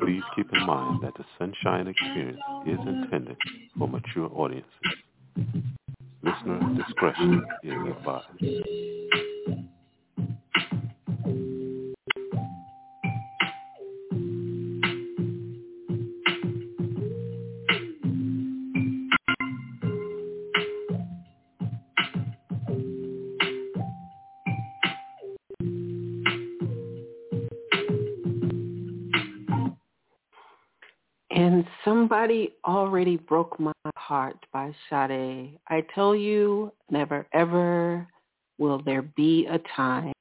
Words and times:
Please 0.00 0.22
keep 0.34 0.52
in 0.52 0.66
mind 0.66 1.00
that 1.02 1.14
the 1.16 1.24
Sunshine 1.38 1.88
Experience 1.88 2.40
is 2.66 2.78
intended 2.86 3.36
for 3.78 3.88
mature 3.88 4.30
audiences. 4.34 4.70
Listener 6.22 6.76
discretion 6.76 7.44
is 7.62 7.72
advised. 7.72 8.26
Somebody 32.08 32.54
already 32.64 33.16
broke 33.16 33.58
my 33.58 33.72
heart 33.96 34.36
by 34.52 34.72
Sade. 34.88 35.58
I 35.68 35.84
tell 35.92 36.14
you, 36.14 36.70
never 36.88 37.26
ever 37.32 38.06
will 38.58 38.80
there 38.80 39.02
be 39.02 39.48
a 39.50 39.58
time 39.74 40.12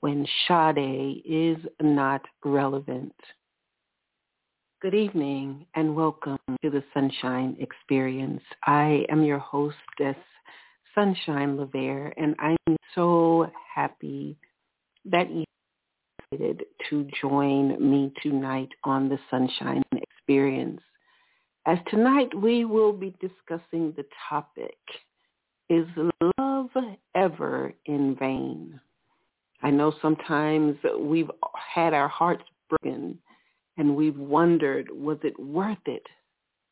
when 0.00 0.26
Sade 0.46 1.22
is 1.24 1.56
not 1.80 2.20
relevant. 2.44 3.14
Good 4.82 4.94
evening 4.94 5.64
and 5.74 5.96
welcome 5.96 6.36
to 6.62 6.68
the 6.68 6.84
Sunshine 6.92 7.56
Experience. 7.58 8.42
I 8.66 9.06
am 9.08 9.22
your 9.22 9.38
hostess, 9.38 10.22
Sunshine 10.94 11.56
LeVere, 11.56 12.12
and 12.18 12.36
I'm 12.38 12.76
so 12.94 13.50
happy 13.74 14.36
that 15.06 15.30
you 15.30 15.44
decided 16.30 16.64
to 16.90 17.08
join 17.18 17.90
me 17.90 18.12
tonight 18.22 18.68
on 18.84 19.08
the 19.08 19.18
Sunshine 19.30 19.82
Experience. 19.96 20.82
As 21.68 21.76
tonight 21.90 22.34
we 22.34 22.64
will 22.64 22.94
be 22.94 23.14
discussing 23.20 23.92
the 23.94 24.06
topic, 24.26 24.78
is 25.68 25.86
love 26.38 26.70
ever 27.14 27.74
in 27.84 28.16
vain? 28.16 28.80
I 29.62 29.70
know 29.70 29.92
sometimes 30.00 30.78
we've 30.98 31.30
had 31.54 31.92
our 31.92 32.08
hearts 32.08 32.44
broken 32.70 33.18
and 33.76 33.94
we've 33.94 34.16
wondered, 34.16 34.88
was 34.90 35.18
it 35.22 35.38
worth 35.38 35.76
it? 35.84 36.06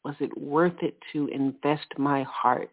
Was 0.03 0.15
it 0.19 0.35
worth 0.41 0.83
it 0.83 0.97
to 1.13 1.27
invest 1.27 1.89
my 1.99 2.23
heart 2.23 2.73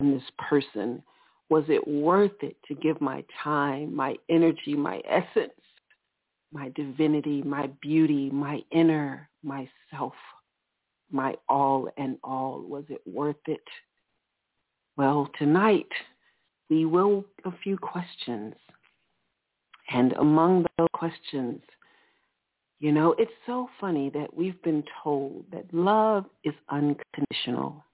in 0.00 0.10
this 0.10 0.28
person? 0.50 1.04
Was 1.50 1.62
it 1.68 1.86
worth 1.86 2.42
it 2.42 2.56
to 2.66 2.74
give 2.74 3.00
my 3.00 3.22
time, 3.44 3.94
my 3.94 4.16
energy, 4.28 4.74
my 4.74 5.00
essence, 5.08 5.52
my 6.52 6.72
divinity, 6.74 7.42
my 7.42 7.68
beauty, 7.80 8.28
my 8.28 8.60
inner, 8.72 9.28
myself, 9.44 10.14
my 11.14 11.34
all 11.48 11.88
and 11.96 12.18
all? 12.22 12.60
Was 12.60 12.84
it 12.90 13.00
worth 13.06 13.36
it? 13.46 13.64
Well, 14.96 15.30
tonight 15.38 15.88
we 16.68 16.84
will 16.84 17.24
a 17.44 17.52
few 17.62 17.78
questions. 17.78 18.54
And 19.90 20.12
among 20.14 20.66
those 20.76 20.88
questions, 20.92 21.62
you 22.80 22.92
know, 22.92 23.14
it's 23.18 23.32
so 23.46 23.68
funny 23.80 24.10
that 24.10 24.34
we've 24.34 24.60
been 24.62 24.82
told 25.02 25.44
that 25.52 25.72
love 25.72 26.26
is 26.42 26.54
unconditional. 26.68 27.84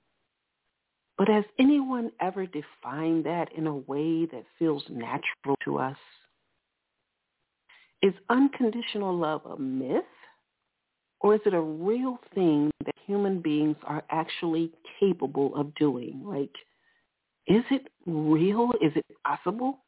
But 1.19 1.29
has 1.29 1.45
anyone 1.59 2.11
ever 2.21 2.47
defined 2.47 3.25
that 3.27 3.53
in 3.53 3.67
a 3.67 3.77
way 3.77 4.25
that 4.27 4.45
feels 4.59 4.83
natural 4.89 5.57
to 5.65 5.79
us? 5.79 5.97
Is 8.03 8.15
unconditional 8.31 9.15
love 9.15 9.43
a 9.45 9.59
myth? 9.59 10.05
Or 11.21 11.35
is 11.35 11.43
it 11.45 11.53
a 11.53 11.61
real 11.61 12.19
thing 12.35 12.71
human 13.07 13.41
beings 13.41 13.77
are 13.85 14.05
actually 14.11 14.73
capable 14.99 15.55
of 15.57 15.75
doing? 15.75 16.23
Like, 16.25 16.53
is 17.47 17.65
it 17.71 17.89
real? 18.07 18.71
Is 18.81 18.93
it 18.95 19.07
possible? 19.25 19.81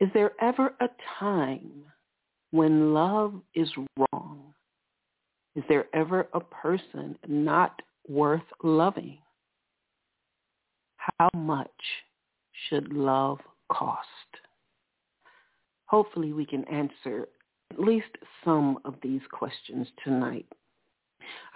Is 0.00 0.08
there 0.12 0.32
ever 0.40 0.74
a 0.80 0.88
time 1.18 1.84
when 2.50 2.92
love 2.92 3.34
is 3.54 3.70
wrong? 3.96 4.54
Is 5.54 5.64
there 5.68 5.86
ever 5.94 6.28
a 6.34 6.40
person 6.40 7.16
not 7.26 7.80
worth 8.08 8.42
loving? 8.62 9.18
How 10.96 11.30
much 11.34 11.70
should 12.68 12.92
love 12.92 13.38
cost? 13.72 14.06
Hopefully 15.86 16.32
we 16.32 16.44
can 16.44 16.64
answer 16.64 17.28
at 17.70 17.80
least 17.80 18.10
some 18.44 18.78
of 18.84 18.96
these 19.02 19.22
questions 19.30 19.86
tonight. 20.04 20.46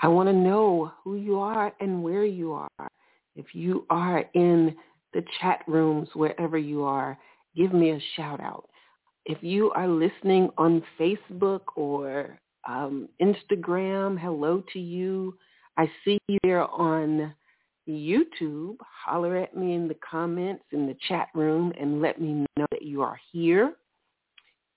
I 0.03 0.09
want 0.09 0.29
to 0.29 0.33
know 0.33 0.93
who 1.03 1.17
you 1.17 1.39
are 1.39 1.73
and 1.81 2.03
where 2.03 2.25
you 2.25 2.53
are. 2.53 2.89
If 3.37 3.55
you 3.55 3.87
are 3.91 4.25
in 4.35 4.75
the 5.13 5.25
chat 5.41 5.63
rooms, 5.67 6.09
wherever 6.15 6.59
you 6.59 6.85
are, 6.85 7.19
give 7.57 7.73
me 7.73 7.91
a 7.91 8.01
shout 8.17 8.41
out. 8.41 8.69
If 9.27 9.43
you 9.43 9.71
are 9.73 9.89
listening 9.89 10.51
on 10.57 10.83
Facebook 10.99 11.61
or 11.77 12.39
um, 12.69 13.09
Instagram, 13.21 14.19
hello 14.19 14.63
to 14.73 14.79
you. 14.79 15.37
I 15.77 15.91
see 16.05 16.19
you 16.29 16.39
there 16.43 16.69
on 16.69 17.35
YouTube. 17.89 18.77
Holler 19.05 19.37
at 19.37 19.57
me 19.57 19.75
in 19.75 19.89
the 19.89 19.97
comments 20.09 20.65
in 20.73 20.87
the 20.87 20.97
chat 21.09 21.29
room 21.35 21.73
and 21.81 22.01
let 22.01 22.21
me 22.21 22.47
know 22.57 22.67
that 22.71 22.83
you 22.83 23.03
are 23.03 23.19
here. 23.33 23.75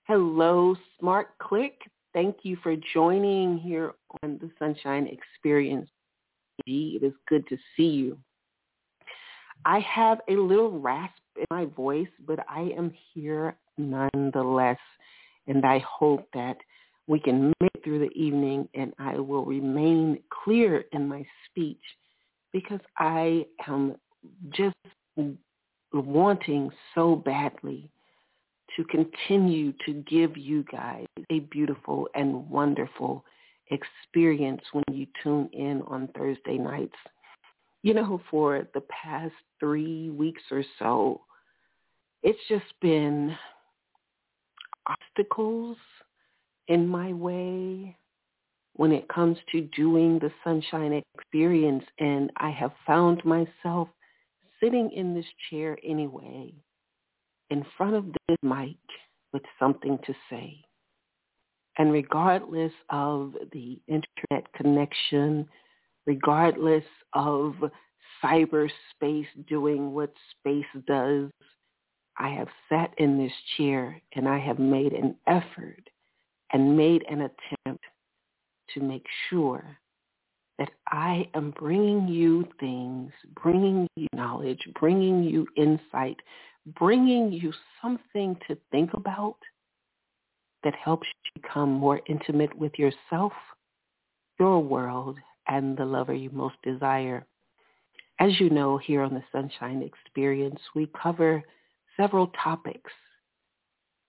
Hello, 0.05 0.75
Smart 0.99 1.37
Click. 1.39 1.79
Thank 2.13 2.37
you 2.43 2.57
for 2.61 2.75
joining 2.93 3.57
here 3.57 3.93
on 4.21 4.37
the 4.39 4.51
Sunshine 4.59 5.07
Experience. 5.07 5.89
It 6.67 7.03
is 7.03 7.13
good 7.27 7.47
to 7.47 7.57
see 7.75 7.87
you. 7.87 8.17
I 9.65 9.79
have 9.79 10.19
a 10.29 10.33
little 10.33 10.79
rasp 10.79 11.17
in 11.35 11.45
my 11.49 11.65
voice, 11.65 12.09
but 12.27 12.39
I 12.47 12.71
am 12.77 12.91
here 13.13 13.57
nonetheless. 13.77 14.77
And 15.47 15.65
I 15.65 15.79
hope 15.79 16.27
that 16.33 16.57
we 17.07 17.19
can 17.19 17.47
make 17.59 17.71
it 17.73 17.83
through 17.83 17.99
the 17.99 18.13
evening 18.15 18.69
and 18.75 18.93
I 18.99 19.17
will 19.17 19.45
remain 19.45 20.19
clear 20.43 20.85
in 20.91 21.07
my 21.07 21.25
speech 21.49 21.81
because 22.51 22.79
I 22.97 23.45
am 23.67 23.95
just 24.51 24.75
wanting 25.91 26.69
so 26.95 27.15
badly 27.15 27.89
to 28.75 28.83
continue 28.85 29.73
to 29.85 29.93
give 30.09 30.37
you 30.37 30.63
guys 30.71 31.05
a 31.29 31.39
beautiful 31.39 32.07
and 32.15 32.49
wonderful 32.49 33.23
experience 33.69 34.61
when 34.71 34.83
you 34.91 35.07
tune 35.21 35.49
in 35.53 35.81
on 35.83 36.09
Thursday 36.15 36.57
nights. 36.57 36.95
You 37.81 37.93
know, 37.93 38.21
for 38.31 38.67
the 38.73 38.81
past 38.81 39.33
three 39.59 40.09
weeks 40.09 40.41
or 40.51 40.63
so, 40.79 41.21
it's 42.23 42.39
just 42.47 42.65
been 42.81 43.35
obstacles 44.87 45.77
in 46.67 46.87
my 46.87 47.13
way 47.13 47.95
when 48.75 48.91
it 48.91 49.07
comes 49.09 49.37
to 49.51 49.61
doing 49.75 50.17
the 50.19 50.31
sunshine 50.43 51.03
experience 51.15 51.83
and 51.99 52.31
I 52.37 52.49
have 52.49 52.71
found 52.87 53.23
myself 53.23 53.89
sitting 54.61 54.89
in 54.91 55.13
this 55.13 55.25
chair 55.49 55.77
anyway 55.83 56.53
in 57.49 57.65
front 57.77 57.95
of 57.95 58.05
this 58.27 58.37
mic 58.41 58.77
with 59.31 59.43
something 59.59 59.97
to 60.05 60.13
say. 60.29 60.63
And 61.77 61.91
regardless 61.91 62.71
of 62.89 63.33
the 63.51 63.79
internet 63.87 64.51
connection, 64.53 65.47
regardless 66.05 66.83
of 67.13 67.55
cyberspace 68.23 69.27
doing 69.47 69.93
what 69.93 70.13
space 70.31 70.65
does, 70.87 71.29
I 72.17 72.29
have 72.29 72.49
sat 72.69 72.91
in 72.97 73.17
this 73.17 73.31
chair 73.57 73.99
and 74.13 74.27
I 74.27 74.37
have 74.37 74.59
made 74.59 74.93
an 74.93 75.15
effort 75.25 75.89
and 76.51 76.77
made 76.77 77.03
an 77.09 77.21
attempt 77.21 77.83
to 78.73 78.81
make 78.81 79.05
sure 79.29 79.77
that 80.59 80.69
I 80.87 81.27
am 81.33 81.51
bringing 81.51 82.07
you 82.07 82.47
things, 82.59 83.11
bringing 83.41 83.87
you 83.95 84.07
knowledge, 84.13 84.59
bringing 84.79 85.23
you 85.23 85.47
insight, 85.57 86.17
bringing 86.65 87.31
you 87.31 87.53
something 87.81 88.37
to 88.47 88.57
think 88.71 88.93
about 88.93 89.37
that 90.63 90.75
helps 90.75 91.07
you 91.07 91.41
become 91.41 91.71
more 91.71 91.99
intimate 92.07 92.55
with 92.57 92.77
yourself, 92.79 93.33
your 94.39 94.59
world, 94.59 95.17
and 95.47 95.77
the 95.77 95.85
lover 95.85 96.13
you 96.13 96.29
most 96.31 96.55
desire. 96.63 97.25
As 98.19 98.39
you 98.39 98.49
know, 98.49 98.77
here 98.77 99.01
on 99.01 99.13
the 99.13 99.23
Sunshine 99.31 99.81
Experience, 99.81 100.59
we 100.73 100.87
cover 101.01 101.43
several 101.97 102.27
topics. 102.41 102.91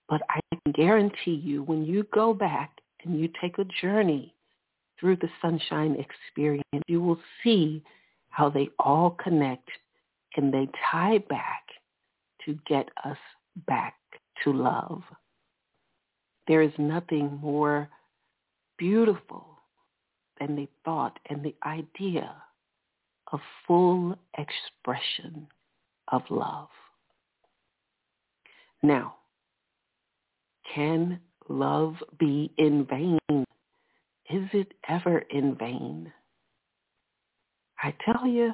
But 0.08 0.22
I 0.28 0.40
can 0.50 0.72
guarantee 0.72 1.34
you 1.42 1.62
when 1.62 1.84
you 1.84 2.06
go 2.14 2.34
back 2.34 2.78
and 3.04 3.18
you 3.18 3.28
take 3.40 3.58
a 3.58 3.64
journey 3.80 4.34
through 5.00 5.16
the 5.16 5.30
Sunshine 5.42 5.96
Experience, 5.98 6.84
you 6.86 7.02
will 7.02 7.18
see 7.42 7.82
how 8.28 8.48
they 8.48 8.68
all 8.78 9.10
connect 9.10 9.68
and 10.36 10.52
they 10.52 10.68
tie 10.90 11.18
back 11.28 11.63
to 12.44 12.58
get 12.66 12.88
us 13.04 13.18
back 13.66 13.94
to 14.42 14.52
love. 14.52 15.02
There 16.46 16.62
is 16.62 16.72
nothing 16.78 17.38
more 17.40 17.88
beautiful 18.78 19.46
than 20.38 20.56
the 20.56 20.68
thought 20.84 21.18
and 21.30 21.44
the 21.44 21.54
idea 21.64 22.34
of 23.32 23.40
full 23.66 24.16
expression 24.36 25.46
of 26.08 26.22
love. 26.28 26.68
Now, 28.82 29.14
can 30.74 31.20
love 31.48 31.94
be 32.18 32.52
in 32.58 32.86
vain? 32.86 33.44
Is 34.30 34.48
it 34.52 34.72
ever 34.88 35.18
in 35.30 35.54
vain? 35.56 36.12
I 37.82 37.94
tell 38.04 38.26
you, 38.26 38.52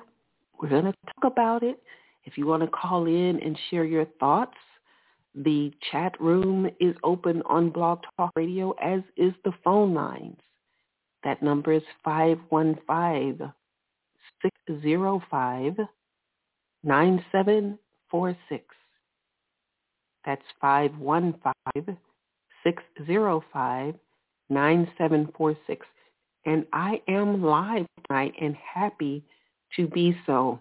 we're 0.60 0.68
going 0.68 0.84
to 0.84 0.94
talk 1.06 1.32
about 1.32 1.62
it. 1.62 1.82
If 2.24 2.36
you 2.36 2.46
want 2.46 2.62
to 2.62 2.68
call 2.68 3.06
in 3.06 3.40
and 3.40 3.58
share 3.70 3.84
your 3.84 4.06
thoughts, 4.18 4.56
the 5.34 5.72
chat 5.90 6.20
room 6.20 6.68
is 6.80 6.94
open 7.02 7.42
on 7.46 7.70
Blog 7.70 8.00
Talk 8.16 8.32
Radio, 8.36 8.72
as 8.82 9.00
is 9.16 9.32
the 9.44 9.52
phone 9.64 9.94
lines. 9.94 10.38
That 11.22 11.42
number 11.42 11.72
is 11.72 11.82
515 12.04 13.52
605 14.42 15.76
9746. 16.82 18.64
That's 20.24 20.42
515 20.60 21.96
605 22.64 23.94
9746. 24.48 25.86
And 26.46 26.66
I 26.72 27.02
am 27.06 27.42
live 27.42 27.86
tonight 28.06 28.32
and 28.40 28.56
happy 28.56 29.22
to 29.76 29.86
be 29.86 30.16
so. 30.26 30.58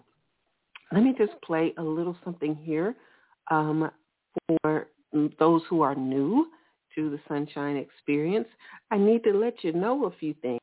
Let 0.92 1.02
me 1.02 1.14
just 1.16 1.32
play 1.42 1.72
a 1.78 1.82
little 1.82 2.16
something 2.24 2.54
here 2.56 2.96
um, 3.50 3.90
for 4.62 4.88
those 5.38 5.62
who 5.68 5.82
are 5.82 5.94
new 5.94 6.48
to 6.94 7.10
the 7.10 7.20
Sunshine 7.28 7.76
Experience. 7.76 8.48
I 8.90 8.98
need 8.98 9.22
to 9.24 9.32
let 9.32 9.62
you 9.62 9.72
know 9.72 10.06
a 10.06 10.10
few 10.18 10.34
things. 10.42 10.60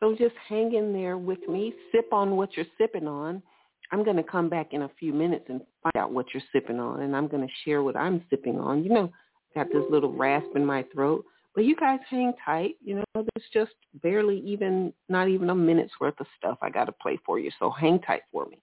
So 0.00 0.14
just 0.16 0.34
hang 0.48 0.74
in 0.74 0.92
there 0.92 1.18
with 1.18 1.40
me. 1.48 1.74
Sip 1.90 2.12
on 2.12 2.36
what 2.36 2.56
you're 2.56 2.66
sipping 2.78 3.08
on. 3.08 3.42
I'm 3.90 4.04
going 4.04 4.16
to 4.16 4.22
come 4.22 4.48
back 4.48 4.72
in 4.72 4.82
a 4.82 4.90
few 4.98 5.12
minutes 5.12 5.46
and 5.48 5.60
find 5.82 5.96
out 5.96 6.12
what 6.12 6.26
you're 6.32 6.42
sipping 6.52 6.80
on, 6.80 7.02
and 7.02 7.14
I'm 7.14 7.28
going 7.28 7.46
to 7.46 7.52
share 7.64 7.82
what 7.82 7.96
I'm 7.96 8.24
sipping 8.30 8.58
on. 8.58 8.82
You 8.82 8.90
know, 8.90 9.12
got 9.54 9.68
this 9.72 9.84
little 9.90 10.12
rasp 10.12 10.48
in 10.56 10.64
my 10.64 10.84
throat. 10.92 11.24
But 11.54 11.64
you 11.64 11.76
guys 11.76 12.00
hang 12.10 12.32
tight. 12.44 12.74
You 12.82 12.96
know, 12.96 13.04
there's 13.14 13.48
just 13.52 13.74
barely 14.02 14.40
even, 14.40 14.92
not 15.08 15.28
even 15.28 15.50
a 15.50 15.54
minute's 15.54 15.92
worth 16.00 16.18
of 16.18 16.26
stuff 16.36 16.58
I 16.62 16.70
got 16.70 16.86
to 16.86 16.92
play 16.92 17.18
for 17.24 17.38
you. 17.38 17.50
So 17.58 17.70
hang 17.70 18.00
tight 18.00 18.22
for 18.32 18.46
me. 18.46 18.58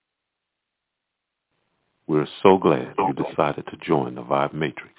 We're 2.12 2.28
so 2.44 2.58
glad 2.58 2.94
you 2.98 3.14
decided 3.14 3.68
to 3.68 3.78
join 3.78 4.16
the 4.16 4.22
Vibe 4.22 4.54
Matrix. 4.54 4.96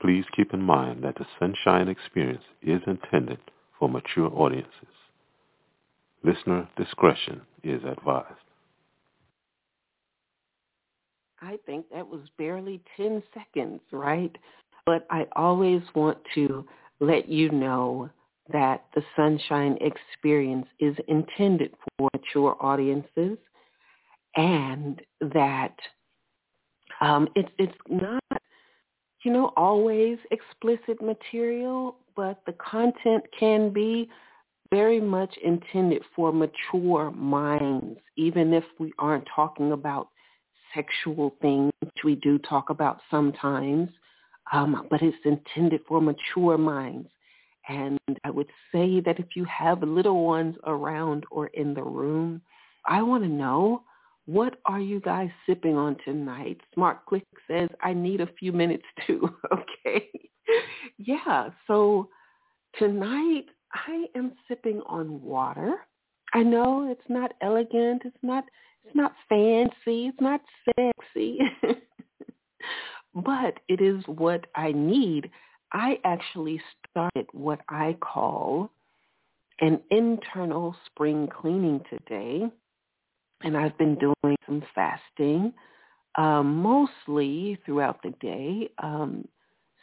Please 0.00 0.24
keep 0.34 0.54
in 0.54 0.62
mind 0.62 1.04
that 1.04 1.16
the 1.16 1.26
Sunshine 1.38 1.88
Experience 1.88 2.42
is 2.62 2.80
intended 2.86 3.38
for 3.78 3.90
mature 3.90 4.30
audiences. 4.34 4.96
Listener 6.24 6.70
discretion 6.78 7.42
is 7.62 7.82
advised. 7.84 8.32
I 11.42 11.58
think 11.66 11.84
that 11.92 12.08
was 12.08 12.22
barely 12.38 12.80
10 12.96 13.22
seconds, 13.34 13.82
right? 13.92 14.34
But 14.86 15.06
I 15.10 15.26
always 15.36 15.82
want 15.94 16.16
to 16.34 16.64
let 16.98 17.28
you 17.28 17.50
know 17.50 18.08
that 18.50 18.86
the 18.94 19.02
Sunshine 19.16 19.76
Experience 19.82 20.66
is 20.80 20.96
intended 21.08 21.74
for 21.98 22.08
mature 22.14 22.56
audiences 22.58 23.36
and 24.34 25.02
that 25.20 25.76
um, 27.00 27.28
it's 27.34 27.48
it's 27.58 27.76
not, 27.88 28.22
you 29.22 29.32
know, 29.32 29.52
always 29.56 30.18
explicit 30.30 31.02
material, 31.02 31.96
but 32.14 32.40
the 32.46 32.52
content 32.54 33.24
can 33.38 33.72
be 33.72 34.08
very 34.70 35.00
much 35.00 35.34
intended 35.44 36.02
for 36.14 36.32
mature 36.32 37.10
minds, 37.12 37.98
even 38.16 38.52
if 38.52 38.64
we 38.78 38.92
aren't 38.98 39.26
talking 39.34 39.72
about 39.72 40.08
sexual 40.74 41.34
things, 41.40 41.70
which 41.80 42.04
we 42.04 42.16
do 42.16 42.38
talk 42.38 42.70
about 42.70 43.00
sometimes, 43.10 43.88
um, 44.52 44.86
but 44.90 45.02
it's 45.02 45.16
intended 45.24 45.80
for 45.86 46.00
mature 46.00 46.58
minds. 46.58 47.08
And 47.68 47.98
I 48.24 48.30
would 48.30 48.50
say 48.72 49.00
that 49.00 49.18
if 49.18 49.34
you 49.34 49.44
have 49.44 49.82
little 49.82 50.24
ones 50.24 50.56
around 50.64 51.24
or 51.30 51.48
in 51.48 51.74
the 51.74 51.82
room, 51.82 52.40
I 52.86 53.02
want 53.02 53.24
to 53.24 53.28
know 53.28 53.82
what 54.26 54.56
are 54.66 54.80
you 54.80 55.00
guys 55.00 55.30
sipping 55.46 55.76
on 55.76 55.96
tonight? 56.04 56.60
Smart 56.74 57.06
Click 57.06 57.24
says, 57.48 57.68
I 57.80 57.94
need 57.94 58.20
a 58.20 58.28
few 58.38 58.52
minutes 58.52 58.84
too. 59.06 59.28
okay. 59.52 60.08
yeah. 60.98 61.50
So 61.66 62.08
tonight 62.78 63.46
I 63.72 64.06
am 64.16 64.32
sipping 64.48 64.82
on 64.86 65.22
water. 65.22 65.76
I 66.34 66.42
know 66.42 66.90
it's 66.90 67.08
not 67.08 67.32
elegant. 67.40 68.02
It's 68.04 68.16
not, 68.22 68.44
it's 68.84 68.96
not 68.96 69.14
fancy. 69.28 70.08
It's 70.08 70.20
not 70.20 70.40
sexy. 70.64 71.38
but 73.14 73.60
it 73.68 73.80
is 73.80 74.02
what 74.06 74.46
I 74.56 74.72
need. 74.72 75.30
I 75.72 75.98
actually 76.04 76.60
started 76.90 77.26
what 77.32 77.60
I 77.68 77.96
call 78.00 78.70
an 79.60 79.80
internal 79.90 80.76
spring 80.86 81.28
cleaning 81.28 81.80
today 81.88 82.50
and 83.42 83.56
I've 83.56 83.76
been 83.78 83.96
doing 83.96 84.36
some 84.46 84.62
fasting, 84.74 85.52
um, 86.16 86.56
mostly 86.56 87.58
throughout 87.64 88.02
the 88.02 88.14
day, 88.20 88.70
um, 88.82 89.26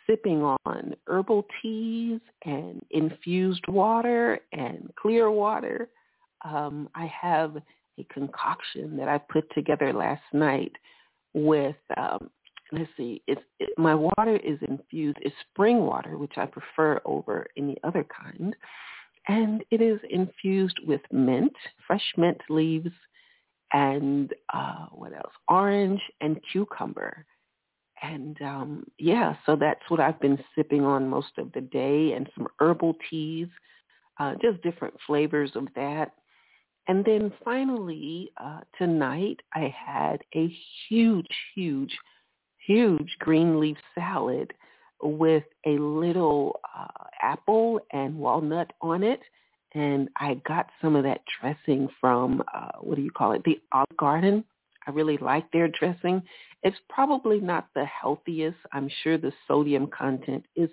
sipping 0.07 0.41
on 0.43 0.95
herbal 1.07 1.45
teas 1.61 2.19
and 2.45 2.83
infused 2.91 3.65
water 3.67 4.39
and 4.51 4.91
clear 4.99 5.31
water. 5.31 5.89
Um, 6.43 6.89
I 6.95 7.05
have 7.21 7.55
a 7.99 8.03
concoction 8.11 8.97
that 8.97 9.07
I 9.07 9.17
put 9.17 9.45
together 9.53 9.93
last 9.93 10.23
night 10.33 10.73
with, 11.33 11.75
um, 11.95 12.29
let's 12.71 12.89
see, 12.97 13.21
it's, 13.27 13.41
it, 13.59 13.69
my 13.77 13.95
water 13.95 14.35
is 14.37 14.57
infused, 14.67 15.17
it's 15.21 15.35
spring 15.51 15.85
water, 15.85 16.17
which 16.17 16.33
I 16.37 16.47
prefer 16.47 16.99
over 17.05 17.47
any 17.57 17.77
other 17.83 18.05
kind. 18.05 18.55
And 19.27 19.63
it 19.71 19.79
is 19.79 19.99
infused 20.09 20.79
with 20.85 21.01
mint, 21.11 21.53
fresh 21.87 22.13
mint 22.17 22.41
leaves, 22.49 22.91
and 23.73 24.33
uh, 24.53 24.85
what 24.91 25.13
else? 25.13 25.33
Orange 25.49 26.01
and 26.21 26.39
cucumber. 26.51 27.25
And 28.01 28.39
um, 28.41 28.85
yeah, 28.99 29.35
so 29.45 29.55
that's 29.55 29.81
what 29.87 29.99
I've 29.99 30.19
been 30.19 30.37
sipping 30.55 30.83
on 30.83 31.09
most 31.09 31.37
of 31.37 31.51
the 31.53 31.61
day 31.61 32.13
and 32.13 32.29
some 32.35 32.47
herbal 32.59 32.95
teas, 33.09 33.47
uh, 34.19 34.35
just 34.41 34.61
different 34.61 34.93
flavors 35.07 35.51
of 35.55 35.67
that. 35.75 36.11
And 36.87 37.05
then 37.05 37.31
finally, 37.45 38.31
uh, 38.37 38.59
tonight 38.77 39.39
I 39.53 39.73
had 39.73 40.21
a 40.35 40.53
huge, 40.89 41.25
huge, 41.55 41.97
huge 42.67 43.15
green 43.19 43.59
leaf 43.59 43.77
salad 43.95 44.53
with 45.01 45.43
a 45.65 45.77
little 45.77 46.59
uh, 46.77 47.05
apple 47.21 47.79
and 47.91 48.15
walnut 48.17 48.71
on 48.81 49.03
it 49.03 49.21
and 49.73 50.09
I 50.17 50.35
got 50.45 50.67
some 50.81 50.95
of 50.95 51.03
that 51.03 51.21
dressing 51.39 51.89
from 51.99 52.43
uh, 52.53 52.71
what 52.81 52.95
do 52.95 53.01
you 53.01 53.11
call 53.11 53.31
it, 53.33 53.43
the 53.43 53.59
Olive 53.71 53.97
Garden. 53.97 54.43
I 54.85 54.91
really 54.91 55.17
like 55.17 55.49
their 55.51 55.67
dressing. 55.67 56.21
It's 56.61 56.77
probably 56.89 57.39
not 57.39 57.67
the 57.73 57.85
healthiest. 57.85 58.57
I'm 58.71 58.89
sure 59.01 59.17
the 59.17 59.33
sodium 59.47 59.87
content 59.87 60.45
is 60.55 60.69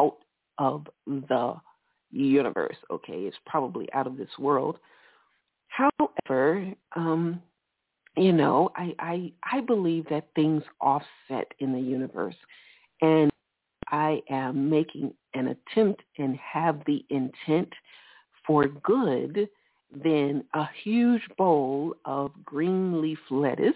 out 0.00 0.18
of 0.58 0.86
the 1.06 1.54
universe. 2.10 2.76
Okay, 2.90 3.20
it's 3.24 3.36
probably 3.46 3.92
out 3.92 4.06
of 4.06 4.16
this 4.16 4.28
world. 4.38 4.78
However, 5.68 6.72
um, 6.94 7.42
you 8.16 8.32
know, 8.32 8.70
I, 8.76 8.94
I 8.98 9.32
I 9.50 9.60
believe 9.60 10.06
that 10.08 10.28
things 10.34 10.62
offset 10.80 11.52
in 11.58 11.72
the 11.72 11.80
universe, 11.80 12.36
and 13.02 13.30
I 13.88 14.22
am 14.30 14.70
making 14.70 15.12
an 15.34 15.48
attempt 15.48 16.02
and 16.18 16.36
have 16.36 16.80
the 16.86 17.04
intent 17.10 17.68
for 18.46 18.66
good, 18.66 19.48
then 19.92 20.44
a 20.54 20.66
huge 20.82 21.22
bowl 21.36 21.94
of 22.04 22.32
green 22.44 23.00
leaf 23.00 23.18
lettuce 23.30 23.74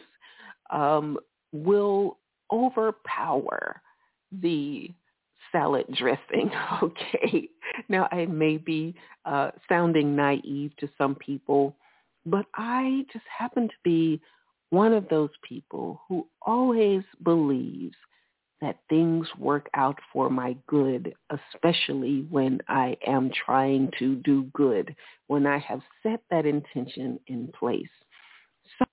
um, 0.70 1.18
will 1.52 2.18
overpower 2.52 3.80
the 4.32 4.90
salad 5.52 5.86
dressing. 5.96 6.50
Okay. 6.82 7.48
Now 7.88 8.08
I 8.10 8.26
may 8.26 8.56
be 8.56 8.94
uh, 9.24 9.50
sounding 9.68 10.16
naive 10.16 10.72
to 10.78 10.88
some 10.96 11.14
people, 11.14 11.76
but 12.26 12.46
I 12.54 13.04
just 13.12 13.24
happen 13.38 13.68
to 13.68 13.74
be 13.84 14.20
one 14.70 14.92
of 14.92 15.08
those 15.08 15.30
people 15.46 16.00
who 16.08 16.26
always 16.42 17.02
believes 17.22 17.96
that 18.60 18.78
things 18.88 19.26
work 19.38 19.68
out 19.74 19.98
for 20.12 20.28
my 20.28 20.56
good, 20.66 21.14
especially 21.30 22.26
when 22.30 22.60
I 22.68 22.96
am 23.06 23.30
trying 23.44 23.90
to 23.98 24.16
do 24.16 24.44
good, 24.52 24.94
when 25.28 25.46
I 25.46 25.58
have 25.58 25.80
set 26.02 26.20
that 26.30 26.44
intention 26.44 27.18
in 27.26 27.48
place. 27.58 27.88
So 28.78 28.84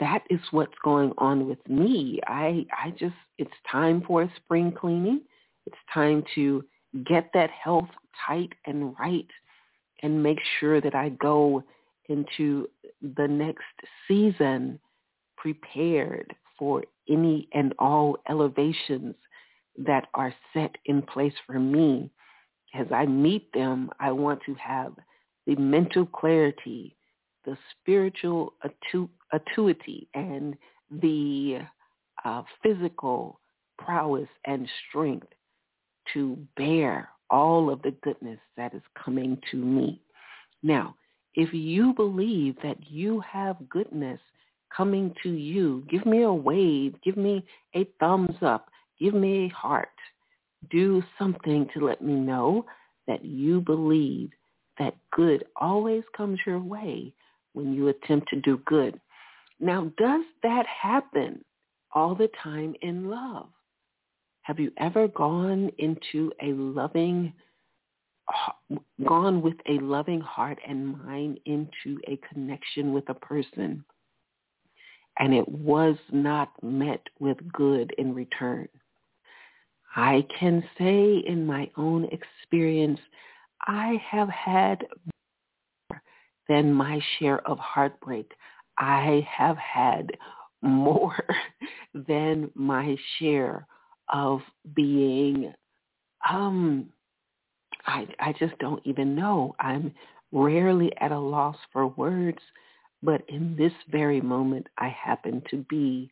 that 0.00 0.22
is 0.30 0.40
what's 0.50 0.74
going 0.82 1.12
on 1.18 1.48
with 1.48 1.66
me. 1.68 2.20
I 2.26 2.66
I 2.72 2.90
just 2.90 3.14
it's 3.38 3.50
time 3.70 4.02
for 4.06 4.22
a 4.22 4.32
spring 4.36 4.72
cleaning. 4.72 5.22
It's 5.66 5.76
time 5.92 6.24
to 6.34 6.64
get 7.04 7.30
that 7.34 7.50
health 7.50 7.88
tight 8.26 8.52
and 8.66 8.94
right 8.98 9.28
and 10.02 10.22
make 10.22 10.38
sure 10.58 10.80
that 10.80 10.94
I 10.94 11.10
go 11.10 11.62
into 12.08 12.68
the 13.16 13.26
next 13.28 13.64
season 14.08 14.78
prepared 15.36 16.34
for 16.58 16.84
any 17.08 17.48
and 17.52 17.74
all 17.78 18.18
elevations 18.28 19.14
that 19.78 20.08
are 20.14 20.34
set 20.52 20.74
in 20.86 21.02
place 21.02 21.34
for 21.46 21.58
me. 21.58 22.10
As 22.74 22.86
I 22.92 23.06
meet 23.06 23.52
them, 23.52 23.90
I 24.00 24.12
want 24.12 24.40
to 24.46 24.54
have 24.54 24.92
the 25.46 25.56
mental 25.56 26.06
clarity, 26.06 26.96
the 27.44 27.56
spiritual 27.80 28.54
acuity, 29.32 30.08
and 30.14 30.56
the 30.90 31.58
uh, 32.24 32.42
physical 32.62 33.40
prowess 33.78 34.28
and 34.46 34.68
strength 34.88 35.28
to 36.12 36.36
bear 36.56 37.08
all 37.30 37.70
of 37.70 37.82
the 37.82 37.94
goodness 38.02 38.38
that 38.56 38.74
is 38.74 38.82
coming 39.04 39.38
to 39.50 39.56
me. 39.56 40.00
Now, 40.62 40.94
if 41.34 41.52
you 41.52 41.92
believe 41.92 42.56
that 42.62 42.78
you 42.90 43.20
have 43.20 43.68
goodness 43.68 44.20
coming 44.74 45.14
to 45.22 45.30
you, 45.30 45.84
give 45.88 46.06
me 46.06 46.22
a 46.22 46.32
wave, 46.32 46.94
give 47.02 47.16
me 47.16 47.44
a 47.74 47.84
thumbs 48.00 48.36
up, 48.42 48.68
give 49.00 49.14
me 49.14 49.46
a 49.46 49.54
heart. 49.54 49.88
Do 50.70 51.02
something 51.18 51.68
to 51.74 51.84
let 51.84 52.02
me 52.02 52.14
know 52.14 52.66
that 53.06 53.24
you 53.24 53.60
believe 53.60 54.30
that 54.78 54.96
good 55.12 55.44
always 55.56 56.02
comes 56.16 56.38
your 56.46 56.60
way 56.60 57.12
when 57.52 57.72
you 57.72 57.88
attempt 57.88 58.28
to 58.30 58.40
do 58.40 58.60
good. 58.66 59.00
Now, 59.60 59.90
does 59.96 60.24
that 60.42 60.66
happen 60.66 61.44
all 61.94 62.14
the 62.14 62.28
time 62.42 62.74
in 62.82 63.08
love? 63.08 63.48
Have 64.42 64.60
you 64.60 64.70
ever 64.78 65.08
gone 65.08 65.70
into 65.78 66.30
a 66.42 66.52
loving, 66.52 67.32
gone 69.08 69.40
with 69.40 69.56
a 69.66 69.78
loving 69.78 70.20
heart 70.20 70.58
and 70.66 70.98
mind 71.04 71.40
into 71.46 71.98
a 72.06 72.18
connection 72.32 72.92
with 72.92 73.08
a 73.08 73.14
person 73.14 73.84
and 75.18 75.34
it 75.34 75.48
was 75.48 75.96
not 76.12 76.50
met 76.62 77.00
with 77.18 77.36
good 77.52 77.92
in 77.98 78.14
return? 78.14 78.68
I 79.94 80.26
can 80.38 80.62
say 80.78 81.22
in 81.26 81.46
my 81.46 81.70
own 81.76 82.06
experience, 82.12 83.00
I 83.62 84.00
have 84.10 84.28
had 84.28 84.86
more 85.90 86.02
than 86.48 86.72
my 86.72 87.00
share 87.18 87.40
of 87.48 87.58
heartbreak. 87.58 88.30
I 88.78 89.26
have 89.30 89.56
had 89.56 90.10
more 90.62 91.16
than 91.94 92.50
my 92.54 92.96
share 93.18 93.66
of 94.12 94.40
being 94.74 95.52
um 96.30 96.90
I 97.86 98.06
I 98.20 98.34
just 98.38 98.58
don't 98.58 98.82
even 98.84 99.14
know. 99.14 99.54
I'm 99.58 99.92
rarely 100.32 100.92
at 100.98 101.12
a 101.12 101.18
loss 101.18 101.56
for 101.72 101.86
words, 101.86 102.38
but 103.02 103.22
in 103.28 103.56
this 103.56 103.72
very 103.90 104.20
moment 104.20 104.66
I 104.78 104.88
happen 104.88 105.42
to 105.50 105.64
be 105.68 106.10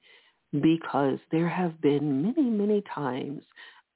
because 0.61 1.19
there 1.33 1.49
have 1.49 1.81
been 1.81 2.23
many, 2.23 2.49
many 2.49 2.83
times 2.95 3.43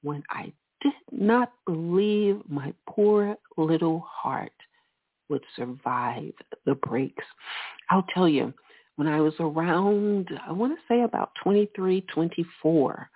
when 0.03 0.23
I 0.31 0.53
did 0.81 0.93
not 1.11 1.53
believe 1.67 2.41
my 2.49 2.73
poor 2.89 3.37
little 3.57 4.01
heart 4.01 4.53
would 5.29 5.45
survive 5.57 6.33
the 6.65 6.75
breaks. 6.75 7.25
I'll 7.91 8.07
tell 8.15 8.29
you, 8.29 8.53
when 8.97 9.07
I 9.07 9.21
was 9.21 9.35
around, 9.39 10.29
I 10.47 10.53
want 10.53 10.73
to 10.73 10.93
say 10.93 11.03
about 11.03 11.31
23, 11.43 12.01
24, 12.13 13.11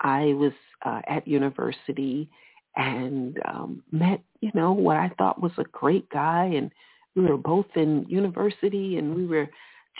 I 0.00 0.32
was 0.34 0.52
uh, 0.84 1.00
at 1.08 1.26
university 1.28 2.28
and 2.76 3.38
um, 3.46 3.82
met, 3.90 4.20
you 4.40 4.50
know, 4.54 4.72
what 4.72 4.96
I 4.96 5.10
thought 5.18 5.42
was 5.42 5.52
a 5.58 5.64
great 5.64 6.08
guy. 6.10 6.44
And 6.44 6.70
we 7.16 7.22
were 7.22 7.38
both 7.38 7.66
in 7.74 8.04
university 8.08 8.98
and 8.98 9.14
we 9.14 9.26
were 9.26 9.48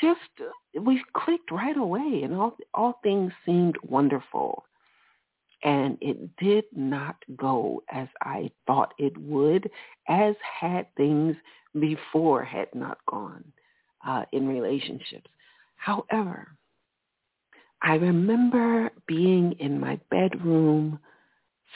just, 0.01 0.21
we 0.81 1.03
clicked 1.15 1.51
right 1.51 1.77
away 1.77 2.21
and 2.23 2.35
all, 2.35 2.57
all 2.75 3.01
things 3.03 3.33
seemed 3.45 3.77
wonderful. 3.83 4.65
And 5.65 5.97
it 6.03 6.37
did 6.37 6.65
not 6.77 7.17
go 7.37 7.83
as 7.91 8.07
I 8.21 8.51
thought 8.67 8.93
it 8.99 9.17
would, 9.17 9.69
as 10.09 10.35
had 10.61 10.87
things 10.97 11.35
before 11.81 12.45
had 12.45 12.69
not 12.75 12.99
gone 13.11 13.45
uh, 14.07 14.25
in 14.33 14.47
relationships. 14.47 15.31
However, 15.77 16.49
I 17.83 17.95
remember 17.95 18.91
being 19.07 19.53
in 19.59 19.81
my 19.81 19.99
bedroom, 20.11 20.99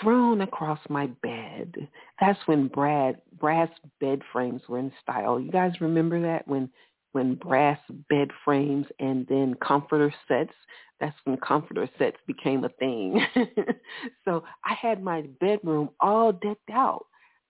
thrown 0.02 0.40
across 0.42 0.78
my 0.88 1.06
bed. 1.22 1.88
That's 2.20 2.38
when 2.46 2.68
Brad 2.68 3.20
brass 3.38 3.70
bed 4.00 4.20
frames 4.32 4.62
were 4.68 4.78
in 4.78 4.92
style. 5.02 5.40
You 5.40 5.50
guys 5.50 5.80
remember 5.80 6.20
that 6.22 6.46
when 6.46 6.70
when 7.12 7.34
brass 7.34 7.78
bed 8.08 8.30
frames 8.44 8.86
and 9.00 9.26
then 9.28 9.56
comforter 9.66 10.14
sets. 10.28 10.52
That's 11.00 11.16
when 11.24 11.38
comforter 11.38 11.88
sets 11.98 12.18
became 12.26 12.64
a 12.64 12.68
thing. 12.68 13.24
so 14.24 14.44
I 14.64 14.74
had 14.74 15.02
my 15.02 15.22
bedroom 15.40 15.90
all 15.98 16.30
decked 16.30 16.70
out, 16.70 17.06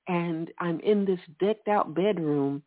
and 0.09 0.50
I'm 0.61 0.80
in 0.80 1.04
this 1.04 1.21
decked 1.40 1.69
out 1.69 1.95
bedroom 1.95 2.62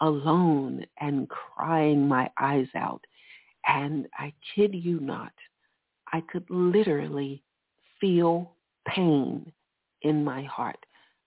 alone 0.00 0.84
and 1.00 1.28
crying 1.28 2.08
my 2.08 2.30
eyes 2.40 2.66
out 2.74 3.02
and 3.66 4.08
I 4.18 4.32
kid 4.54 4.74
you 4.74 5.00
not, 5.00 5.32
I 6.12 6.20
could 6.20 6.44
literally 6.50 7.42
feel 8.00 8.56
pain 8.86 9.52
in 10.02 10.24
my 10.24 10.42
heart, 10.42 10.78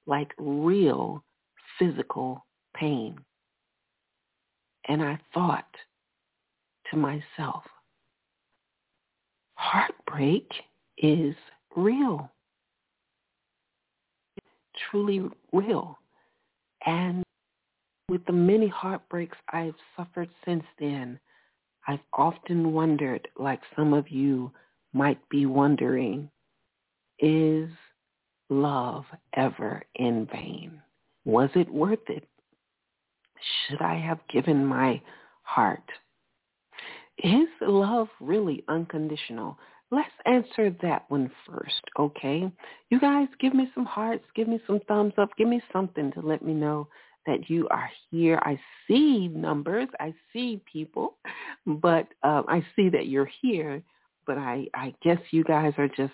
like 0.05 0.33
real 0.37 1.23
physical 1.79 2.45
pain. 2.75 3.17
And 4.87 5.01
I 5.01 5.19
thought 5.33 5.65
to 6.91 6.97
myself, 6.97 7.63
heartbreak 9.55 10.47
is 10.97 11.35
real, 11.75 12.29
truly 14.89 15.23
real. 15.51 15.97
And 16.85 17.23
with 18.09 18.23
the 18.25 18.33
many 18.33 18.67
heartbreaks 18.67 19.37
I've 19.49 19.73
suffered 19.97 20.29
since 20.45 20.63
then, 20.79 21.19
I've 21.87 21.99
often 22.13 22.73
wondered, 22.73 23.27
like 23.37 23.61
some 23.75 23.93
of 23.93 24.09
you 24.09 24.51
might 24.93 25.19
be 25.29 25.45
wondering, 25.45 26.29
is 27.19 27.69
love 28.49 29.05
ever 29.35 29.83
in 29.95 30.27
vain? 30.31 30.81
Was 31.25 31.49
it 31.55 31.69
worth 31.69 32.07
it? 32.07 32.27
Should 33.67 33.81
I 33.81 33.95
have 33.95 34.19
given 34.31 34.65
my 34.65 35.01
heart? 35.43 35.83
Is 37.23 37.47
love 37.61 38.07
really 38.19 38.63
unconditional? 38.67 39.57
Let's 39.91 40.09
answer 40.25 40.75
that 40.81 41.05
one 41.09 41.31
first, 41.47 41.81
okay? 41.97 42.51
You 42.89 42.99
guys 42.99 43.27
give 43.39 43.53
me 43.53 43.69
some 43.75 43.85
hearts, 43.85 44.25
give 44.35 44.47
me 44.47 44.59
some 44.67 44.79
thumbs 44.87 45.13
up, 45.17 45.29
give 45.37 45.47
me 45.47 45.61
something 45.71 46.11
to 46.13 46.21
let 46.21 46.43
me 46.43 46.53
know 46.53 46.87
that 47.25 47.49
you 47.49 47.67
are 47.69 47.89
here. 48.11 48.39
I 48.43 48.59
see 48.87 49.27
numbers, 49.27 49.87
I 49.99 50.13
see 50.33 50.61
people, 50.71 51.17
but 51.65 52.07
uh, 52.23 52.43
I 52.47 52.65
see 52.75 52.89
that 52.89 53.07
you're 53.07 53.29
here. 53.41 53.81
But 54.27 54.37
I, 54.37 54.67
I 54.73 54.93
guess 55.03 55.19
you 55.31 55.43
guys 55.43 55.73
are 55.77 55.87
just 55.87 56.13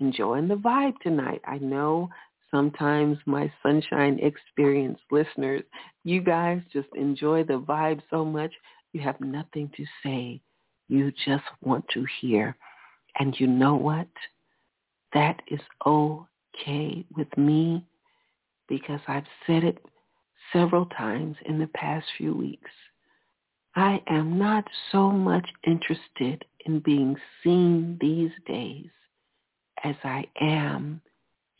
enjoying 0.00 0.48
the 0.48 0.56
vibe 0.56 0.98
tonight. 1.02 1.40
I 1.46 1.58
know 1.58 2.10
sometimes 2.50 3.18
my 3.26 3.52
sunshine 3.62 4.18
experience 4.20 4.98
listeners, 5.10 5.62
you 6.04 6.20
guys 6.20 6.60
just 6.72 6.88
enjoy 6.94 7.44
the 7.44 7.60
vibe 7.60 8.00
so 8.10 8.24
much, 8.24 8.52
you 8.92 9.00
have 9.00 9.20
nothing 9.20 9.70
to 9.76 9.84
say. 10.02 10.40
You 10.88 11.12
just 11.24 11.44
want 11.62 11.84
to 11.94 12.04
hear. 12.20 12.56
And 13.18 13.38
you 13.38 13.46
know 13.46 13.76
what? 13.76 14.08
That 15.12 15.40
is 15.48 15.60
okay 15.86 17.04
with 17.16 17.36
me 17.36 17.84
because 18.68 19.00
I've 19.06 19.24
said 19.46 19.64
it 19.64 19.78
several 20.52 20.86
times 20.86 21.36
in 21.46 21.58
the 21.58 21.68
past 21.68 22.06
few 22.16 22.34
weeks. 22.34 22.70
I 23.76 24.02
am 24.08 24.38
not 24.38 24.64
so 24.90 25.10
much 25.10 25.48
interested 25.64 26.44
in 26.66 26.80
being 26.80 27.16
seen 27.42 27.98
these 28.00 28.32
days 28.46 28.90
as 29.84 29.94
I 30.04 30.24
am 30.40 31.00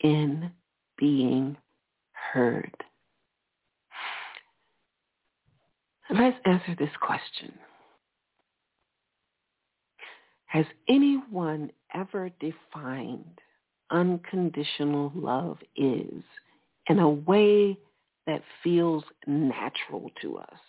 in 0.01 0.51
being 0.97 1.57
heard. 2.11 2.75
Let's 6.09 6.37
answer 6.45 6.75
this 6.77 6.89
question. 6.99 7.53
Has 10.45 10.65
anyone 10.89 11.71
ever 11.93 12.29
defined 12.41 13.39
unconditional 13.89 15.11
love 15.15 15.57
is 15.77 16.23
in 16.87 16.99
a 16.99 17.09
way 17.09 17.77
that 18.27 18.43
feels 18.61 19.03
natural 19.25 20.11
to 20.21 20.37
us? 20.37 20.59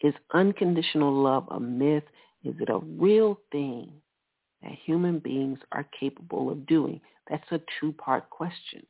Is 0.00 0.14
unconditional 0.32 1.12
love 1.12 1.46
a 1.50 1.60
myth? 1.60 2.04
Is 2.44 2.54
it 2.60 2.68
a 2.68 2.78
real 2.78 3.38
thing 3.52 3.92
that 4.62 4.72
human 4.84 5.18
beings 5.18 5.58
are 5.72 5.88
capable 5.98 6.50
of 6.50 6.66
doing? 6.66 7.00
That's 7.28 7.50
a 7.50 7.60
two-part 7.80 8.30
question. 8.30 8.86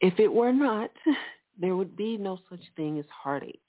If 0.00 0.18
it 0.18 0.32
were 0.32 0.52
not, 0.52 0.90
there 1.58 1.76
would 1.76 1.96
be 1.96 2.16
no 2.16 2.38
such 2.50 2.62
thing 2.76 2.98
as 2.98 3.04
heartache 3.10 3.60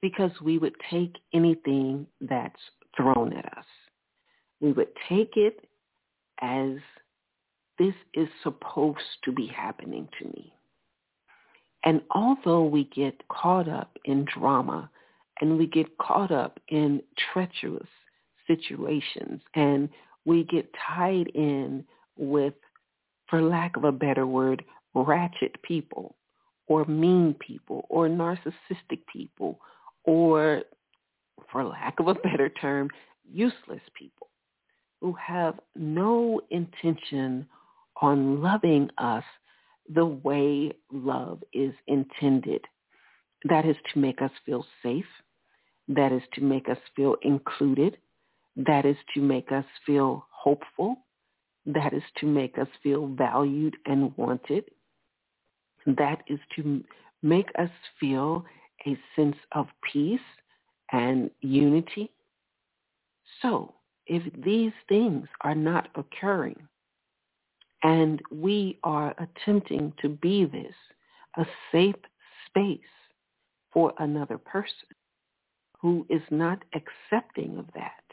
because 0.00 0.32
we 0.42 0.58
would 0.58 0.74
take 0.90 1.16
anything 1.32 2.06
that's 2.20 2.60
thrown 2.96 3.32
at 3.32 3.46
us. 3.56 3.64
We 4.60 4.72
would 4.72 4.90
take 5.08 5.36
it 5.36 5.68
as 6.40 6.76
this 7.78 7.94
is 8.14 8.28
supposed 8.42 8.98
to 9.24 9.32
be 9.32 9.46
happening 9.46 10.08
to 10.18 10.26
me. 10.26 10.52
And 11.84 12.00
although 12.10 12.64
we 12.64 12.84
get 12.84 13.26
caught 13.28 13.68
up 13.68 13.96
in 14.04 14.24
drama 14.24 14.90
and 15.40 15.58
we 15.58 15.66
get 15.66 15.98
caught 15.98 16.30
up 16.30 16.60
in 16.68 17.02
treacherous 17.32 17.88
situations 18.46 19.40
and 19.54 19.88
we 20.24 20.44
get 20.44 20.70
tied 20.86 21.28
in 21.28 21.84
with, 22.16 22.54
for 23.28 23.42
lack 23.42 23.76
of 23.76 23.84
a 23.84 23.92
better 23.92 24.26
word, 24.26 24.64
ratchet 24.94 25.60
people 25.62 26.16
or 26.66 26.84
mean 26.84 27.34
people 27.34 27.86
or 27.88 28.08
narcissistic 28.08 29.00
people 29.12 29.58
or, 30.04 30.62
for 31.50 31.64
lack 31.64 31.98
of 32.00 32.08
a 32.08 32.14
better 32.14 32.48
term, 32.48 32.88
useless 33.30 33.82
people 33.98 34.28
who 35.00 35.12
have 35.14 35.58
no 35.74 36.40
intention 36.50 37.46
on 38.00 38.40
loving 38.40 38.88
us 38.98 39.24
the 39.94 40.04
way 40.04 40.72
love 40.92 41.42
is 41.52 41.74
intended. 41.88 42.64
That 43.48 43.66
is 43.66 43.76
to 43.92 43.98
make 43.98 44.22
us 44.22 44.30
feel 44.46 44.64
safe. 44.82 45.04
That 45.88 46.12
is 46.12 46.22
to 46.34 46.40
make 46.40 46.68
us 46.68 46.78
feel 46.94 47.16
included. 47.22 47.98
That 48.56 48.86
is 48.86 48.96
to 49.14 49.20
make 49.20 49.50
us 49.50 49.64
feel 49.84 50.26
hopeful. 50.30 50.96
That 51.66 51.92
is 51.92 52.02
to 52.18 52.26
make 52.26 52.58
us 52.58 52.68
feel 52.82 53.08
valued 53.08 53.76
and 53.86 54.16
wanted. 54.16 54.64
That 55.86 56.22
is 56.26 56.38
to 56.56 56.82
make 57.22 57.48
us 57.58 57.70
feel 57.98 58.44
a 58.86 58.96
sense 59.16 59.36
of 59.52 59.66
peace 59.92 60.20
and 60.92 61.30
unity. 61.40 62.10
So 63.40 63.74
if 64.06 64.22
these 64.42 64.72
things 64.88 65.26
are 65.42 65.54
not 65.54 65.88
occurring 65.94 66.56
and 67.82 68.20
we 68.30 68.78
are 68.84 69.14
attempting 69.18 69.92
to 70.02 70.08
be 70.08 70.44
this, 70.44 70.74
a 71.36 71.46
safe 71.70 71.94
space 72.46 72.80
for 73.72 73.92
another 73.98 74.38
person 74.38 74.88
who 75.80 76.06
is 76.08 76.22
not 76.30 76.62
accepting 76.74 77.58
of 77.58 77.66
that, 77.74 78.04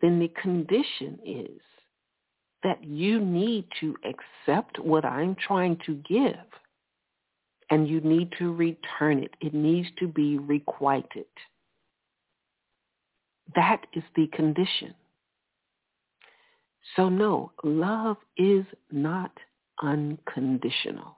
then 0.00 0.18
the 0.18 0.32
condition 0.40 1.18
is 1.24 1.60
that 2.62 2.82
you 2.82 3.20
need 3.20 3.66
to 3.80 3.96
accept 4.04 4.78
what 4.78 5.04
I'm 5.04 5.36
trying 5.36 5.78
to 5.86 5.94
give 6.08 6.34
and 7.70 7.88
you 7.88 8.00
need 8.00 8.32
to 8.38 8.52
return 8.52 9.22
it. 9.22 9.34
It 9.40 9.54
needs 9.54 9.88
to 9.98 10.08
be 10.08 10.38
requited. 10.38 11.26
That 13.54 13.82
is 13.94 14.02
the 14.16 14.26
condition. 14.28 14.94
So 16.96 17.08
no, 17.08 17.52
love 17.62 18.16
is 18.36 18.64
not 18.90 19.32
unconditional. 19.82 21.16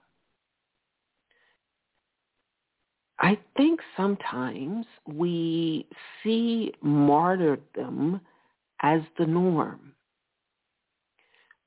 I 3.20 3.38
think 3.57 3.81
sometimes 3.96 4.87
we 5.07 5.87
see 6.22 6.72
martyrdom 6.81 8.20
as 8.83 9.03
the 9.18 9.26
norm. 9.26 9.92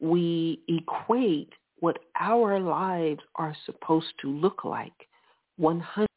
We 0.03 0.59
equate 0.67 1.53
what 1.79 1.97
our 2.19 2.59
lives 2.59 3.21
are 3.35 3.55
supposed 3.65 4.13
to 4.21 4.29
look 4.29 4.65
like 4.65 4.91
100% 5.61 6.07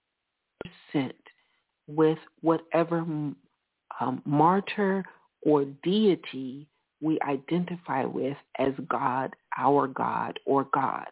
with 1.86 2.18
whatever 2.40 2.98
um, 2.98 4.22
martyr 4.24 5.04
or 5.42 5.64
deity 5.84 6.66
we 7.00 7.20
identify 7.20 8.04
with 8.04 8.36
as 8.58 8.72
God, 8.88 9.36
our 9.56 9.86
God, 9.86 10.40
or 10.46 10.64
gods. 10.74 11.06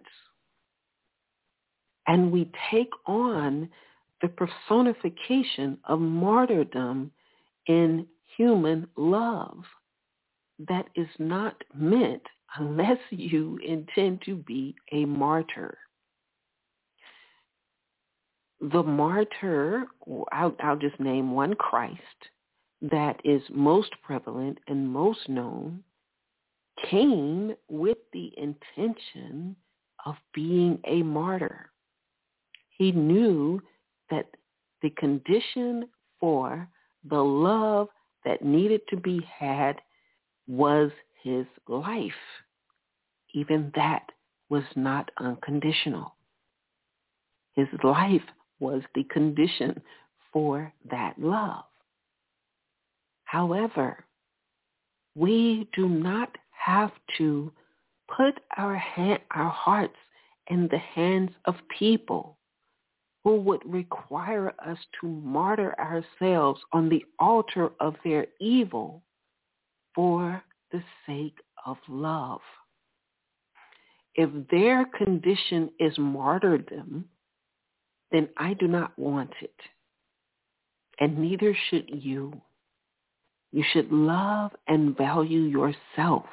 And 2.09 2.33
we 2.33 2.51
take 2.73 2.91
on 3.07 3.69
the 4.21 4.29
personification 4.29 5.79
of 5.85 6.01
martyrdom 6.01 7.13
in 7.69 8.09
human 8.37 8.89
love 8.97 9.63
that 10.69 10.87
is 10.97 11.09
not 11.21 11.63
meant 11.73 12.23
unless 12.57 12.99
you 13.11 13.59
intend 13.67 14.23
to 14.23 14.37
be 14.37 14.75
a 14.93 15.05
martyr. 15.05 15.77
The 18.61 18.83
martyr, 18.83 19.85
I'll, 20.33 20.57
I'll 20.61 20.77
just 20.77 20.99
name 21.01 21.33
one 21.33 21.55
Christ, 21.55 22.01
that 22.83 23.21
is 23.25 23.43
most 23.51 23.91
prevalent 24.03 24.59
and 24.69 24.89
most 24.89 25.29
known, 25.29 25.83
came 26.91 27.55
with 27.69 27.99
the 28.13 28.33
intention 28.37 29.57
of 30.07 30.15
being 30.35 30.79
a 30.85 31.03
martyr. 31.03 31.71
He 32.69 32.93
knew 32.93 33.63
that 34.11 34.27
the 34.83 34.91
condition 34.91 35.89
for 36.21 36.69
the 37.09 37.23
love 37.23 37.89
that 38.25 38.45
needed 38.45 38.81
to 38.89 38.97
be 38.97 39.21
had 39.39 39.81
was 40.47 40.91
his 41.25 41.47
life 41.67 42.13
even 43.35 43.73
that 43.75 44.05
was 44.49 44.63
not 44.77 45.11
unconditional. 45.19 46.15
His 47.55 47.67
life 47.83 48.23
was 48.61 48.83
the 48.95 49.05
condition 49.05 49.81
for 50.33 50.73
that 50.91 51.15
love. 51.19 51.65
However, 53.25 54.05
we 55.17 55.69
do 55.75 55.89
not 55.89 56.37
have 56.51 56.93
to 57.19 57.53
put 58.15 58.39
our, 58.57 58.77
hand, 58.77 59.21
our 59.33 59.51
hearts 59.51 59.97
in 60.49 60.69
the 60.71 60.79
hands 60.79 61.31
of 61.47 61.55
people 61.77 62.37
who 63.25 63.37
would 63.41 63.63
require 63.65 64.53
us 64.65 64.79
to 65.01 65.07
martyr 65.09 65.75
ourselves 65.81 66.61
on 66.73 66.89
the 66.89 67.05
altar 67.19 67.71
of 67.81 67.97
their 68.05 68.27
evil 68.41 69.03
for 69.95 70.43
the 70.75 70.83
sake 71.07 71.39
of 71.65 71.77
love 71.89 72.41
if 74.15 74.31
their 74.51 74.85
condition 74.85 75.71
is 75.81 75.97
martyrdom, 75.99 77.05
then 78.13 78.29
I 78.37 78.55
do 78.55 78.69
not 78.69 78.97
want 78.99 79.33
it. 79.43 79.55
And 81.01 81.19
neither 81.19 81.57
should 81.69 81.91
you. 81.93 82.41
You 83.51 83.65
should 83.73 83.91
love 83.91 84.53
and 84.69 84.97
value 84.97 85.43
yourself 85.43 86.27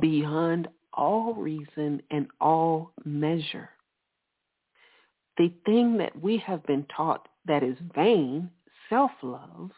beyond 0.00 0.68
all 0.92 1.34
reason 1.34 2.02
and 2.10 2.26
all 2.40 2.92
measure. 3.04 3.70
The 5.38 5.52
thing 5.64 5.98
that 5.98 6.20
we 6.20 6.38
have 6.38 6.64
been 6.66 6.86
taught 6.96 7.28
that 7.46 7.62
is 7.62 7.76
vain, 7.94 8.50
self-love, 8.88 9.70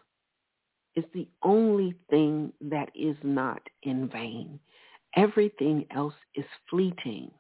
is 0.99 1.05
the 1.15 1.29
only 1.43 1.95
thing 2.11 2.53
that 2.61 2.91
is 2.95 3.17
not 3.23 3.63
in 3.85 4.09
vain. 4.09 4.59
Everything 5.17 5.87
else 5.95 6.15
is 6.35 6.45
fleeting. 6.69 7.31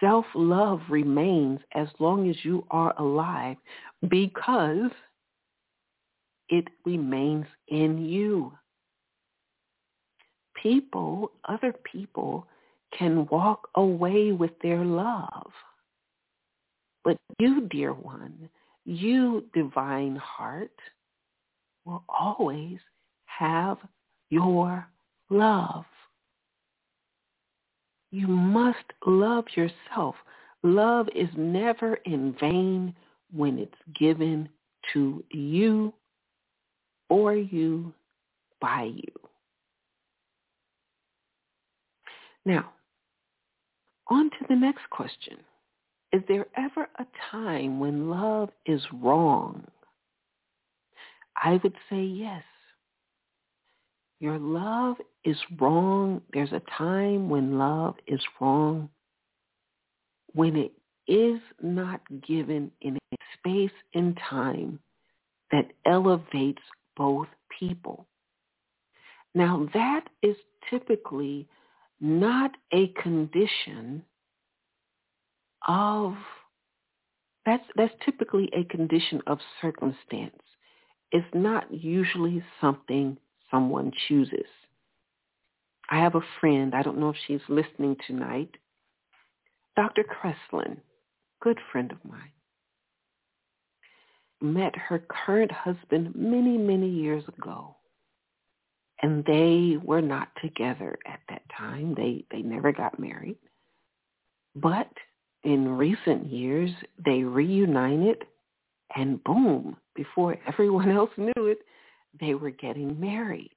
Self-love 0.00 0.80
remains 0.88 1.60
as 1.74 1.88
long 1.98 2.30
as 2.30 2.36
you 2.44 2.64
are 2.70 2.94
alive 2.98 3.56
because 4.08 4.90
it 6.48 6.66
remains 6.84 7.46
in 7.68 8.04
you. 8.04 8.52
People, 10.62 11.32
other 11.48 11.74
people 11.90 12.46
can 12.96 13.26
walk 13.26 13.68
away 13.74 14.32
with 14.32 14.52
their 14.62 14.84
love. 14.84 15.50
But 17.02 17.16
you, 17.38 17.68
dear 17.70 17.92
one, 17.92 18.48
you 18.84 19.44
divine 19.52 20.16
heart, 20.16 20.78
will 21.84 22.04
always 22.08 22.78
have 23.26 23.78
your 24.30 24.86
love. 25.30 25.84
You 28.10 28.28
must 28.28 28.84
love 29.06 29.44
yourself. 29.56 30.14
Love 30.62 31.08
is 31.14 31.28
never 31.36 31.96
in 32.04 32.34
vain 32.40 32.94
when 33.32 33.58
it's 33.58 33.98
given 33.98 34.48
to 34.92 35.24
you, 35.30 35.92
or 37.08 37.34
you, 37.34 37.92
by 38.60 38.84
you. 38.84 39.12
Now, 42.44 42.70
on 44.08 44.30
to 44.30 44.46
the 44.48 44.56
next 44.56 44.88
question. 44.90 45.38
Is 46.12 46.22
there 46.28 46.46
ever 46.56 46.88
a 46.98 47.06
time 47.30 47.80
when 47.80 48.08
love 48.08 48.50
is 48.66 48.82
wrong? 48.92 49.66
I 51.36 51.60
would 51.62 51.74
say 51.90 52.02
yes. 52.02 52.42
Your 54.20 54.38
love 54.38 54.96
is 55.24 55.36
wrong. 55.60 56.22
There's 56.32 56.52
a 56.52 56.62
time 56.78 57.28
when 57.28 57.58
love 57.58 57.96
is 58.06 58.20
wrong, 58.40 58.88
when 60.32 60.56
it 60.56 60.72
is 61.06 61.40
not 61.62 62.00
given 62.26 62.70
in 62.80 62.96
a 63.12 63.16
space 63.38 63.76
and 63.94 64.18
time 64.30 64.78
that 65.52 65.72
elevates 65.84 66.62
both 66.96 67.28
people. 67.58 68.06
Now 69.34 69.68
that 69.74 70.04
is 70.22 70.36
typically 70.70 71.48
not 72.00 72.52
a 72.72 72.88
condition 73.02 74.02
of 75.66 76.14
that's 77.46 77.64
that's 77.76 77.94
typically 78.04 78.48
a 78.54 78.64
condition 78.64 79.20
of 79.26 79.38
circumstance. 79.60 80.43
It's 81.12 81.26
not 81.34 81.72
usually 81.72 82.42
something 82.60 83.18
someone 83.50 83.92
chooses. 84.08 84.46
I 85.90 86.00
have 86.00 86.14
a 86.14 86.20
friend, 86.40 86.74
I 86.74 86.82
don't 86.82 86.98
know 86.98 87.10
if 87.10 87.16
she's 87.26 87.40
listening 87.48 87.96
tonight, 88.06 88.50
Dr. 89.76 90.04
Kreslin, 90.04 90.78
good 91.42 91.58
friend 91.72 91.92
of 91.92 91.98
mine, 92.04 92.32
met 94.40 94.74
her 94.76 95.04
current 95.08 95.52
husband 95.52 96.14
many, 96.14 96.56
many 96.56 96.88
years 96.88 97.24
ago. 97.38 97.76
And 99.02 99.24
they 99.24 99.76
were 99.82 100.00
not 100.00 100.28
together 100.42 100.96
at 101.06 101.20
that 101.28 101.42
time. 101.56 101.94
They 101.96 102.24
they 102.30 102.42
never 102.42 102.72
got 102.72 102.98
married. 102.98 103.36
But 104.54 104.88
in 105.42 105.68
recent 105.68 106.26
years, 106.26 106.70
they 107.04 107.22
reunited 107.22 108.24
and 108.96 109.22
boom, 109.24 109.76
before 109.94 110.36
everyone 110.48 110.90
else 110.90 111.10
knew 111.16 111.32
it, 111.36 111.58
they 112.20 112.34
were 112.34 112.50
getting 112.50 112.98
married. 112.98 113.50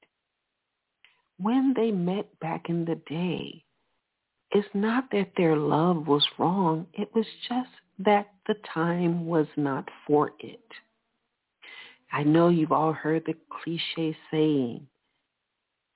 When 1.40 1.74
they 1.76 1.92
met 1.92 2.40
back 2.40 2.70
in 2.70 2.86
the 2.86 3.00
day, 3.08 3.64
it's 4.52 4.68
not 4.74 5.12
that 5.12 5.32
their 5.38 5.56
love 5.56 6.08
was 6.08 6.26
wrong. 6.40 6.88
It 6.94 7.10
was 7.14 7.26
just 7.48 7.70
that 8.00 8.28
the 8.48 8.56
time 8.74 9.28
was 9.28 9.48
not 9.56 9.88
for 10.06 10.32
it. 10.40 10.66
I 12.12 12.24
know 12.24 12.50
you've 12.50 12.72
all 12.72 12.94
heard 12.94 13.24
the 13.26 13.36
cliche 13.50 14.18
saying, 14.32 14.88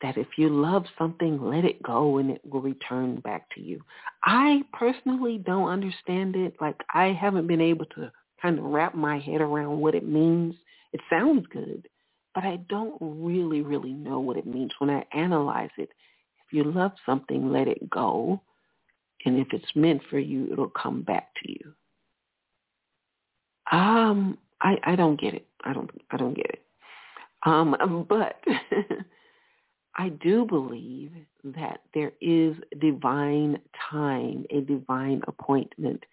that 0.02 0.18
if 0.18 0.28
you 0.38 0.50
love 0.50 0.86
something, 0.98 1.42
let 1.42 1.66
it 1.66 1.82
go 1.84 2.18
and 2.18 2.32
it 2.32 2.42
will 2.44 2.62
return 2.62 3.20
back 3.20 3.48
to 3.56 3.62
you. 3.62 3.82
I 4.24 4.62
personally 4.74 5.38
don't 5.38 5.70
understand 5.70 6.36
it. 6.36 6.56
Like 6.60 6.76
I 6.94 7.08
haven't 7.08 7.48
been 7.48 7.62
able 7.62 7.86
to 7.96 8.12
kind 8.42 8.60
of 8.60 8.66
wrap 8.66 8.96
my 8.96 9.20
head 9.20 9.42
around 9.42 9.80
what 9.80 9.96
it 9.96 10.08
means. 10.08 10.56
It 10.94 11.02
sounds 11.10 11.46
good, 11.52 11.88
but 12.34 12.44
I 12.44 12.58
don't 12.70 12.96
really, 13.00 13.62
really 13.62 13.94
know 13.94 14.20
what 14.20 14.38
it 14.38 14.46
means 14.48 14.72
when 14.80 14.90
I 14.90 15.06
analyze 15.14 15.70
it. 15.78 15.90
If 16.46 16.54
you 16.54 16.64
love 16.64 16.92
something, 17.06 17.52
let 17.52 17.68
it 17.68 17.90
go. 17.90 18.42
And 19.26 19.38
if 19.38 19.48
it's 19.52 19.76
meant 19.76 20.02
for 20.10 20.20
you, 20.20 20.52
it'll 20.52 20.70
come 20.70 21.04
back 21.04 21.30
to 21.44 21.52
you. 21.52 21.74
Um, 23.72 24.38
I, 24.62 24.78
I 24.84 24.96
don't 24.96 25.20
get 25.20 25.34
it. 25.34 25.46
I 25.64 25.74
don't 25.74 25.90
I 26.12 26.18
don't 26.18 26.36
get 26.36 26.48
it. 26.48 26.64
Um, 27.46 28.06
but 28.10 28.42
I 29.98 30.10
do 30.10 30.46
believe 30.46 31.12
that 31.44 31.82
there 31.94 32.14
is 32.22 32.56
divine 32.80 33.60
time, 33.92 34.46
a 34.50 34.62
divine 34.62 35.22
appointment 35.28 36.04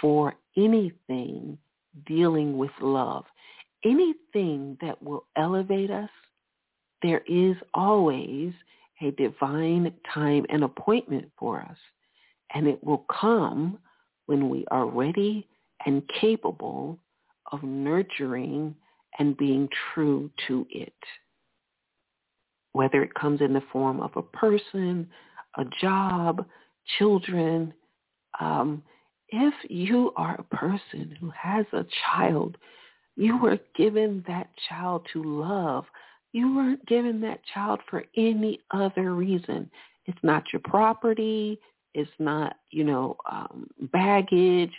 for 0.00 0.34
anything 0.56 1.58
dealing 2.06 2.56
with 2.56 2.70
love. 2.80 3.24
Anything 3.84 4.76
that 4.80 5.02
will 5.02 5.24
elevate 5.36 5.90
us, 5.90 6.10
there 7.02 7.22
is 7.26 7.56
always 7.74 8.52
a 9.00 9.10
divine 9.12 9.92
time 10.12 10.44
and 10.50 10.64
appointment 10.64 11.30
for 11.38 11.60
us. 11.60 11.76
And 12.54 12.66
it 12.66 12.82
will 12.84 13.06
come 13.20 13.78
when 14.26 14.50
we 14.50 14.64
are 14.70 14.86
ready 14.86 15.48
and 15.86 16.02
capable 16.20 16.98
of 17.52 17.62
nurturing 17.62 18.74
and 19.18 19.36
being 19.36 19.68
true 19.94 20.30
to 20.46 20.66
it 20.70 20.92
whether 22.72 23.02
it 23.02 23.14
comes 23.14 23.40
in 23.40 23.52
the 23.52 23.62
form 23.72 24.00
of 24.00 24.10
a 24.16 24.22
person, 24.22 25.08
a 25.58 25.64
job, 25.80 26.44
children. 26.98 27.72
Um, 28.38 28.82
if 29.32 29.54
you 29.68 30.12
are 30.16 30.36
a 30.36 30.56
person 30.56 31.16
who 31.20 31.30
has 31.30 31.66
a 31.72 31.84
child, 32.06 32.56
you 33.16 33.36
were 33.38 33.58
given 33.76 34.24
that 34.26 34.48
child 34.68 35.06
to 35.12 35.22
love. 35.22 35.84
You 36.32 36.54
weren't 36.54 36.86
given 36.86 37.20
that 37.22 37.40
child 37.52 37.80
for 37.88 38.04
any 38.16 38.60
other 38.70 39.14
reason. 39.14 39.70
It's 40.06 40.18
not 40.22 40.44
your 40.52 40.60
property. 40.64 41.58
It's 41.94 42.10
not, 42.18 42.56
you 42.70 42.84
know, 42.84 43.16
um, 43.30 43.68
baggage. 43.92 44.72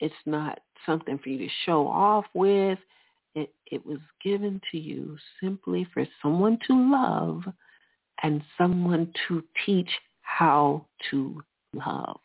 It's 0.00 0.14
not 0.26 0.60
something 0.86 1.18
for 1.18 1.28
you 1.28 1.38
to 1.38 1.52
show 1.64 1.88
off 1.88 2.26
with. 2.34 2.78
It, 3.34 3.52
it 3.66 3.84
was 3.84 3.98
given 4.22 4.60
to 4.70 4.78
you 4.78 5.16
simply 5.40 5.86
for 5.92 6.06
someone 6.22 6.58
to 6.66 6.90
love 6.90 7.42
and 8.22 8.42
someone 8.56 9.12
to 9.28 9.42
teach 9.64 9.90
how 10.22 10.86
to 11.10 11.40
love. 11.74 12.20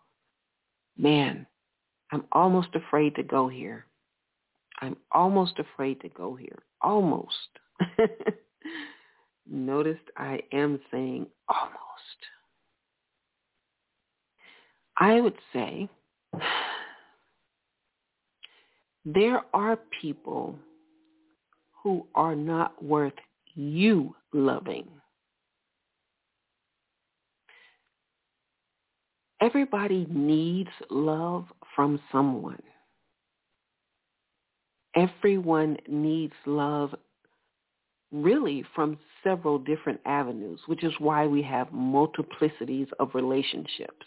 man, 0.98 1.46
I'm 2.12 2.24
almost 2.32 2.74
afraid 2.74 3.14
to 3.14 3.22
go 3.22 3.48
here. 3.48 3.86
I'm 4.80 4.96
almost 5.12 5.58
afraid 5.58 6.00
to 6.00 6.08
go 6.08 6.34
here. 6.34 6.58
Almost. 6.80 7.36
noticed 9.50 10.04
I 10.16 10.40
am 10.52 10.80
saying 10.90 11.26
almost. 11.48 11.80
I 14.96 15.20
would 15.20 15.36
say 15.52 15.88
there 19.04 19.42
are 19.52 19.78
people 20.00 20.58
who 21.82 22.06
are 22.14 22.36
not 22.36 22.82
worth 22.82 23.14
you 23.54 24.14
loving. 24.32 24.86
Everybody 29.40 30.06
needs 30.10 30.70
love 30.90 31.46
from 31.74 31.98
someone. 32.12 32.62
Everyone 34.94 35.76
needs 35.88 36.34
love 36.46 36.94
really 38.12 38.64
from 38.74 38.98
several 39.22 39.58
different 39.58 40.00
avenues, 40.04 40.60
which 40.66 40.82
is 40.82 40.92
why 40.98 41.26
we 41.26 41.42
have 41.42 41.68
multiplicities 41.68 42.88
of 42.98 43.14
relationships. 43.14 44.06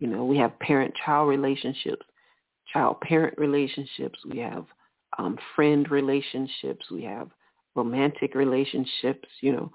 You 0.00 0.08
know, 0.08 0.24
we 0.24 0.38
have 0.38 0.58
parent-child 0.58 1.28
relationships, 1.28 2.04
child-parent 2.72 3.38
relationships, 3.38 4.18
we 4.28 4.38
have 4.38 4.66
um, 5.18 5.38
friend 5.54 5.88
relationships, 5.90 6.86
we 6.90 7.04
have 7.04 7.28
romantic 7.74 8.34
relationships, 8.34 9.28
you 9.40 9.52
know. 9.52 9.70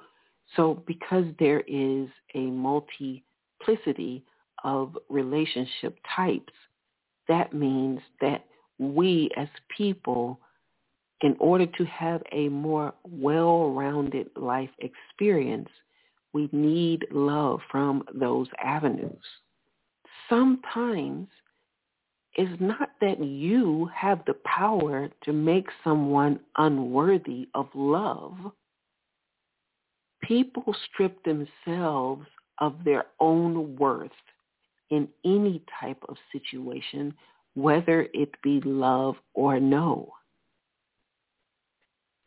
So 0.56 0.84
because 0.86 1.26
there 1.40 1.62
is 1.68 2.10
a 2.34 2.42
multiplicity 2.42 4.24
of 4.64 4.98
relationship 5.10 5.98
types, 6.16 6.54
that 7.28 7.54
means 7.54 8.00
that 8.22 8.46
we 8.80 9.30
as 9.38 9.48
people, 9.76 10.40
in 11.22 11.36
order 11.40 11.66
to 11.66 11.86
have 11.86 12.22
a 12.32 12.50
more 12.50 12.94
well-rounded 13.04 14.30
life 14.36 14.70
experience, 14.80 15.70
we 16.34 16.50
need 16.52 17.06
love 17.12 17.62
from 17.72 18.04
those 18.14 18.48
avenues. 18.64 19.24
Sometimes 20.30 21.28
it's 22.34 22.60
not 22.60 22.90
that 23.00 23.24
you 23.24 23.90
have 23.96 24.20
the 24.28 24.36
power 24.44 25.10
to 25.24 25.32
make 25.32 25.68
someone 25.84 26.40
unworthy 26.58 27.48
of 27.56 27.70
love. 27.74 28.36
People 30.22 30.76
strip 30.92 31.24
themselves 31.24 32.28
of 32.60 32.76
their 32.84 33.06
own 33.22 33.78
worth 33.78 34.12
in 34.90 35.08
any 35.24 35.62
type 35.80 36.04
of 36.10 36.18
situation, 36.32 37.14
whether 37.56 38.08
it 38.14 38.30
be 38.44 38.62
love 38.64 39.16
or 39.34 39.60
no. 39.60 40.14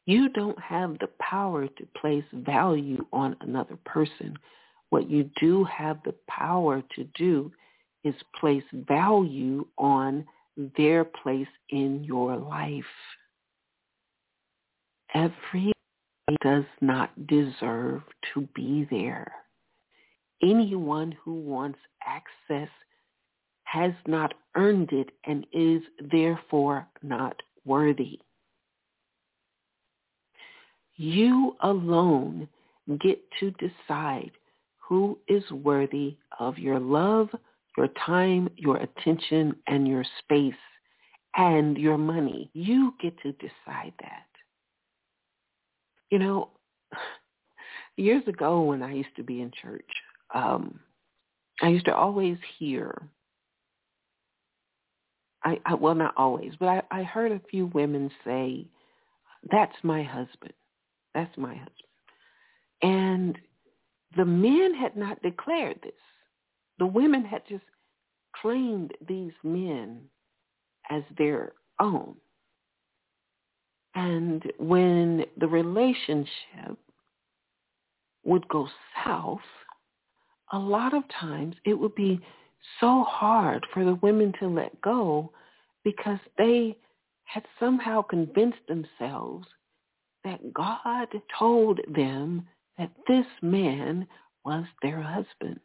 You 0.06 0.30
don't 0.30 0.58
have 0.60 0.98
the 0.98 1.10
power 1.20 1.68
to 1.68 1.86
place 2.00 2.24
value 2.32 3.04
on 3.12 3.36
another 3.42 3.78
person. 3.84 4.36
What 4.88 5.10
you 5.10 5.30
do 5.38 5.64
have 5.64 5.98
the 6.04 6.14
power 6.28 6.82
to 6.96 7.04
do 7.14 7.52
is 8.04 8.14
place 8.40 8.64
value 8.72 9.66
on 9.76 10.24
their 10.76 11.04
place 11.04 11.46
in 11.68 12.04
your 12.04 12.36
life. 12.36 12.84
Everybody 15.14 15.72
does 16.42 16.64
not 16.80 17.26
deserve 17.26 18.02
to 18.32 18.48
be 18.54 18.86
there. 18.90 19.30
Anyone 20.42 21.14
who 21.22 21.34
wants 21.34 21.78
access 22.06 22.68
has 23.70 23.92
not 24.06 24.34
earned 24.56 24.92
it 24.92 25.10
and 25.24 25.46
is 25.52 25.82
therefore 26.10 26.86
not 27.02 27.36
worthy. 27.64 28.18
You 30.96 31.56
alone 31.60 32.48
get 33.00 33.20
to 33.40 33.52
decide 33.52 34.30
who 34.78 35.18
is 35.28 35.48
worthy 35.50 36.16
of 36.40 36.58
your 36.58 36.80
love, 36.80 37.28
your 37.76 37.88
time, 38.06 38.48
your 38.56 38.78
attention, 38.78 39.54
and 39.66 39.86
your 39.86 40.04
space 40.20 40.54
and 41.36 41.76
your 41.76 41.98
money. 41.98 42.50
You 42.54 42.94
get 43.00 43.20
to 43.20 43.32
decide 43.32 43.92
that. 44.00 44.26
You 46.10 46.18
know, 46.20 46.50
years 47.96 48.26
ago 48.26 48.62
when 48.62 48.82
I 48.82 48.94
used 48.94 49.14
to 49.16 49.22
be 49.22 49.42
in 49.42 49.52
church, 49.60 49.90
um, 50.34 50.80
I 51.60 51.68
used 51.68 51.84
to 51.86 51.94
always 51.94 52.38
hear, 52.58 53.02
I, 55.44 55.58
I 55.66 55.74
well 55.74 55.94
not 55.94 56.14
always, 56.16 56.52
but 56.58 56.68
I, 56.68 56.82
I 56.90 57.02
heard 57.02 57.32
a 57.32 57.40
few 57.50 57.66
women 57.66 58.10
say, 58.24 58.66
"That's 59.50 59.76
my 59.82 60.02
husband. 60.02 60.52
That's 61.14 61.36
my 61.36 61.54
husband," 61.54 61.74
and 62.82 63.38
the 64.16 64.24
men 64.24 64.74
had 64.74 64.96
not 64.96 65.22
declared 65.22 65.78
this. 65.82 65.92
The 66.78 66.86
women 66.86 67.24
had 67.24 67.42
just 67.48 67.64
claimed 68.40 68.92
these 69.06 69.32
men 69.42 70.02
as 70.90 71.02
their 71.16 71.52
own. 71.80 72.14
And 73.94 74.42
when 74.58 75.24
the 75.38 75.48
relationship 75.48 76.78
would 78.24 78.46
go 78.48 78.68
south, 79.04 79.40
a 80.52 80.58
lot 80.58 80.94
of 80.94 81.02
times 81.20 81.56
it 81.64 81.74
would 81.74 81.94
be 81.94 82.20
so 82.80 83.04
hard 83.08 83.66
for 83.72 83.84
the 83.84 83.94
women 83.96 84.32
to 84.40 84.48
let 84.48 84.80
go 84.80 85.32
because 85.84 86.18
they 86.36 86.76
had 87.24 87.44
somehow 87.60 88.02
convinced 88.02 88.66
themselves 88.68 89.46
that 90.24 90.52
God 90.52 91.08
told 91.38 91.80
them 91.94 92.46
that 92.78 92.90
this 93.06 93.26
man 93.42 94.06
was 94.44 94.64
their 94.82 95.00
husband. 95.00 95.60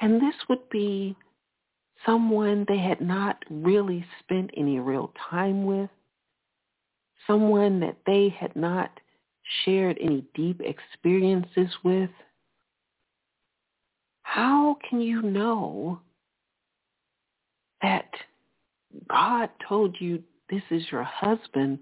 And 0.00 0.20
this 0.20 0.34
would 0.48 0.68
be 0.70 1.16
someone 2.06 2.64
they 2.68 2.78
had 2.78 3.00
not 3.00 3.44
really 3.50 4.04
spent 4.20 4.50
any 4.56 4.78
real 4.78 5.12
time 5.30 5.64
with, 5.66 5.90
someone 7.26 7.80
that 7.80 7.96
they 8.06 8.28
had 8.28 8.54
not 8.54 8.90
shared 9.64 9.98
any 10.00 10.24
deep 10.34 10.60
experiences 10.60 11.68
with. 11.84 12.10
How 14.30 14.76
can 14.88 15.00
you 15.00 15.22
know 15.22 16.00
that 17.80 18.10
God 19.08 19.48
told 19.66 19.96
you 19.98 20.22
this 20.50 20.62
is 20.70 20.82
your 20.92 21.02
husband 21.02 21.78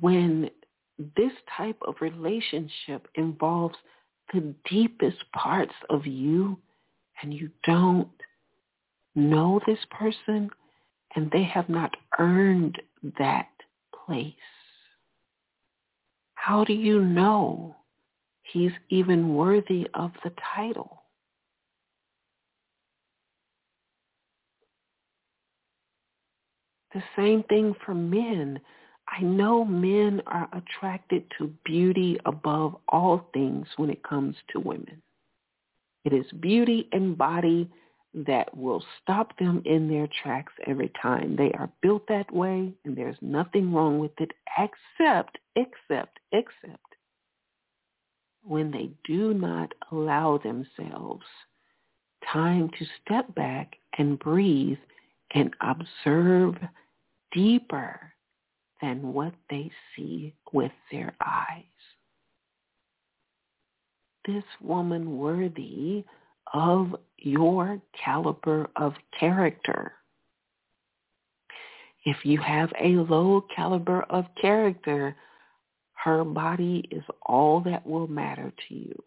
when 0.00 0.48
this 1.18 1.32
type 1.54 1.76
of 1.86 1.96
relationship 2.00 3.08
involves 3.16 3.74
the 4.32 4.54
deepest 4.70 5.18
parts 5.36 5.74
of 5.90 6.06
you 6.06 6.58
and 7.22 7.34
you 7.34 7.50
don't 7.64 8.08
know 9.14 9.60
this 9.66 9.84
person 9.90 10.48
and 11.14 11.30
they 11.30 11.44
have 11.44 11.68
not 11.68 11.94
earned 12.18 12.80
that 13.18 13.50
place, 14.06 14.32
how 16.36 16.64
do 16.64 16.72
you 16.72 17.02
know 17.04 17.76
he's 18.44 18.72
even 18.88 19.34
worthy 19.34 19.86
of 19.92 20.10
the 20.24 20.32
title? 20.56 21.03
The 26.94 27.02
same 27.16 27.42
thing 27.44 27.74
for 27.84 27.94
men. 27.94 28.60
I 29.08 29.20
know 29.22 29.64
men 29.64 30.22
are 30.26 30.48
attracted 30.52 31.24
to 31.38 31.52
beauty 31.64 32.18
above 32.24 32.76
all 32.88 33.28
things 33.34 33.66
when 33.76 33.90
it 33.90 34.02
comes 34.02 34.36
to 34.50 34.60
women. 34.60 35.02
It 36.04 36.12
is 36.12 36.26
beauty 36.40 36.88
and 36.92 37.18
body 37.18 37.68
that 38.14 38.56
will 38.56 38.82
stop 39.02 39.36
them 39.38 39.60
in 39.64 39.88
their 39.88 40.08
tracks 40.22 40.52
every 40.66 40.92
time. 41.02 41.34
They 41.36 41.50
are 41.52 41.68
built 41.82 42.06
that 42.08 42.32
way 42.32 42.72
and 42.84 42.96
there's 42.96 43.16
nothing 43.20 43.72
wrong 43.72 43.98
with 43.98 44.12
it 44.20 44.30
except, 44.56 45.38
except, 45.56 46.20
except 46.32 46.78
when 48.44 48.70
they 48.70 48.90
do 49.04 49.34
not 49.34 49.72
allow 49.90 50.38
themselves 50.38 51.24
time 52.32 52.70
to 52.78 52.86
step 53.02 53.34
back 53.34 53.76
and 53.98 54.18
breathe 54.18 54.78
and 55.34 55.54
observe 55.60 56.54
deeper 57.34 58.00
than 58.80 59.12
what 59.12 59.34
they 59.50 59.70
see 59.94 60.34
with 60.52 60.72
their 60.90 61.14
eyes 61.24 61.64
this 64.26 64.44
woman 64.60 65.18
worthy 65.18 66.04
of 66.52 66.94
your 67.18 67.80
caliber 68.04 68.68
of 68.76 68.94
character? 69.18 69.92
If 72.04 72.18
you 72.24 72.38
have 72.38 72.70
a 72.80 72.96
low 72.96 73.44
caliber 73.54 74.02
of 74.10 74.26
character, 74.40 75.16
her 75.94 76.24
body 76.24 76.86
is 76.90 77.02
all 77.22 77.60
that 77.62 77.86
will 77.86 78.06
matter 78.06 78.52
to 78.68 78.74
you. 78.74 79.02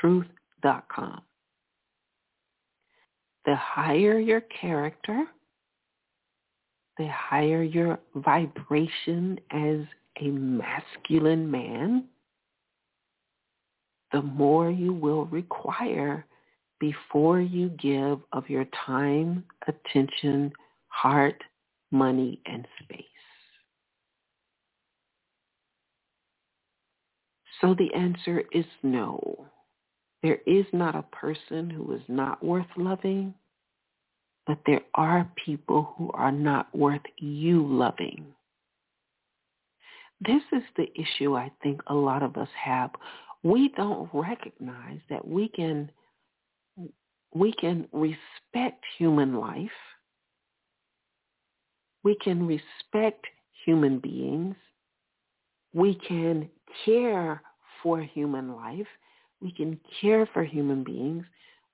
Truth.com. 0.00 1.22
The 3.46 3.56
higher 3.56 4.18
your 4.18 4.42
character, 4.42 5.24
the 6.98 7.08
higher 7.08 7.62
your 7.62 7.98
vibration 8.14 9.38
as 9.50 9.80
a 10.20 10.28
masculine 10.28 11.50
man, 11.50 12.04
the 14.12 14.22
more 14.22 14.70
you 14.70 14.92
will 14.92 15.24
require 15.26 16.26
before 16.80 17.40
you 17.40 17.70
give 17.70 18.18
of 18.32 18.48
your 18.50 18.66
time, 18.86 19.44
attention, 19.68 20.52
heart, 20.88 21.42
money, 21.90 22.40
and 22.46 22.66
space. 22.82 23.06
So 27.60 27.74
the 27.74 27.94
answer 27.94 28.42
is 28.50 28.64
no. 28.82 29.46
There 30.22 30.40
is 30.46 30.66
not 30.72 30.96
a 30.96 31.04
person 31.14 31.70
who 31.70 31.94
is 31.94 32.02
not 32.08 32.44
worth 32.44 32.66
loving, 32.76 33.34
but 34.46 34.58
there 34.66 34.82
are 34.94 35.30
people 35.44 35.94
who 35.96 36.10
are 36.12 36.32
not 36.32 36.74
worth 36.74 37.02
you 37.18 37.66
loving. 37.66 38.26
This 40.20 40.42
is 40.52 40.62
the 40.76 40.88
issue 40.94 41.36
I 41.36 41.50
think 41.62 41.80
a 41.86 41.94
lot 41.94 42.22
of 42.22 42.36
us 42.36 42.48
have. 42.62 42.90
We 43.42 43.72
don't 43.76 44.08
recognize 44.12 45.00
that 45.10 45.26
we 45.26 45.48
can 45.48 45.90
we 47.34 47.52
can 47.52 47.88
respect 47.92 48.84
human 48.98 49.34
life. 49.34 49.70
We 52.04 52.16
can 52.22 52.46
respect 52.46 53.26
human 53.64 53.98
beings. 53.98 54.54
We 55.72 55.94
can 56.06 56.48
care 56.84 57.40
for 57.82 58.00
human 58.02 58.54
life. 58.54 58.86
We 59.40 59.50
can 59.52 59.80
care 60.00 60.28
for 60.32 60.44
human 60.44 60.84
beings. 60.84 61.24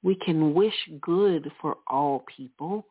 We 0.03 0.15
can 0.15 0.55
wish 0.55 0.75
good 1.01 1.51
for 1.61 1.79
all 1.89 2.25
people. 2.37 2.87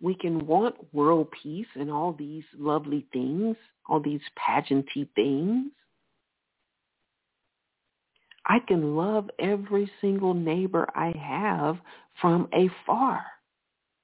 We 0.00 0.14
can 0.14 0.46
want 0.46 0.74
world 0.92 1.28
peace 1.42 1.66
and 1.74 1.90
all 1.90 2.12
these 2.12 2.44
lovely 2.58 3.06
things, 3.12 3.56
all 3.88 4.00
these 4.00 4.20
pageanty 4.38 5.08
things. 5.14 5.70
I 8.46 8.58
can 8.66 8.96
love 8.96 9.30
every 9.38 9.90
single 10.00 10.34
neighbor 10.34 10.86
I 10.94 11.14
have 11.18 11.78
from 12.20 12.48
afar. 12.52 13.24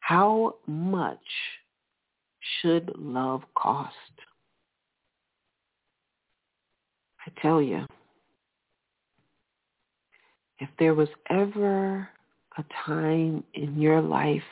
How 0.00 0.54
much 0.66 1.18
should 2.60 2.90
love 2.98 3.42
cost? 3.54 3.94
I 7.26 7.30
tell 7.40 7.62
you, 7.62 7.86
if 10.58 10.68
there 10.78 10.94
was 10.94 11.08
ever 11.30 12.06
a 12.58 12.64
time 12.86 13.44
in 13.54 13.80
your 13.80 14.00
life 14.00 14.42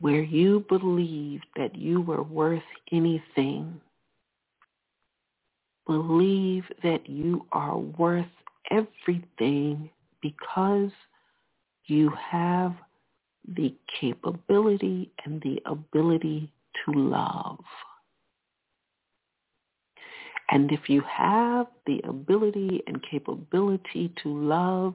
where 0.00 0.22
you 0.22 0.64
believed 0.68 1.46
that 1.56 1.74
you 1.76 2.00
were 2.00 2.22
worth 2.22 2.62
anything, 2.90 3.80
believe 5.86 6.64
that 6.82 7.08
you 7.08 7.46
are 7.52 7.78
worth 7.78 8.26
everything 8.70 9.90
because 10.20 10.90
you 11.86 12.10
have 12.30 12.74
the 13.56 13.74
capability 14.00 15.10
and 15.24 15.40
the 15.42 15.60
ability 15.66 16.50
to 16.84 16.92
love. 16.92 17.58
And 20.50 20.70
if 20.70 20.88
you 20.88 21.02
have 21.08 21.66
the 21.86 22.00
ability 22.04 22.82
and 22.86 23.02
capability 23.10 24.12
to 24.22 24.28
love, 24.28 24.94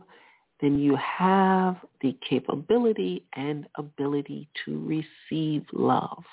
then 0.61 0.79
you 0.79 0.95
have 0.95 1.77
the 2.01 2.17
capability 2.27 3.23
and 3.33 3.67
ability 3.77 4.49
to 4.65 4.83
receive 4.85 5.65
love. 5.71 6.23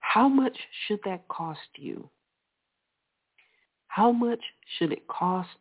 How 0.00 0.28
much 0.28 0.56
should 0.86 1.00
that 1.04 1.26
cost 1.28 1.60
you? 1.76 2.08
How 3.88 4.12
much 4.12 4.40
should 4.78 4.92
it 4.92 5.06
cost 5.08 5.56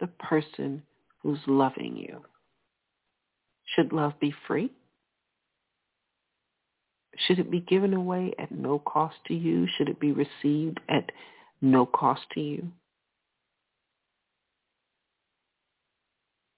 the 0.00 0.06
person 0.06 0.82
who's 1.22 1.40
loving 1.46 1.96
you? 1.96 2.22
Should 3.74 3.92
love 3.92 4.12
be 4.20 4.34
free? 4.46 4.70
Should 7.26 7.38
it 7.38 7.50
be 7.50 7.60
given 7.60 7.94
away 7.94 8.32
at 8.38 8.52
no 8.52 8.78
cost 8.78 9.16
to 9.26 9.34
you? 9.34 9.66
Should 9.76 9.88
it 9.88 10.00
be 10.00 10.12
received 10.12 10.80
at 10.88 11.10
no 11.60 11.84
cost 11.84 12.22
to 12.32 12.40
you? 12.40 12.68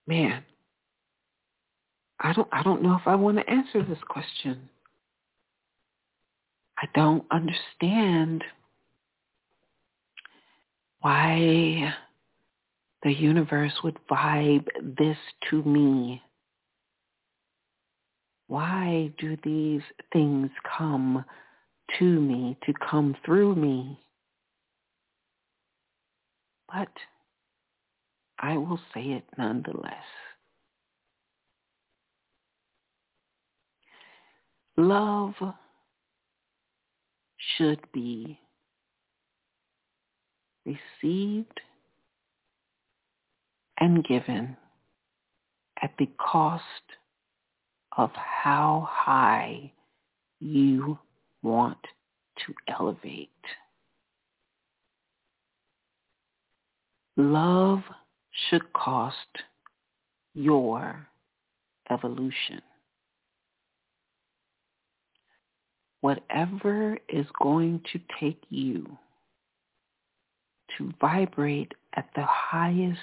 Man, 0.07 0.43
I 2.21 2.33
don't 2.33 2.49
I 2.53 2.63
don't 2.63 2.83
know 2.83 2.95
if 2.95 3.07
I 3.07 3.15
want 3.15 3.39
to 3.39 3.51
answer 3.51 3.83
this 3.83 3.99
question. 4.09 4.69
I 6.79 6.87
don't 6.95 7.25
understand 7.31 8.43
why 11.01 11.95
the 13.03 13.13
universe 13.13 13.73
would 13.83 13.99
vibe 14.11 14.67
this 14.99 15.17
to 15.51 15.63
me. 15.63 16.23
Why 18.49 19.13
do 19.19 19.37
these 19.45 19.83
things 20.13 20.51
come 20.77 21.25
to 21.99 22.05
me, 22.05 22.57
to 22.67 22.73
come 22.91 23.17
through 23.25 23.55
me? 23.55 23.99
But 26.73 26.89
I 28.41 28.57
will 28.57 28.81
say 28.95 29.03
it 29.03 29.25
nonetheless. 29.37 29.93
Love 34.79 35.35
should 37.57 37.81
be 37.93 38.39
received 40.65 41.61
and 43.79 44.03
given 44.05 44.57
at 45.83 45.93
the 45.99 46.09
cost 46.19 46.65
of 47.97 48.11
how 48.15 48.89
high 48.91 49.71
you 50.39 50.99
want 51.43 51.79
to 52.47 52.55
elevate. 52.69 53.29
Love 57.19 57.83
should 58.49 58.73
cost 58.73 59.17
your 60.35 61.07
evolution. 61.91 62.63
Whatever 66.01 66.97
is 67.09 67.27
going 67.43 67.83
to 67.93 68.01
take 68.19 68.43
you 68.49 68.87
to 70.79 70.93
vibrate 71.01 71.73
at 71.95 72.09
the 72.17 72.25
highest 72.25 73.01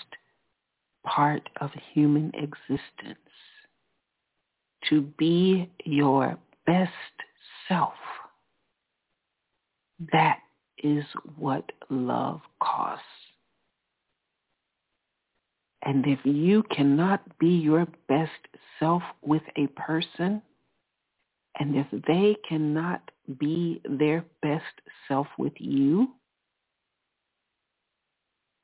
part 1.06 1.48
of 1.62 1.70
human 1.94 2.32
existence, 2.34 3.20
to 4.90 5.02
be 5.18 5.70
your 5.86 6.38
best 6.66 6.92
self. 7.68 7.94
That 10.12 10.40
is 10.84 11.04
what 11.38 11.72
love 11.90 12.42
costs. 12.62 13.04
And 15.84 16.06
if 16.06 16.20
you 16.24 16.64
cannot 16.64 17.22
be 17.40 17.50
your 17.50 17.88
best 18.08 18.32
self 18.80 19.04
with 19.22 19.44
a 19.56 19.68
person, 19.68 20.42
and 21.60 21.76
if 21.76 21.88
they 22.08 22.36
cannot 22.48 23.02
be 23.40 23.82
their 23.90 24.26
best 24.42 24.64
self 25.08 25.28
with 25.38 25.54
you, 25.58 26.10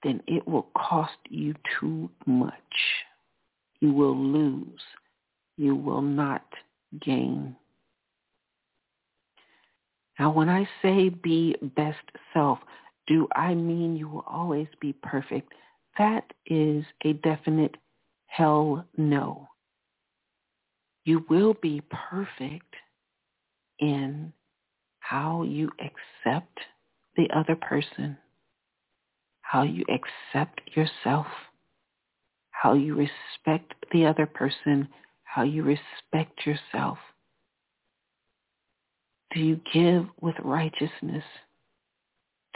then 0.04 0.22
it 0.28 0.48
will 0.48 0.68
cost 0.78 1.18
you 1.30 1.56
too 1.80 2.10
much. 2.26 2.54
You 3.80 3.94
will 3.94 4.18
lose. 4.18 4.82
You 5.58 5.76
will 5.76 6.02
not 6.02 6.46
gain. 7.02 7.56
Now, 10.20 10.32
when 10.32 10.50
I 10.50 10.68
say 10.82 11.10
be 11.10 11.56
best 11.76 11.98
self, 12.34 12.60
do 13.08 13.28
I 13.36 13.54
mean 13.56 13.96
you 13.96 14.08
will 14.08 14.26
always 14.28 14.68
be 14.80 14.94
perfect? 14.94 15.52
That 15.98 16.34
is 16.46 16.86
a 17.06 17.14
definite 17.14 17.76
hell 18.26 18.86
no. 18.98 19.48
You 21.06 21.26
will 21.30 21.54
be 21.62 21.82
perfect 22.12 22.74
in 23.80 24.34
how 25.00 25.44
you 25.44 25.70
accept 25.80 26.60
the 27.16 27.28
other 27.36 27.56
person, 27.56 28.18
how 29.42 29.64
you 29.64 29.84
accept 29.90 30.62
yourself, 30.76 31.28
how 32.52 32.74
you 32.74 32.96
respect 32.96 33.74
the 33.92 34.06
other 34.06 34.26
person, 34.26 34.88
how 35.24 35.44
you 35.44 35.64
respect 35.64 36.46
yourself. 36.46 36.98
Do 39.34 39.42
you 39.42 39.60
give 39.74 40.08
with 40.22 40.36
righteousness? 40.44 41.24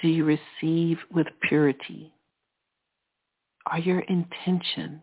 Do 0.01 0.07
you 0.07 0.25
receive 0.25 0.97
with 1.11 1.27
purity? 1.41 2.13
Are 3.69 3.79
your 3.79 3.99
intentions 4.01 5.01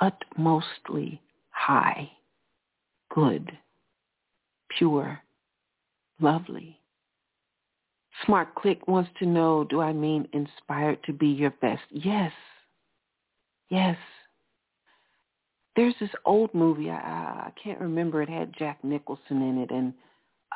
utmostly 0.00 1.20
high, 1.50 2.10
good, 3.12 3.50
pure, 4.76 5.20
lovely? 6.20 6.78
Smart 8.24 8.54
Click 8.54 8.86
wants 8.86 9.10
to 9.18 9.26
know, 9.26 9.64
do 9.64 9.80
I 9.80 9.92
mean 9.92 10.28
inspired 10.32 11.02
to 11.04 11.12
be 11.12 11.26
your 11.26 11.50
best? 11.60 11.82
Yes. 11.90 12.32
Yes. 13.68 13.96
There's 15.74 15.94
this 15.98 16.10
old 16.24 16.54
movie, 16.54 16.90
I, 16.90 16.96
I 16.96 17.52
can't 17.62 17.80
remember, 17.80 18.22
it 18.22 18.28
had 18.28 18.54
Jack 18.56 18.84
Nicholson 18.84 19.42
in 19.42 19.58
it, 19.58 19.70
and 19.70 19.92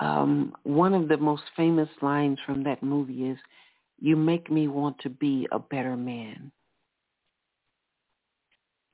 um, 0.00 0.54
one 0.62 0.94
of 0.94 1.08
the 1.08 1.16
most 1.16 1.42
famous 1.56 1.88
lines 2.02 2.38
from 2.46 2.62
that 2.64 2.82
movie 2.82 3.30
is, 3.30 3.38
you 4.00 4.16
make 4.16 4.50
me 4.50 4.68
want 4.68 4.98
to 5.00 5.10
be 5.10 5.48
a 5.52 5.58
better 5.58 5.96
man. 5.96 6.52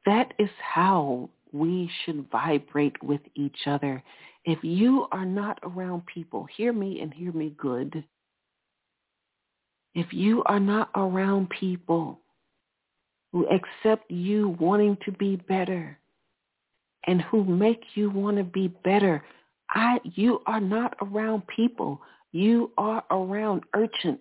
That 0.07 0.33
is 0.39 0.51
how 0.61 1.31
we 1.53 1.91
should 2.05 2.29
vibrate 2.31 3.01
with 3.03 3.21
each 3.35 3.67
other. 3.67 4.03
If 4.45 4.59
you 4.63 5.07
are 5.13 5.27
not 5.27 5.59
around 5.63 6.03
people, 6.07 6.47
hear 6.57 6.73
me 6.73 7.01
and 7.01 7.13
hear 7.13 7.33
me 7.33 7.55
good. 7.57 8.05
If 9.95 10.13
you 10.13 10.43
are 10.45 10.61
not 10.61 10.91
around 10.97 11.51
people 11.51 12.19
who 13.33 13.47
accept 13.49 14.11
you 14.11 14.57
wanting 14.59 14.97
to 15.05 15.13
be 15.13 15.37
better 15.37 15.99
and 17.07 17.21
who 17.23 17.45
make 17.45 17.83
you 17.95 18.11
want 18.11 18.39
to 18.39 18.45
be 18.45 18.69
better, 18.69 19.23
I, 19.71 20.01
you 20.05 20.41
are 20.47 20.61
not 20.61 20.95
around 21.03 21.43
people. 21.47 22.01
You 22.33 22.73
are 22.79 23.05
around 23.11 23.63
urchins. 23.75 24.19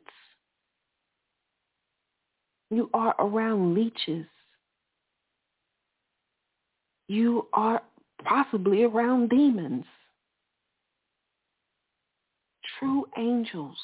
You 2.72 2.89
are 2.93 3.13
around 3.19 3.76
leeches. 3.76 4.26
You 7.09 7.47
are 7.51 7.84
possibly 8.24 8.84
around 8.84 9.30
demons. 9.30 9.84
True 12.80 13.05
angels, 13.17 13.76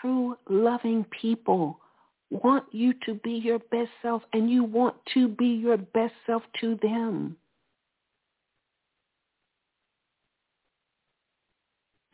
true 0.00 0.38
loving 0.48 1.04
people 1.20 1.78
want 2.30 2.64
you 2.72 2.94
to 3.04 3.14
be 3.14 3.32
your 3.32 3.58
best 3.58 3.90
self 4.00 4.22
and 4.32 4.50
you 4.50 4.64
want 4.64 4.96
to 5.12 5.28
be 5.28 5.48
your 5.48 5.76
best 5.76 6.14
self 6.26 6.42
to 6.62 6.78
them. 6.82 7.36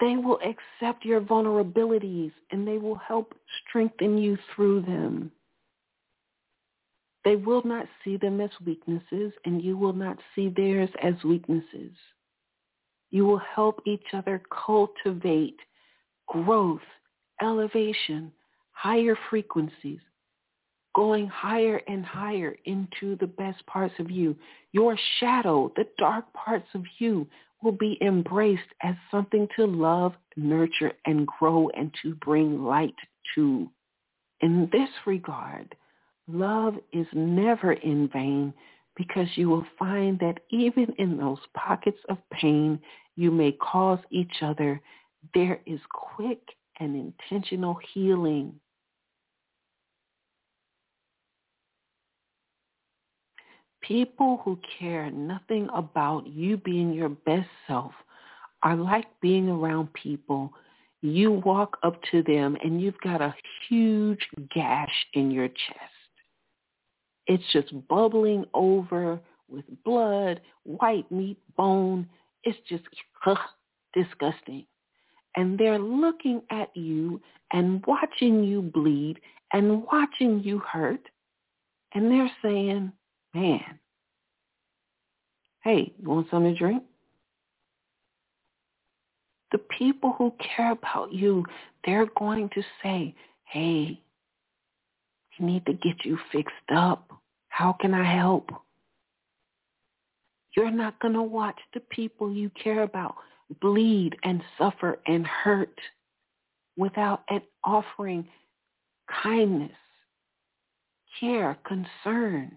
They 0.01 0.17
will 0.17 0.41
accept 0.41 1.05
your 1.05 1.21
vulnerabilities 1.21 2.33
and 2.51 2.67
they 2.67 2.79
will 2.79 2.97
help 2.97 3.35
strengthen 3.69 4.19
you 4.19 4.37
through 4.55 4.83
them. 4.83 5.31
They 7.25 7.37
will 7.37 7.63
not 7.65 7.87
see 8.05 8.17
them 8.17 8.41
as 8.41 8.51
weaknesses 8.65 9.33
and 9.45 9.63
you 9.63 9.77
will 9.79 9.95
not 9.95 10.19
see 10.35 10.53
theirs 10.55 10.91
as 11.03 11.15
weaknesses. 11.25 11.93
You 13.11 13.25
will 13.25 13.41
help 13.55 13.81
each 13.87 14.07
other 14.13 14.43
cultivate 14.67 15.57
growth, 16.29 16.81
elevation, 17.41 18.33
higher 18.73 19.17
frequencies, 19.31 20.01
going 20.95 21.27
higher 21.29 21.81
and 21.89 22.05
higher 22.05 22.57
into 22.67 23.17
the 23.17 23.27
best 23.27 23.65
parts 23.67 23.95
of 23.99 24.11
you. 24.11 24.37
Your 24.73 24.99
shadow, 25.19 25.73
the 25.77 25.87
dark 25.99 26.31
parts 26.33 26.69
of 26.75 26.85
you 26.99 27.27
will 27.63 27.73
be 27.73 27.99
embraced 28.03 28.63
as 28.83 28.95
something 29.11 29.49
to 29.57 29.67
love, 29.67 30.13
nurture, 30.37 30.93
and 31.07 31.27
grow 31.27 31.71
and 31.71 31.93
to 32.03 32.15
bring 32.17 32.63
light 32.63 32.95
to. 33.35 33.71
In 34.41 34.69
this 34.73 34.91
regard, 35.07 35.75
love 36.29 36.75
is 36.93 37.07
never 37.13 37.73
in 37.73 38.09
vain 38.09 38.53
because 38.97 39.27
you 39.35 39.49
will 39.49 39.67
find 39.79 40.19
that 40.21 40.41
even 40.51 40.95
in 40.99 41.17
those 41.17 41.39
pockets 41.55 41.99
of 42.09 42.19
pain 42.31 42.79
you 43.17 43.31
may 43.31 43.53
cause 43.53 43.99
each 44.11 44.43
other, 44.43 44.81
there 45.35 45.61
is 45.67 45.81
quick 45.93 46.41
and 46.81 46.97
intentional 46.97 47.79
healing. 47.93 48.55
People 53.83 54.41
who 54.45 54.59
care 54.79 55.11
nothing 55.11 55.69
about 55.75 56.27
you 56.27 56.57
being 56.57 56.93
your 56.93 57.11
best 57.11 57.49
self 57.67 57.93
are 58.63 58.77
like 58.77 59.07
being 59.21 59.49
around 59.49 59.93
people. 59.93 60.53
You 61.03 61.33
walk 61.33 61.77
up 61.83 62.01
to 62.11 62.23
them 62.23 62.57
and 62.65 62.81
you've 62.81 63.01
got 63.01 63.21
a 63.21 63.35
huge 63.69 64.27
gash 64.55 64.95
in 65.13 65.31
your 65.31 65.49
chest. 65.49 65.94
It's 67.27 67.45
just 67.53 67.73
bubbling 67.89 68.45
over 68.55 69.21
with 69.49 69.65
blood, 69.85 70.41
white 70.65 71.11
meat, 71.11 71.39
bone. 71.57 72.07
It's 72.43 72.59
just 72.69 72.85
ugh, 73.27 73.39
disgusting. 73.95 74.67
And 75.37 75.59
they're 75.59 75.79
looking 75.79 76.43
at 76.51 76.75
you 76.77 77.21
and 77.53 77.85
watching 77.87 78.45
you 78.45 78.63
bleed 78.63 79.21
and 79.53 79.85
watching 79.85 80.41
you 80.43 80.59
hurt. 80.61 81.01
And 81.95 82.11
they're 82.11 82.31
saying, 82.43 82.93
man, 83.35 83.79
hey, 85.63 85.93
you 85.99 86.09
want 86.09 86.29
something 86.31 86.53
to 86.53 86.59
drink? 86.59 86.83
The 89.53 89.59
people 89.79 90.15
who 90.19 90.35
care 90.57 90.73
about 90.73 91.13
you, 91.13 91.45
they're 91.85 92.09
going 92.19 92.51
to 92.55 92.63
say, 92.83 93.15
hey, 93.45 94.01
need 95.39 95.67
to 95.67 95.73
get 95.73 96.05
you 96.05 96.19
fixed 96.33 96.55
up. 96.75 97.11
How 97.49 97.73
can 97.73 97.95
I 97.95 98.17
help? 98.17 98.51
You're 100.57 100.71
not 100.71 101.01
going 101.01 101.15
to 101.15 101.23
watch 101.23 101.59
the 101.73 101.81
people 101.81 102.33
you 102.33 102.51
care 102.63 102.83
about 102.83 103.17
bleed 103.61 104.17
and 104.23 104.43
suffer 104.59 104.99
and 105.07 105.27
hurt 105.27 105.79
without 106.77 107.23
an 107.29 107.43
offering 107.63 108.27
kindness, 109.23 109.71
care, 111.21 111.57
concern. 111.67 112.53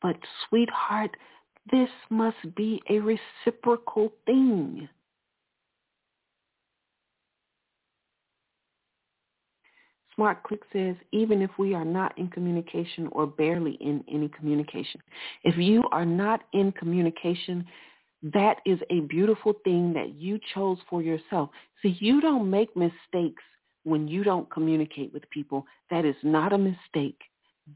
But 0.00 0.16
sweetheart, 0.48 1.16
this 1.70 1.90
must 2.08 2.54
be 2.56 2.80
a 2.88 2.98
reciprocal 2.98 4.12
thing. 4.26 4.88
Smart 10.20 10.42
Click 10.42 10.60
says, 10.70 10.96
even 11.12 11.40
if 11.40 11.48
we 11.58 11.72
are 11.72 11.82
not 11.82 12.12
in 12.18 12.28
communication 12.28 13.08
or 13.12 13.26
barely 13.26 13.78
in 13.80 14.04
any 14.06 14.28
communication, 14.28 15.00
if 15.44 15.56
you 15.56 15.82
are 15.92 16.04
not 16.04 16.42
in 16.52 16.72
communication, 16.72 17.64
that 18.22 18.58
is 18.66 18.78
a 18.90 19.00
beautiful 19.00 19.54
thing 19.64 19.94
that 19.94 20.16
you 20.16 20.38
chose 20.52 20.76
for 20.90 21.00
yourself. 21.00 21.48
See, 21.80 21.96
you 22.00 22.20
don't 22.20 22.50
make 22.50 22.68
mistakes 22.76 23.42
when 23.84 24.08
you 24.08 24.22
don't 24.22 24.50
communicate 24.50 25.10
with 25.14 25.22
people. 25.30 25.64
That 25.90 26.04
is 26.04 26.16
not 26.22 26.52
a 26.52 26.58
mistake. 26.58 27.18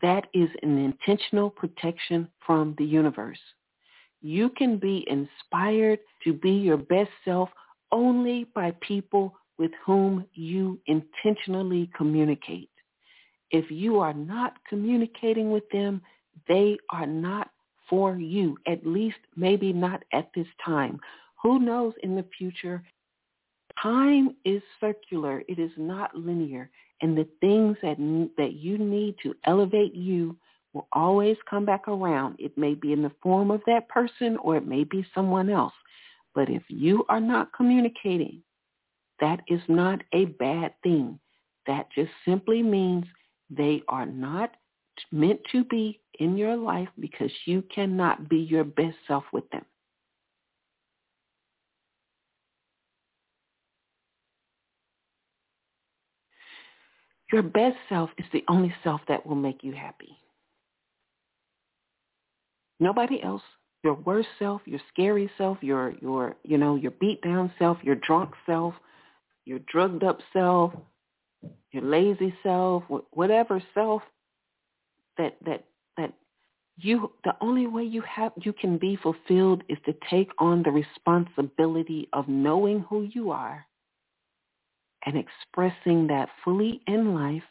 That 0.02 0.26
is 0.34 0.50
an 0.62 0.76
intentional 0.76 1.48
protection 1.48 2.28
from 2.46 2.74
the 2.76 2.84
universe. 2.84 3.40
You 4.20 4.50
can 4.50 4.76
be 4.76 5.06
inspired 5.08 6.00
to 6.24 6.34
be 6.34 6.50
your 6.50 6.76
best 6.76 7.10
self 7.24 7.48
only 7.90 8.44
by 8.54 8.74
people 8.82 9.34
with 9.58 9.70
whom 9.84 10.26
you 10.34 10.80
intentionally 10.86 11.90
communicate. 11.96 12.70
If 13.50 13.70
you 13.70 14.00
are 14.00 14.14
not 14.14 14.56
communicating 14.68 15.50
with 15.50 15.68
them, 15.70 16.02
they 16.48 16.76
are 16.90 17.06
not 17.06 17.50
for 17.88 18.16
you, 18.16 18.56
at 18.66 18.86
least 18.86 19.18
maybe 19.36 19.72
not 19.72 20.02
at 20.12 20.30
this 20.34 20.46
time. 20.64 20.98
Who 21.42 21.60
knows 21.60 21.92
in 22.02 22.16
the 22.16 22.24
future? 22.36 22.82
Time 23.80 24.34
is 24.44 24.62
circular. 24.80 25.42
It 25.48 25.58
is 25.58 25.70
not 25.76 26.16
linear. 26.16 26.70
And 27.02 27.16
the 27.16 27.28
things 27.40 27.76
that, 27.82 27.98
that 28.38 28.54
you 28.54 28.78
need 28.78 29.16
to 29.22 29.34
elevate 29.44 29.94
you 29.94 30.36
will 30.72 30.88
always 30.92 31.36
come 31.48 31.64
back 31.64 31.86
around. 31.86 32.36
It 32.38 32.56
may 32.56 32.74
be 32.74 32.92
in 32.92 33.02
the 33.02 33.12
form 33.22 33.50
of 33.50 33.60
that 33.66 33.88
person 33.88 34.36
or 34.38 34.56
it 34.56 34.66
may 34.66 34.84
be 34.84 35.06
someone 35.14 35.50
else. 35.50 35.74
But 36.34 36.48
if 36.48 36.62
you 36.68 37.04
are 37.08 37.20
not 37.20 37.52
communicating, 37.52 38.42
that 39.20 39.40
is 39.48 39.60
not 39.68 40.02
a 40.12 40.26
bad 40.26 40.74
thing. 40.82 41.18
That 41.66 41.86
just 41.94 42.10
simply 42.24 42.62
means 42.62 43.04
they 43.50 43.82
are 43.88 44.06
not 44.06 44.50
meant 45.10 45.40
to 45.52 45.64
be 45.64 46.00
in 46.18 46.36
your 46.36 46.56
life 46.56 46.88
because 46.98 47.30
you 47.46 47.62
cannot 47.74 48.28
be 48.28 48.38
your 48.38 48.64
best 48.64 48.96
self 49.06 49.24
with 49.32 49.48
them. 49.50 49.64
Your 57.32 57.42
best 57.42 57.76
self 57.88 58.10
is 58.18 58.26
the 58.32 58.44
only 58.48 58.72
self 58.84 59.00
that 59.08 59.26
will 59.26 59.34
make 59.34 59.64
you 59.64 59.72
happy. 59.72 60.16
Nobody 62.78 63.22
else. 63.22 63.42
Your 63.82 63.94
worst 63.94 64.28
self, 64.38 64.62
your 64.66 64.80
scary 64.92 65.30
self, 65.36 65.58
your 65.60 65.94
your 66.00 66.36
you 66.42 66.58
know, 66.58 66.76
your 66.76 66.92
beat 66.92 67.20
down 67.22 67.52
self, 67.58 67.76
your 67.82 67.96
drunk 67.96 68.30
self, 68.46 68.74
your 69.44 69.58
drugged 69.70 70.04
up 70.04 70.20
self, 70.32 70.72
your 71.72 71.82
lazy 71.82 72.34
self, 72.42 72.84
whatever 73.10 73.62
self 73.74 74.02
that 75.18 75.36
that 75.44 75.64
that 75.96 76.12
you 76.76 77.12
the 77.24 77.34
only 77.40 77.66
way 77.66 77.84
you 77.84 78.02
have 78.02 78.32
you 78.42 78.52
can 78.52 78.78
be 78.78 78.96
fulfilled 78.96 79.62
is 79.68 79.78
to 79.86 79.94
take 80.10 80.30
on 80.38 80.62
the 80.62 80.70
responsibility 80.70 82.08
of 82.12 82.28
knowing 82.28 82.80
who 82.88 83.02
you 83.02 83.30
are 83.30 83.66
and 85.06 85.16
expressing 85.16 86.06
that 86.06 86.28
fully 86.42 86.80
in 86.86 87.14
life 87.14 87.42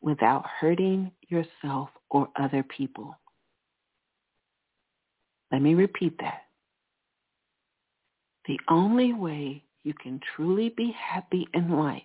without 0.00 0.44
hurting 0.60 1.10
yourself 1.28 1.88
or 2.10 2.28
other 2.36 2.62
people. 2.62 3.16
Let 5.50 5.62
me 5.62 5.74
repeat 5.74 6.18
that. 6.20 6.42
The 8.46 8.58
only 8.68 9.12
way 9.12 9.64
you 9.86 9.94
can 9.94 10.20
truly 10.34 10.70
be 10.70 10.92
happy 10.98 11.46
in 11.54 11.70
life 11.70 12.02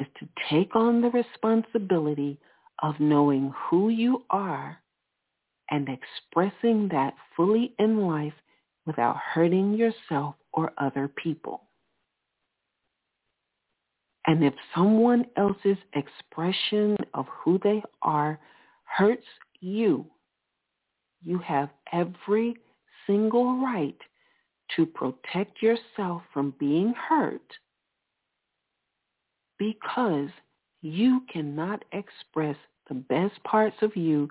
is 0.00 0.06
to 0.18 0.26
take 0.50 0.74
on 0.74 1.00
the 1.00 1.10
responsibility 1.10 2.40
of 2.82 2.98
knowing 2.98 3.54
who 3.56 3.88
you 3.88 4.24
are 4.30 4.76
and 5.70 5.88
expressing 5.88 6.88
that 6.88 7.14
fully 7.36 7.72
in 7.78 8.04
life 8.04 8.32
without 8.84 9.16
hurting 9.16 9.74
yourself 9.74 10.34
or 10.52 10.72
other 10.78 11.06
people. 11.22 11.68
And 14.26 14.42
if 14.42 14.54
someone 14.74 15.26
else's 15.36 15.78
expression 15.94 16.96
of 17.14 17.26
who 17.44 17.60
they 17.62 17.80
are 18.02 18.40
hurts 18.86 19.26
you, 19.60 20.04
you 21.22 21.38
have 21.38 21.68
every 21.92 22.56
single 23.06 23.62
right 23.62 23.96
to 24.76 24.86
protect 24.86 25.62
yourself 25.62 26.22
from 26.32 26.54
being 26.58 26.94
hurt 27.08 27.42
because 29.58 30.30
you 30.82 31.22
cannot 31.32 31.84
express 31.92 32.56
the 32.88 32.94
best 32.94 33.42
parts 33.44 33.76
of 33.82 33.94
you 33.96 34.28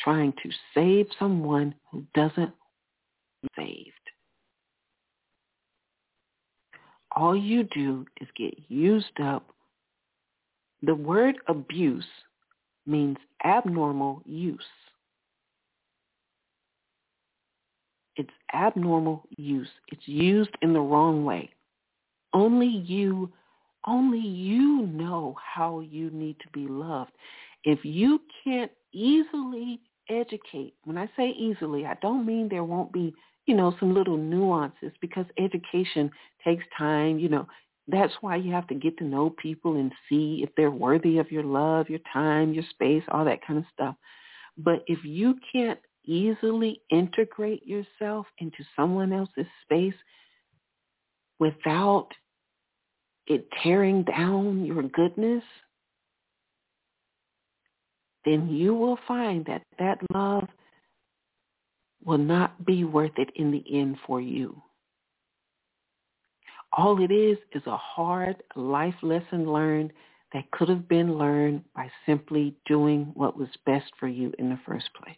trying 0.00 0.32
to 0.42 0.50
save 0.74 1.06
someone 1.18 1.74
who 1.90 2.04
doesn't 2.14 2.52
saved. 3.56 3.92
All 7.14 7.36
you 7.36 7.64
do 7.74 8.06
is 8.20 8.28
get 8.36 8.54
used 8.68 9.20
up. 9.22 9.54
The 10.82 10.94
word 10.94 11.36
abuse 11.46 12.06
means 12.86 13.18
abnormal 13.44 14.22
use. 14.24 14.60
It's 18.16 18.30
abnormal 18.52 19.24
use. 19.36 19.68
It's 19.88 20.06
used 20.06 20.50
in 20.60 20.72
the 20.72 20.80
wrong 20.80 21.24
way. 21.24 21.50
Only 22.34 22.66
you, 22.66 23.32
only 23.86 24.20
you 24.20 24.86
know 24.86 25.36
how 25.42 25.80
you 25.80 26.10
need 26.10 26.36
to 26.40 26.48
be 26.52 26.66
loved. 26.66 27.12
If 27.64 27.84
you 27.84 28.20
can't 28.44 28.70
easily 28.92 29.80
educate, 30.08 30.74
when 30.84 30.98
I 30.98 31.08
say 31.16 31.30
easily, 31.30 31.86
I 31.86 31.94
don't 32.02 32.26
mean 32.26 32.48
there 32.48 32.64
won't 32.64 32.92
be, 32.92 33.14
you 33.46 33.54
know, 33.54 33.74
some 33.78 33.94
little 33.94 34.16
nuances 34.16 34.92
because 35.00 35.26
education 35.38 36.10
takes 36.44 36.64
time, 36.76 37.18
you 37.18 37.28
know. 37.28 37.46
That's 37.88 38.12
why 38.20 38.36
you 38.36 38.52
have 38.52 38.68
to 38.68 38.74
get 38.74 38.96
to 38.98 39.04
know 39.04 39.30
people 39.30 39.74
and 39.76 39.92
see 40.08 40.40
if 40.44 40.50
they're 40.56 40.70
worthy 40.70 41.18
of 41.18 41.32
your 41.32 41.42
love, 41.42 41.90
your 41.90 41.98
time, 42.12 42.52
your 42.52 42.64
space, 42.70 43.02
all 43.10 43.24
that 43.24 43.44
kind 43.44 43.58
of 43.58 43.64
stuff. 43.74 43.96
But 44.56 44.84
if 44.86 45.04
you 45.04 45.34
can't 45.52 45.80
easily 46.04 46.80
integrate 46.90 47.66
yourself 47.66 48.26
into 48.38 48.64
someone 48.76 49.12
else's 49.12 49.46
space 49.62 49.94
without 51.38 52.08
it 53.26 53.46
tearing 53.62 54.04
down 54.04 54.64
your 54.64 54.82
goodness, 54.82 55.44
then 58.24 58.48
you 58.48 58.74
will 58.74 58.98
find 59.06 59.44
that 59.46 59.62
that 59.78 59.98
love 60.12 60.48
will 62.04 62.18
not 62.18 62.64
be 62.64 62.84
worth 62.84 63.16
it 63.16 63.30
in 63.36 63.50
the 63.50 63.64
end 63.72 63.96
for 64.06 64.20
you. 64.20 64.60
All 66.72 67.02
it 67.02 67.12
is 67.12 67.38
is 67.52 67.62
a 67.66 67.76
hard 67.76 68.36
life 68.56 68.94
lesson 69.02 69.52
learned 69.52 69.92
that 70.32 70.50
could 70.50 70.68
have 70.68 70.88
been 70.88 71.18
learned 71.18 71.62
by 71.74 71.90
simply 72.06 72.56
doing 72.66 73.10
what 73.14 73.36
was 73.36 73.48
best 73.66 73.92
for 74.00 74.08
you 74.08 74.32
in 74.38 74.48
the 74.48 74.58
first 74.66 74.88
place. 74.94 75.16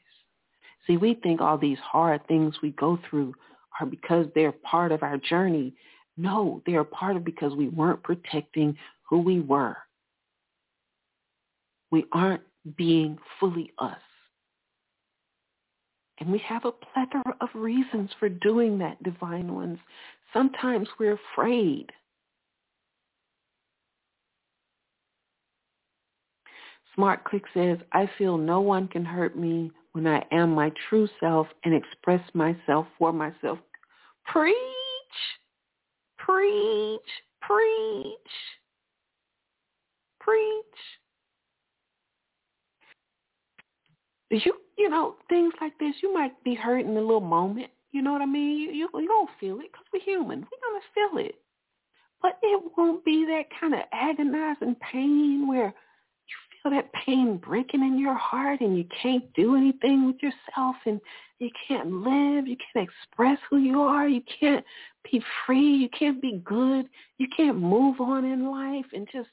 See, 0.86 0.96
we 0.96 1.14
think 1.14 1.40
all 1.40 1.58
these 1.58 1.78
hard 1.78 2.26
things 2.26 2.54
we 2.62 2.70
go 2.72 2.98
through 3.08 3.34
are 3.80 3.86
because 3.86 4.26
they're 4.34 4.52
part 4.52 4.92
of 4.92 5.02
our 5.02 5.16
journey. 5.16 5.74
No, 6.16 6.62
they 6.66 6.74
are 6.74 6.84
part 6.84 7.16
of 7.16 7.24
because 7.24 7.54
we 7.54 7.68
weren't 7.68 8.02
protecting 8.02 8.76
who 9.08 9.20
we 9.20 9.40
were. 9.40 9.76
We 11.90 12.04
aren't 12.12 12.42
being 12.76 13.18
fully 13.40 13.72
us. 13.78 13.98
And 16.20 16.30
we 16.30 16.38
have 16.38 16.64
a 16.64 16.72
plethora 16.72 17.36
of 17.40 17.48
reasons 17.54 18.10
for 18.18 18.28
doing 18.28 18.78
that, 18.78 19.02
divine 19.02 19.52
ones. 19.52 19.78
Sometimes 20.32 20.88
we're 20.98 21.18
afraid. 21.32 21.90
Smart 26.94 27.24
Click 27.24 27.42
says, 27.52 27.78
I 27.92 28.08
feel 28.16 28.38
no 28.38 28.60
one 28.60 28.86
can 28.86 29.04
hurt 29.04 29.36
me 29.36 29.72
when 29.94 30.06
I 30.06 30.22
am 30.32 30.54
my 30.54 30.70
true 30.88 31.08
self 31.20 31.46
and 31.64 31.74
express 31.74 32.20
myself 32.34 32.86
for 32.98 33.12
myself. 33.12 33.58
Preach, 34.26 34.54
preach, 36.18 37.00
preach, 37.40 38.34
preach. 40.20 40.44
You, 44.44 44.54
you 44.76 44.88
know, 44.90 45.16
things 45.28 45.54
like 45.60 45.78
this, 45.78 45.94
you 46.02 46.12
might 46.12 46.32
be 46.44 46.54
hurt 46.54 46.80
in 46.84 46.96
a 46.96 47.00
little 47.00 47.20
moment. 47.20 47.68
You 47.92 48.02
know 48.02 48.12
what 48.12 48.22
I 48.22 48.26
mean? 48.26 48.58
You, 48.58 48.72
you, 48.72 48.88
you 48.94 49.06
don't 49.06 49.30
feel 49.38 49.60
it 49.60 49.70
because 49.72 49.86
we're 49.92 50.02
human. 50.02 50.40
We're 50.40 50.70
going 50.70 50.80
to 50.80 50.86
feel 50.94 51.26
it. 51.26 51.36
but 52.24 52.38
it 52.42 52.62
won't 52.76 53.04
be 53.04 53.26
that 53.26 53.44
kind 53.60 53.74
of 53.74 53.80
agonizing 53.92 54.76
pain 54.90 55.46
where 55.46 55.74
feel 56.64 56.72
that 56.72 56.92
pain 56.92 57.36
breaking 57.36 57.82
in 57.82 57.98
your 57.98 58.14
heart 58.14 58.60
and 58.60 58.76
you 58.76 58.84
can't 59.02 59.24
do 59.34 59.54
anything 59.54 60.06
with 60.06 60.16
yourself 60.22 60.76
and 60.86 61.00
you 61.38 61.50
can't 61.68 61.90
live, 61.90 62.46
you 62.46 62.56
can't 62.72 62.88
express 62.88 63.38
who 63.50 63.58
you 63.58 63.80
are, 63.80 64.08
you 64.08 64.22
can't 64.40 64.64
be 65.10 65.22
free, 65.46 65.76
you 65.76 65.88
can't 65.96 66.20
be 66.20 66.42
good, 66.44 66.86
you 67.18 67.26
can't 67.36 67.58
move 67.58 68.00
on 68.00 68.24
in 68.24 68.50
life 68.50 68.86
and 68.92 69.06
just 69.12 69.28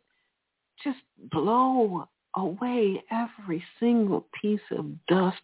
just 0.83 0.99
blow 1.31 2.07
away 2.35 3.03
every 3.11 3.63
single 3.79 4.25
piece 4.41 4.59
of 4.71 4.85
dust 5.07 5.41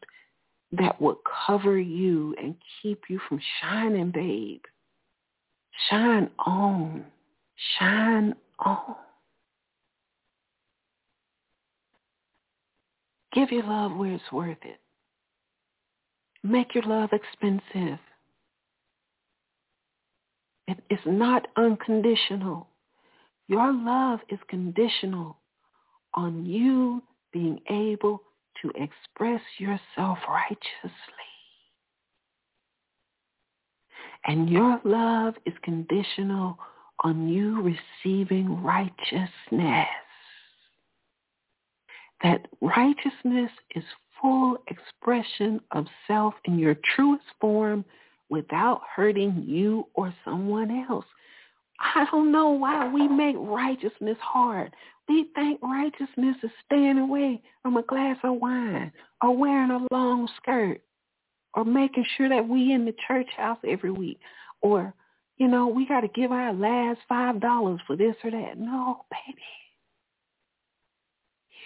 that 0.71 0.99
would 0.99 1.17
cover 1.45 1.79
you 1.79 2.35
and 2.41 2.55
keep 2.81 3.03
you 3.07 3.19
from 3.29 3.39
shining, 3.61 4.11
babe. 4.11 4.61
Shine 5.89 6.29
on. 6.39 7.05
Shine 7.77 8.35
on. 8.59 8.95
Give 13.37 13.51
your 13.51 13.65
love 13.65 13.95
where 13.95 14.13
it's 14.13 14.31
worth 14.31 14.57
it. 14.63 14.79
Make 16.43 16.73
your 16.73 16.85
love 16.85 17.11
expensive. 17.13 17.99
It 20.67 20.79
is 20.89 20.97
not 21.05 21.47
unconditional. 21.55 22.67
Your 23.47 23.71
love 23.71 24.21
is 24.29 24.39
conditional 24.49 25.37
on 26.15 26.47
you 26.47 27.03
being 27.31 27.59
able 27.69 28.23
to 28.63 28.71
express 28.71 29.41
yourself 29.59 30.17
righteously. 30.27 31.29
And 34.25 34.49
your 34.49 34.81
love 34.83 35.35
is 35.45 35.53
conditional 35.61 36.57
on 37.03 37.29
you 37.29 37.61
receiving 38.03 38.63
righteousness. 38.63 39.85
That 42.23 42.47
righteousness 42.61 43.51
is 43.75 43.83
full 44.21 44.57
expression 44.67 45.61
of 45.71 45.85
self 46.07 46.33
in 46.45 46.57
your 46.57 46.75
truest 46.95 47.25
form 47.39 47.85
without 48.29 48.81
hurting 48.95 49.43
you 49.47 49.87
or 49.93 50.13
someone 50.25 50.85
else. 50.89 51.05
I 51.79 52.05
don't 52.11 52.31
know 52.31 52.49
why 52.49 52.91
we 52.91 53.07
make 53.07 53.35
righteousness 53.37 54.17
hard. 54.19 54.73
We 55.07 55.29
think 55.35 55.61
righteousness 55.61 56.35
is 56.43 56.51
staying 56.65 56.97
away 56.97 57.41
from 57.61 57.77
a 57.77 57.83
glass 57.83 58.17
of 58.23 58.41
wine 58.41 58.91
or 59.21 59.37
wearing 59.37 59.71
a 59.71 59.87
long 59.91 60.27
skirt 60.37 60.81
or 61.53 61.63
making 61.63 62.05
sure 62.17 62.29
that 62.29 62.47
we 62.47 62.73
in 62.73 62.85
the 62.85 62.95
church 63.07 63.29
house 63.37 63.59
every 63.65 63.91
week 63.91 64.19
or, 64.61 64.93
you 65.37 65.47
know, 65.47 65.67
we 65.67 65.87
got 65.87 66.01
to 66.01 66.07
give 66.09 66.31
our 66.31 66.51
last 66.51 66.99
five 67.07 67.39
dollars 67.39 67.79
for 67.85 67.95
this 67.95 68.15
or 68.23 68.31
that. 68.31 68.57
No, 68.57 69.05
baby. 69.11 69.41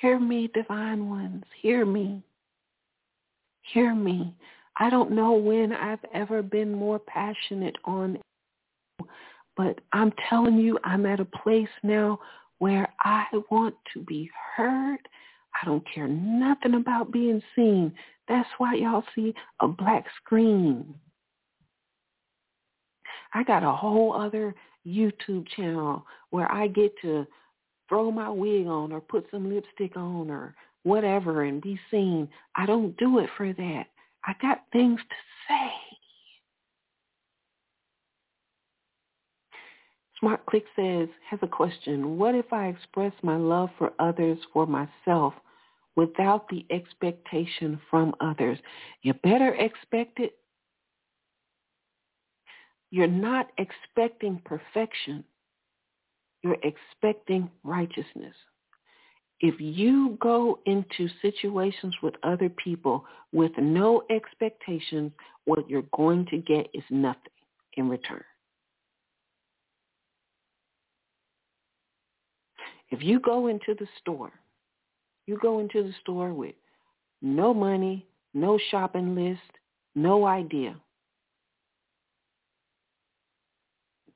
Hear 0.02 0.20
me, 0.20 0.50
divine 0.52 1.10
ones. 1.10 1.44
Hear 1.62 1.86
me. 1.86 2.24
Hear 3.72 3.94
me. 3.94 4.34
I 4.78 4.90
don't 4.90 5.12
know 5.12 5.34
when 5.34 5.72
I've 5.72 6.04
ever 6.12 6.42
been 6.42 6.74
more 6.74 6.98
passionate 6.98 7.76
on, 7.86 8.18
but 9.56 9.80
I'm 9.94 10.12
telling 10.28 10.58
you, 10.58 10.80
I'm 10.84 11.06
at 11.06 11.20
a 11.20 11.26
place 11.26 11.70
now 11.84 12.20
where 12.58 12.92
I 13.02 13.26
want 13.52 13.76
to 13.94 14.04
be 14.04 14.28
heard. 14.56 14.98
I 15.62 15.66
don't 15.66 15.86
care 15.94 16.08
nothing 16.08 16.74
about 16.74 17.12
being 17.12 17.42
seen. 17.56 17.94
That's 18.28 18.50
why 18.58 18.76
y'all 18.76 19.04
see 19.14 19.36
a 19.60 19.68
black 19.68 20.06
screen. 20.24 20.96
I 23.36 23.44
got 23.44 23.64
a 23.64 23.72
whole 23.72 24.14
other 24.14 24.56
YouTube 24.86 25.48
channel 25.56 26.08
where 26.32 26.52
I 26.52 26.68
get 26.68 26.92
to 27.04 27.28
throw 27.92 28.10
my 28.10 28.30
wig 28.30 28.68
on 28.68 28.94
or 28.94 29.02
put 29.02 29.26
some 29.30 29.54
lipstick 29.54 29.98
on 29.98 30.32
or 30.32 30.56
whatever 30.84 31.44
and 31.44 31.62
be 31.62 31.78
seen. 31.92 32.30
I 32.56 32.66
don't 32.66 32.96
do 32.96 33.20
it 33.20 33.30
for 33.36 33.52
that. 33.52 33.84
I 34.24 34.34
got 34.42 34.64
things 34.72 34.98
to 34.98 35.16
say. 35.50 35.72
Smart 40.22 40.46
Click 40.46 40.64
says, 40.74 41.10
has 41.30 41.40
a 41.42 41.48
question. 41.48 42.18
What 42.18 42.34
if 42.34 42.54
I 42.54 42.68
express 42.68 43.12
my 43.24 43.36
love 43.36 43.72
for 43.78 43.92
others 44.00 44.38
for 44.54 44.66
myself 44.66 45.34
without 45.98 46.48
the 46.48 46.66
expectation 46.70 47.78
from 47.90 48.16
others? 48.22 48.58
You 49.02 49.16
better 49.16 49.54
expect 49.56 50.22
it. 50.22 50.38
You're 52.90 53.08
not 53.08 53.48
expecting 53.58 54.42
perfection. 54.46 55.26
You're 56.44 56.58
expecting 56.64 57.50
righteousness. 57.64 58.36
If 59.40 59.60
you 59.60 60.18
go 60.22 60.60
into 60.66 61.10
situations 61.22 61.96
with 62.04 62.14
other 62.24 62.50
people 62.50 63.06
with 63.34 63.52
no 63.58 64.04
expectations, 64.10 65.12
what 65.46 65.68
you're 65.70 65.84
going 65.96 66.28
to 66.28 66.38
get 66.38 66.68
is 66.74 66.84
nothing 66.90 67.22
in 67.74 67.90
return. 67.90 68.24
If 72.92 73.02
you 73.02 73.20
go 73.20 73.48
into 73.48 73.74
the 73.80 73.88
store, 74.00 74.32
you 75.26 75.40
go 75.42 75.60
into 75.60 75.82
the 75.82 75.94
store 76.02 76.34
with 76.34 76.56
no 77.22 77.54
money, 77.54 78.06
no 78.34 78.60
shopping 78.70 79.16
list, 79.16 79.42
no 79.96 80.26
idea. 80.26 80.76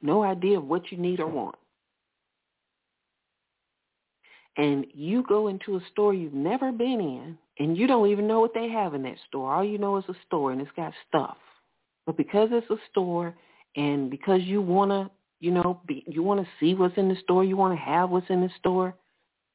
No 0.01 0.23
idea 0.23 0.57
of 0.57 0.65
what 0.65 0.91
you 0.91 0.97
need 0.97 1.19
or 1.19 1.27
want. 1.27 1.55
And 4.57 4.85
you 4.93 5.23
go 5.27 5.47
into 5.47 5.75
a 5.75 5.81
store 5.91 6.13
you've 6.13 6.33
never 6.33 6.71
been 6.71 6.99
in 7.01 7.37
and 7.59 7.77
you 7.77 7.87
don't 7.87 8.09
even 8.09 8.27
know 8.27 8.39
what 8.39 8.53
they 8.53 8.69
have 8.69 8.93
in 8.93 9.03
that 9.03 9.17
store. 9.27 9.53
All 9.53 9.63
you 9.63 9.77
know 9.77 9.97
is 9.97 10.05
a 10.07 10.15
store 10.25 10.51
and 10.51 10.61
it's 10.61 10.71
got 10.75 10.93
stuff. 11.07 11.37
But 12.05 12.17
because 12.17 12.49
it's 12.51 12.69
a 12.69 12.77
store 12.91 13.35
and 13.75 14.09
because 14.09 14.41
you 14.43 14.61
want 14.61 14.91
to 14.91 15.11
you 15.39 15.51
know, 15.51 15.81
be, 15.87 16.03
you 16.07 16.23
want 16.23 16.41
to 16.41 16.47
see 16.59 16.73
what's 16.73 16.97
in 16.97 17.09
the 17.09 17.15
store, 17.23 17.43
you 17.43 17.57
want 17.57 17.77
to 17.77 17.83
have 17.83 18.09
what's 18.09 18.29
in 18.29 18.41
the 18.41 18.49
store, 18.57 18.95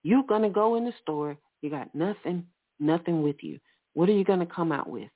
you're 0.03 0.23
going 0.23 0.43
to 0.43 0.51
go 0.51 0.77
in 0.77 0.85
the 0.85 0.93
store, 1.03 1.37
you 1.63 1.71
got 1.71 1.93
nothing, 1.95 2.47
nothing 2.79 3.23
with 3.23 3.37
you. 3.41 3.59
What 3.95 4.09
are 4.09 4.13
you 4.13 4.25
going 4.25 4.41
to 4.41 4.47
come 4.47 4.73
out 4.73 4.89
with? 4.89 5.11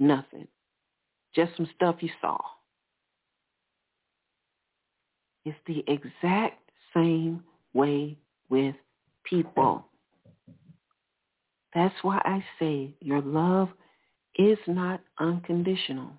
Nothing. 0.00 0.48
Just 1.34 1.52
some 1.56 1.68
stuff 1.76 1.96
you 2.00 2.10
saw. 2.20 2.38
It's 5.44 5.56
the 5.66 5.84
exact 5.86 6.60
same 6.94 7.42
way 7.72 8.16
with 8.48 8.74
people. 9.24 9.84
That's 11.74 11.94
why 12.02 12.20
I 12.24 12.44
say 12.58 12.94
your 13.00 13.20
love 13.20 13.68
is 14.36 14.58
not 14.66 15.00
unconditional. 15.18 16.12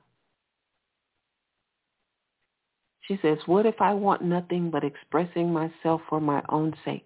She 3.01 3.17
says, 3.23 3.39
what 3.47 3.65
if 3.65 3.82
I 3.82 3.93
want 3.93 4.21
nothing 4.21 4.69
but 4.69 4.84
expressing 4.84 5.51
myself 5.51 6.01
for 6.07 6.21
my 6.21 6.43
own 6.49 6.75
sake? 6.86 7.05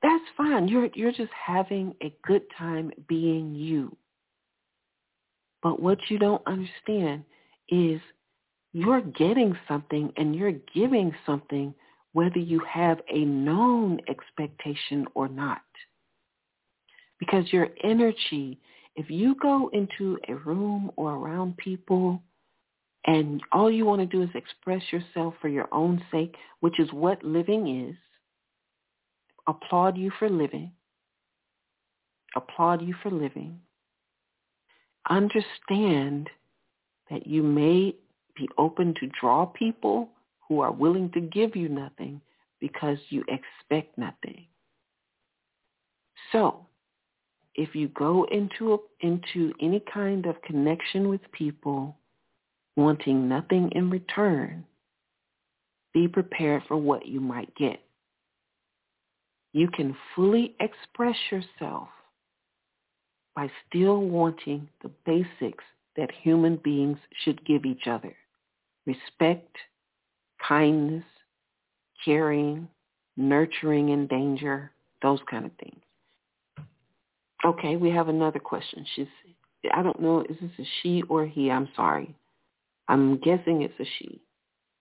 That's 0.00 0.24
fine. 0.36 0.68
You're, 0.68 0.88
you're 0.94 1.12
just 1.12 1.32
having 1.32 1.94
a 2.02 2.14
good 2.24 2.42
time 2.56 2.92
being 3.08 3.54
you. 3.54 3.96
But 5.62 5.80
what 5.80 5.98
you 6.08 6.18
don't 6.18 6.42
understand 6.46 7.24
is 7.68 8.00
you're 8.72 9.00
getting 9.00 9.56
something 9.68 10.12
and 10.16 10.34
you're 10.34 10.54
giving 10.74 11.14
something 11.26 11.74
whether 12.12 12.38
you 12.38 12.60
have 12.68 13.00
a 13.12 13.24
known 13.24 14.00
expectation 14.08 15.06
or 15.14 15.28
not. 15.28 15.62
Because 17.18 17.52
your 17.52 17.68
energy, 17.84 18.58
if 18.96 19.10
you 19.10 19.34
go 19.40 19.70
into 19.72 20.18
a 20.28 20.34
room 20.34 20.90
or 20.96 21.14
around 21.14 21.56
people 21.56 22.22
and 23.06 23.40
all 23.50 23.70
you 23.70 23.84
want 23.84 24.00
to 24.00 24.06
do 24.06 24.22
is 24.22 24.28
express 24.34 24.82
yourself 24.92 25.34
for 25.40 25.48
your 25.48 25.68
own 25.72 26.02
sake, 26.10 26.36
which 26.60 26.78
is 26.78 26.92
what 26.92 27.22
living 27.24 27.88
is. 27.88 27.96
Applaud 29.48 29.96
you 29.96 30.12
for 30.18 30.28
living. 30.28 30.70
Applaud 32.36 32.82
you 32.82 32.94
for 33.02 33.10
living. 33.10 33.58
Understand 35.10 36.30
that 37.10 37.26
you 37.26 37.42
may 37.42 37.94
be 38.36 38.48
open 38.56 38.94
to 39.00 39.10
draw 39.20 39.46
people 39.46 40.08
who 40.52 40.60
are 40.60 40.70
willing 40.70 41.10
to 41.10 41.18
give 41.18 41.56
you 41.56 41.66
nothing 41.66 42.20
because 42.60 42.98
you 43.08 43.24
expect 43.26 43.96
nothing. 43.96 44.44
So, 46.30 46.66
if 47.54 47.74
you 47.74 47.88
go 47.88 48.26
into 48.30 48.74
a, 48.74 48.78
into 49.00 49.54
any 49.62 49.82
kind 49.92 50.26
of 50.26 50.42
connection 50.42 51.08
with 51.08 51.22
people 51.32 51.96
wanting 52.76 53.30
nothing 53.30 53.70
in 53.72 53.88
return, 53.88 54.66
be 55.94 56.06
prepared 56.06 56.62
for 56.68 56.76
what 56.76 57.06
you 57.06 57.18
might 57.18 57.54
get. 57.56 57.80
You 59.54 59.68
can 59.68 59.96
fully 60.14 60.54
express 60.60 61.16
yourself 61.30 61.88
by 63.34 63.50
still 63.66 64.02
wanting 64.02 64.68
the 64.82 64.90
basics 65.06 65.64
that 65.96 66.10
human 66.22 66.56
beings 66.56 66.98
should 67.24 67.42
give 67.46 67.64
each 67.64 67.86
other. 67.86 68.14
Respect, 68.84 69.56
kindness, 70.46 71.04
caring, 72.04 72.68
nurturing 73.16 73.90
in 73.90 74.06
danger, 74.06 74.70
those 75.02 75.20
kind 75.30 75.44
of 75.44 75.52
things. 75.60 75.80
Okay, 77.44 77.76
we 77.76 77.90
have 77.90 78.08
another 78.08 78.38
question. 78.38 78.86
She's, 78.94 79.06
I 79.74 79.82
don't 79.82 80.00
know, 80.00 80.20
is 80.22 80.36
this 80.40 80.50
a 80.58 80.64
she 80.82 81.02
or 81.08 81.26
he? 81.26 81.50
I'm 81.50 81.68
sorry. 81.74 82.14
I'm 82.88 83.18
guessing 83.18 83.62
it's 83.62 83.78
a 83.80 83.84
she. 83.98 84.20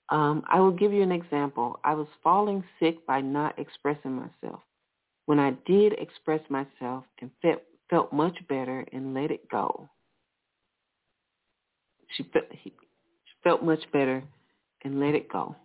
Um, 0.10 0.44
I 0.52 0.60
will 0.60 0.72
give 0.72 0.92
you 0.92 1.02
an 1.02 1.12
example. 1.12 1.80
I 1.84 1.94
was 1.94 2.08
falling 2.22 2.64
sick 2.80 3.06
by 3.08 3.22
not 3.22 3.58
expressing 3.58 4.12
myself. 4.12 4.62
When 5.26 5.40
I 5.40 5.52
did 5.66 5.94
express 5.94 6.42
myself 6.50 7.06
and 7.22 7.32
felt, 7.42 7.62
felt 7.90 8.12
much 8.12 8.38
better 8.50 8.86
and 8.92 9.14
let 9.14 9.32
it 9.32 9.50
go, 9.50 9.90
she 12.16 12.24
felt, 12.34 12.46
he, 12.52 12.72
she 12.72 13.34
felt 13.44 13.64
much 13.64 13.84
better 13.94 14.22
and 14.84 15.00
let 15.00 15.16
it 15.16 15.32
go. 15.32 15.56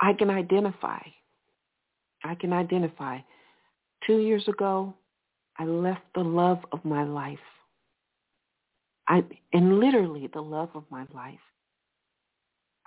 I 0.00 0.12
can 0.12 0.30
identify. 0.30 1.00
I 2.24 2.34
can 2.34 2.52
identify. 2.52 3.18
Two 4.06 4.18
years 4.18 4.46
ago, 4.48 4.94
I 5.58 5.64
left 5.64 6.02
the 6.14 6.22
love 6.22 6.58
of 6.72 6.84
my 6.84 7.04
life. 7.04 7.38
I, 9.08 9.24
and 9.52 9.78
literally 9.78 10.28
the 10.32 10.40
love 10.40 10.70
of 10.74 10.84
my 10.90 11.04
life. 11.14 11.38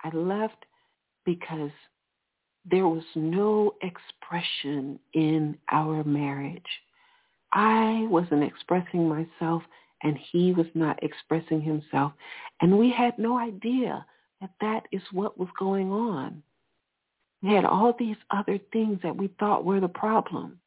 I 0.02 0.14
left 0.14 0.64
because 1.24 1.70
there 2.70 2.88
was 2.88 3.04
no 3.14 3.74
expression 3.82 4.98
in 5.14 5.56
our 5.70 6.02
marriage. 6.04 6.62
I 7.52 8.06
wasn't 8.10 8.42
expressing 8.42 9.08
myself 9.08 9.62
and 10.02 10.18
he 10.32 10.52
was 10.52 10.66
not 10.74 11.02
expressing 11.02 11.60
himself. 11.60 12.12
And 12.60 12.78
we 12.78 12.90
had 12.90 13.18
no 13.18 13.38
idea 13.38 14.04
that 14.40 14.50
that 14.60 14.82
is 14.92 15.02
what 15.12 15.38
was 15.38 15.48
going 15.58 15.90
on. 15.90 16.42
We 17.42 17.54
had 17.54 17.64
all 17.64 17.94
these 17.98 18.16
other 18.30 18.58
things 18.72 18.98
that 19.02 19.16
we 19.16 19.28
thought 19.38 19.64
were 19.64 19.80
the 19.80 19.88
problem. 19.88 20.58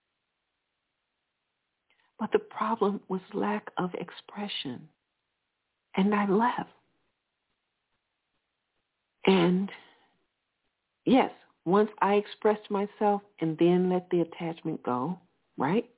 But 2.20 2.32
the 2.32 2.40
problem 2.40 3.02
was 3.08 3.22
lack 3.34 3.70
of 3.78 3.94
expression. 3.96 4.88
And 5.96 6.14
I 6.14 6.28
left. 6.28 6.70
And 9.26 9.70
yes, 11.06 11.32
once 11.66 11.90
I 12.02 12.16
expressed 12.16 12.70
myself 12.70 13.22
and 13.42 13.58
then 13.58 13.90
let 13.90 14.10
the 14.10 14.22
attachment 14.22 14.82
go, 14.84 15.20
right? 15.58 15.90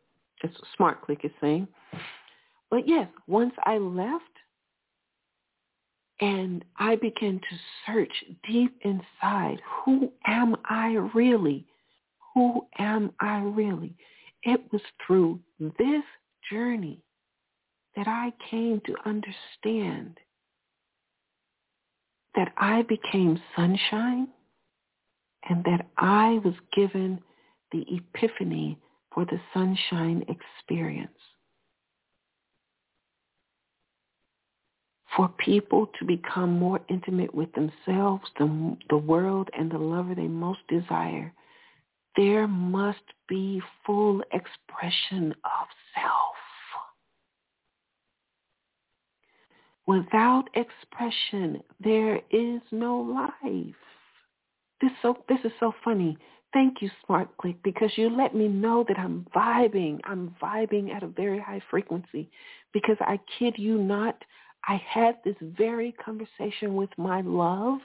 That's 0.42 0.54
what 0.56 0.68
Smart 0.76 1.02
Click 1.02 1.22
is 1.24 1.32
saying. 1.40 1.68
But 2.72 2.88
yes, 2.88 3.10
once 3.28 3.54
I 3.66 3.78
left 3.78 4.24
and 6.22 6.64
I 6.78 6.96
began 6.96 7.40
to 7.40 7.58
search 7.86 8.24
deep 8.48 8.80
inside, 8.82 9.62
who 9.84 10.12
am 10.26 10.56
I 10.64 10.94
really? 11.14 11.68
Who 12.34 12.66
am 12.80 13.12
I 13.20 13.40
really? 13.42 13.94
It 14.44 14.62
was 14.72 14.82
through 15.06 15.42
this 15.60 16.04
journey 16.50 17.04
that 17.98 18.08
I 18.08 18.32
came 18.50 18.82
to 18.86 18.96
understand 19.06 20.18
that 22.36 22.54
I 22.58 22.84
became 22.84 23.42
sunshine 23.56 24.30
and 25.50 25.64
that 25.66 25.88
I 25.98 26.40
was 26.46 26.54
given 26.74 27.20
the 27.74 27.86
epiphany 27.90 28.78
for 29.14 29.26
the 29.26 29.42
sunshine 29.54 30.24
experience. 30.30 31.12
For 35.18 35.30
people 35.38 35.89
to 35.99 36.05
become 36.05 36.57
more 36.57 36.80
intimate 36.89 37.34
with 37.36 37.49
themselves, 37.53 38.24
the, 38.39 38.78
the 38.89 38.97
world, 38.97 39.49
and 39.57 39.70
the 39.70 39.78
lover 39.78 40.16
they 40.16 40.28
most 40.28 40.59
desire, 40.70 41.34
there 42.16 42.47
must 42.47 43.03
be 43.28 43.62
full 43.86 44.22
expression 44.32 45.32
of 45.43 45.68
self. 45.95 46.36
Without 49.88 50.45
expression, 50.53 51.62
there 51.84 52.18
is 52.30 52.62
no 52.72 52.99
life. 52.99 53.76
This 54.80 54.91
so 55.01 55.18
this 55.28 55.39
is 55.43 55.51
so 55.59 55.74
funny. 55.84 56.18
Thank 56.53 56.82
you, 56.82 56.89
Smart 57.05 57.36
Click, 57.38 57.55
because 57.64 57.91
you 57.95 58.09
let 58.09 58.36
me 58.36 58.47
know 58.47 58.84
that 58.88 58.99
I'm 58.99 59.26
vibing. 59.36 59.99
I'm 60.03 60.36
vibing 60.41 60.93
at 60.93 61.01
a 61.01 61.07
very 61.07 61.39
high 61.39 61.62
frequency. 61.70 62.30
Because 62.74 62.97
I 62.99 63.20
kid 63.39 63.55
you 63.57 63.78
not, 63.78 64.22
I 64.68 64.82
had 64.88 65.18
this 65.24 65.36
very 65.41 65.91
conversation 65.93 66.76
with 66.76 66.89
my 66.97 67.22
love 67.22 67.80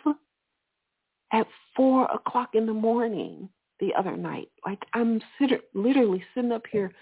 at 1.32 1.46
four 1.74 2.04
o'clock 2.06 2.50
in 2.54 2.66
the 2.66 2.72
morning 2.72 3.48
the 3.80 3.94
other 3.94 4.16
night. 4.16 4.48
Like 4.64 4.82
I'm 4.94 5.20
sit- 5.38 5.68
literally 5.74 6.22
sitting 6.34 6.52
up 6.52 6.64
here 6.70 6.92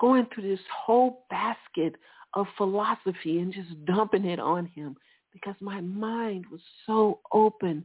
going 0.00 0.26
through 0.34 0.48
this 0.48 0.64
whole 0.84 1.26
basket 1.30 1.96
of 2.34 2.46
philosophy 2.56 3.38
and 3.38 3.52
just 3.52 3.84
dumping 3.84 4.24
it 4.24 4.40
on 4.40 4.66
him 4.66 4.96
because 5.32 5.54
my 5.60 5.80
mind 5.80 6.46
was 6.50 6.60
so 6.86 7.20
open 7.32 7.84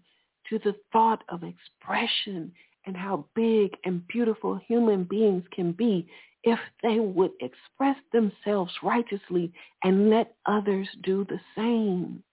to 0.50 0.60
the 0.60 0.76
thought 0.92 1.24
of 1.30 1.44
expression 1.44 2.52
and 2.86 2.96
how 2.96 3.26
big 3.36 3.76
and 3.86 4.08
beautiful 4.08 4.60
human 4.68 5.04
beings 5.04 5.44
can 5.52 5.72
be 5.72 6.08
if 6.50 6.60
they 6.84 7.00
would 7.00 7.32
express 7.40 7.98
themselves 8.12 8.72
righteously 8.84 9.52
and 9.84 10.10
let 10.10 10.36
others 10.46 10.88
do 11.04 11.26
the 11.26 11.40
same. 11.56 12.24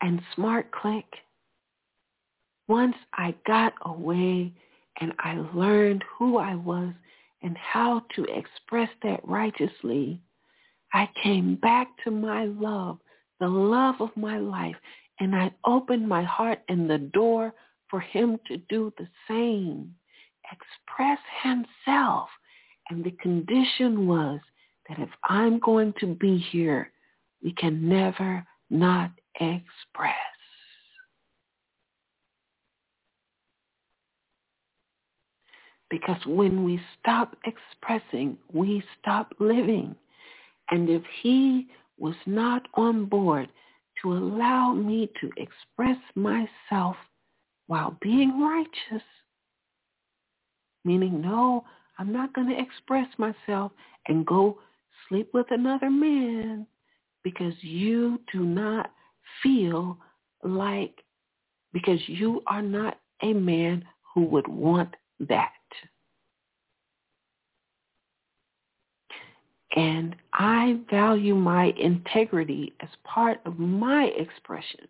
And 0.00 0.20
smart 0.34 0.70
click, 0.72 1.04
once 2.68 2.96
I 3.14 3.34
got 3.46 3.74
away 3.82 4.52
and 5.00 5.12
I 5.18 5.34
learned 5.54 6.04
who 6.18 6.38
I 6.38 6.54
was 6.54 6.92
and 7.42 7.56
how 7.56 8.02
to 8.14 8.24
express 8.24 8.88
that 9.02 9.20
righteously, 9.26 10.20
I 10.92 11.08
came 11.22 11.56
back 11.56 11.88
to 12.04 12.10
my 12.10 12.44
love, 12.46 12.98
the 13.38 13.48
love 13.48 13.96
of 14.00 14.10
my 14.16 14.38
life, 14.38 14.76
and 15.20 15.34
I 15.34 15.52
opened 15.64 16.08
my 16.08 16.22
heart 16.22 16.60
and 16.68 16.88
the 16.88 16.98
door 16.98 17.52
for 17.88 18.00
him 18.00 18.38
to 18.46 18.56
do 18.68 18.92
the 18.98 19.08
same, 19.28 19.94
express 20.52 21.18
himself. 21.42 22.28
And 22.88 23.04
the 23.04 23.12
condition 23.22 24.06
was 24.06 24.40
that 24.88 24.98
if 24.98 25.10
I'm 25.24 25.58
going 25.60 25.94
to 26.00 26.14
be 26.14 26.38
here, 26.38 26.90
we 27.42 27.52
can 27.52 27.88
never 27.88 28.44
not 28.68 29.10
express. 29.36 30.14
Because 35.88 36.24
when 36.24 36.64
we 36.64 36.80
stop 37.00 37.36
expressing, 37.44 38.36
we 38.52 38.82
stop 39.00 39.34
living. 39.40 39.94
And 40.70 40.88
if 40.88 41.02
he 41.22 41.66
was 41.98 42.14
not 42.26 42.66
on 42.74 43.06
board 43.06 43.48
to 44.02 44.12
allow 44.12 44.72
me 44.72 45.10
to 45.20 45.30
express 45.36 45.98
myself 46.14 46.96
while 47.66 47.96
being 48.00 48.40
righteous, 48.40 49.04
meaning, 50.84 51.20
no, 51.20 51.64
I'm 51.98 52.12
not 52.12 52.32
going 52.32 52.48
to 52.48 52.58
express 52.58 53.06
myself 53.18 53.72
and 54.08 54.26
go 54.26 54.58
sleep 55.08 55.30
with 55.34 55.46
another 55.50 55.90
man 55.90 56.66
because 57.22 57.54
you 57.60 58.20
do 58.32 58.44
not 58.44 58.90
feel 59.42 59.98
like, 60.42 60.94
because 61.72 62.00
you 62.06 62.42
are 62.46 62.62
not 62.62 62.98
a 63.22 63.32
man 63.32 63.84
who 64.14 64.24
would 64.24 64.48
want 64.48 64.94
that. 65.28 65.50
And 69.76 70.16
I 70.32 70.80
value 70.90 71.34
my 71.34 71.72
integrity 71.78 72.72
as 72.80 72.88
part 73.04 73.40
of 73.44 73.58
my 73.58 74.04
expression. 74.16 74.88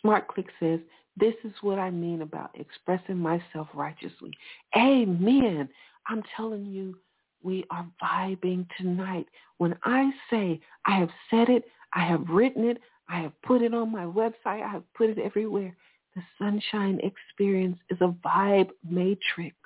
Smart 0.00 0.28
Click 0.28 0.46
says, 0.58 0.80
this 1.16 1.34
is 1.44 1.52
what 1.62 1.78
I 1.78 1.90
mean 1.90 2.22
about 2.22 2.50
expressing 2.54 3.16
myself 3.16 3.68
righteously. 3.74 4.32
Amen. 4.76 5.68
I'm 6.08 6.22
telling 6.36 6.66
you, 6.66 6.96
we 7.42 7.64
are 7.70 7.86
vibing 8.02 8.66
tonight. 8.76 9.26
When 9.58 9.76
I 9.84 10.10
say 10.30 10.60
I 10.84 10.98
have 10.98 11.10
said 11.30 11.48
it, 11.48 11.64
I 11.94 12.04
have 12.04 12.28
written 12.28 12.64
it, 12.64 12.78
I 13.08 13.20
have 13.20 13.32
put 13.42 13.62
it 13.62 13.72
on 13.72 13.92
my 13.92 14.04
website, 14.04 14.62
I 14.62 14.68
have 14.68 14.82
put 14.94 15.10
it 15.10 15.18
everywhere. 15.18 15.74
The 16.14 16.22
sunshine 16.38 17.00
experience 17.02 17.78
is 17.90 17.98
a 18.00 18.14
vibe 18.26 18.70
matrix. 18.88 19.56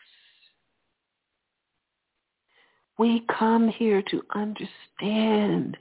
We 2.99 3.25
come 3.39 3.69
here 3.69 4.03
to 4.11 4.23
understand 4.35 5.79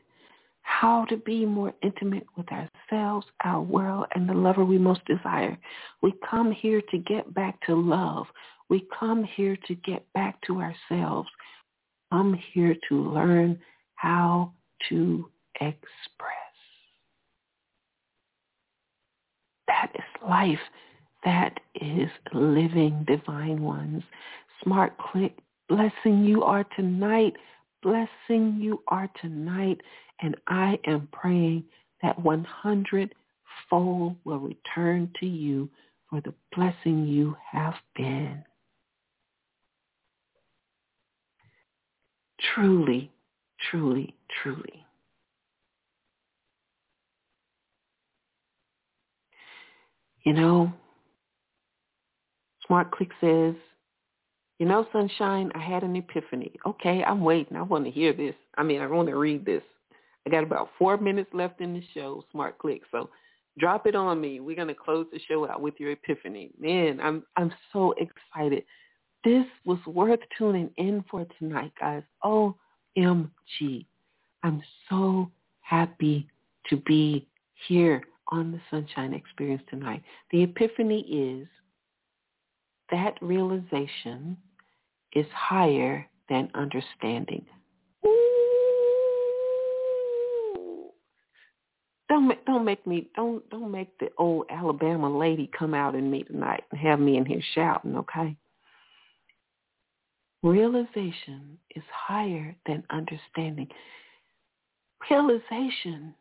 how 0.80 1.04
to 1.04 1.18
be 1.18 1.46
more 1.46 1.74
intimate 1.84 2.26
with 2.38 2.46
ourselves, 2.54 3.28
our 3.44 3.62
world, 3.62 4.06
and 4.16 4.30
the 4.30 4.34
lover 4.34 4.64
we 4.64 4.78
most 4.78 5.04
desire. 5.04 5.58
We 6.02 6.14
come 6.30 6.54
here 6.54 6.82
to 6.90 6.98
get 6.98 7.34
back 7.34 7.60
to 7.66 7.76
love. 7.76 8.28
We 8.70 8.88
come 8.98 9.26
here 9.26 9.58
to 9.68 9.76
get 9.76 10.06
back 10.14 10.40
to 10.48 10.62
ourselves. 10.62 11.28
Come 12.14 12.40
here 12.54 12.78
to 12.88 12.96
learn 12.96 13.60
how 13.96 14.54
to 14.88 15.30
express. 15.56 15.84
That 19.68 19.92
is 19.96 20.30
life 20.30 20.60
that 21.26 21.60
is 21.76 22.10
living 22.34 23.06
divine 23.06 23.62
ones. 23.62 24.02
Smart 24.64 24.98
click, 24.98 25.38
blessing 25.68 26.24
you 26.24 26.44
are 26.44 26.64
tonight, 26.78 27.34
blessing 27.82 28.58
you 28.60 28.82
are 28.88 29.10
tonight, 29.22 29.82
and 30.22 30.36
I 30.48 30.80
am 30.86 31.08
praying 31.12 31.64
that 32.02 32.20
100 32.20 33.16
fold 33.70 34.16
will 34.24 34.40
return 34.40 35.12
to 35.20 35.26
you 35.26 35.70
for 36.10 36.22
the 36.22 36.34
blessing 36.56 37.06
you 37.06 37.36
have 37.52 37.76
been. 37.96 38.44
Truly, 42.56 43.12
truly, 43.70 44.16
truly. 44.42 44.86
You 50.24 50.34
know, 50.34 50.74
Smart 52.66 52.92
Click 52.92 53.10
says, 53.22 53.56
you 54.60 54.66
know, 54.66 54.86
Sunshine, 54.92 55.52
I 55.56 55.60
had 55.60 55.84
an 55.84 55.96
epiphany. 55.96 56.52
Okay, 56.66 57.02
I'm 57.04 57.22
waiting. 57.22 57.56
I 57.56 57.62
want 57.62 57.86
to 57.86 57.92
hear 57.92 58.12
this. 58.12 58.36
I 58.58 58.64
mean, 58.64 58.82
I 58.82 58.88
want 58.88 59.08
to 59.08 59.16
read 59.16 59.46
this. 59.46 59.64
I 60.28 60.30
got 60.30 60.44
about 60.44 60.70
four 60.78 60.98
minutes 60.98 61.30
left 61.34 61.62
in 61.62 61.74
the 61.74 61.84
show, 61.94 62.26
Smart 62.32 62.58
Click. 62.58 62.82
So 62.92 63.10
drop 63.58 63.88
it 63.88 63.96
on 63.96 64.20
me. 64.20 64.42
We're 64.42 64.58
gonna 64.58 64.76
close 64.76 65.08
the 65.12 65.20
show 65.28 65.50
out 65.50 65.62
with 65.62 65.76
your 65.80 65.92
epiphany. 65.92 66.52
Man, 66.60 67.00
I'm 67.02 67.24
I'm 67.38 67.54
so 67.72 67.96
excited. 67.98 68.64
This 69.24 69.46
was 69.66 69.80
worth 69.88 70.20
tuning 70.38 70.70
in 70.78 71.06
for 71.10 71.26
tonight, 71.40 71.72
guys. 71.80 72.04
OMG. 72.24 73.86
I'm 74.44 74.62
so 74.90 75.32
happy 75.62 76.28
to 76.70 76.78
be 76.78 77.28
here 77.68 78.04
on 78.28 78.52
the 78.52 78.60
Sunshine 78.70 79.14
Experience 79.14 79.64
tonight. 79.70 80.04
The 80.32 80.44
epiphany 80.44 81.02
is 81.02 81.48
that 82.92 83.16
realization 83.22 84.38
is 85.14 85.26
higher 85.34 86.06
than 86.30 86.50
understanding. 86.54 87.46
Don't 92.10 92.28
make, 92.28 92.44
don't 92.46 92.66
make 92.66 92.88
me 92.88 93.08
don't 93.16 93.48
don't 93.52 93.72
make 93.72 93.98
the 94.00 94.10
old 94.18 94.48
Alabama 94.50 95.16
lady 95.16 95.50
come 95.58 95.76
out 95.76 95.94
in 95.94 96.10
me 96.10 96.24
tonight 96.24 96.64
and 96.72 96.80
have 96.80 97.00
me 97.00 97.18
in 97.18 97.26
here 97.26 97.42
shouting, 97.54 97.96
okay? 97.98 98.36
Realization 100.42 101.58
is 101.76 101.84
higher 101.92 102.56
than 102.66 102.84
understanding. 102.90 103.68
Realization, 105.10 106.16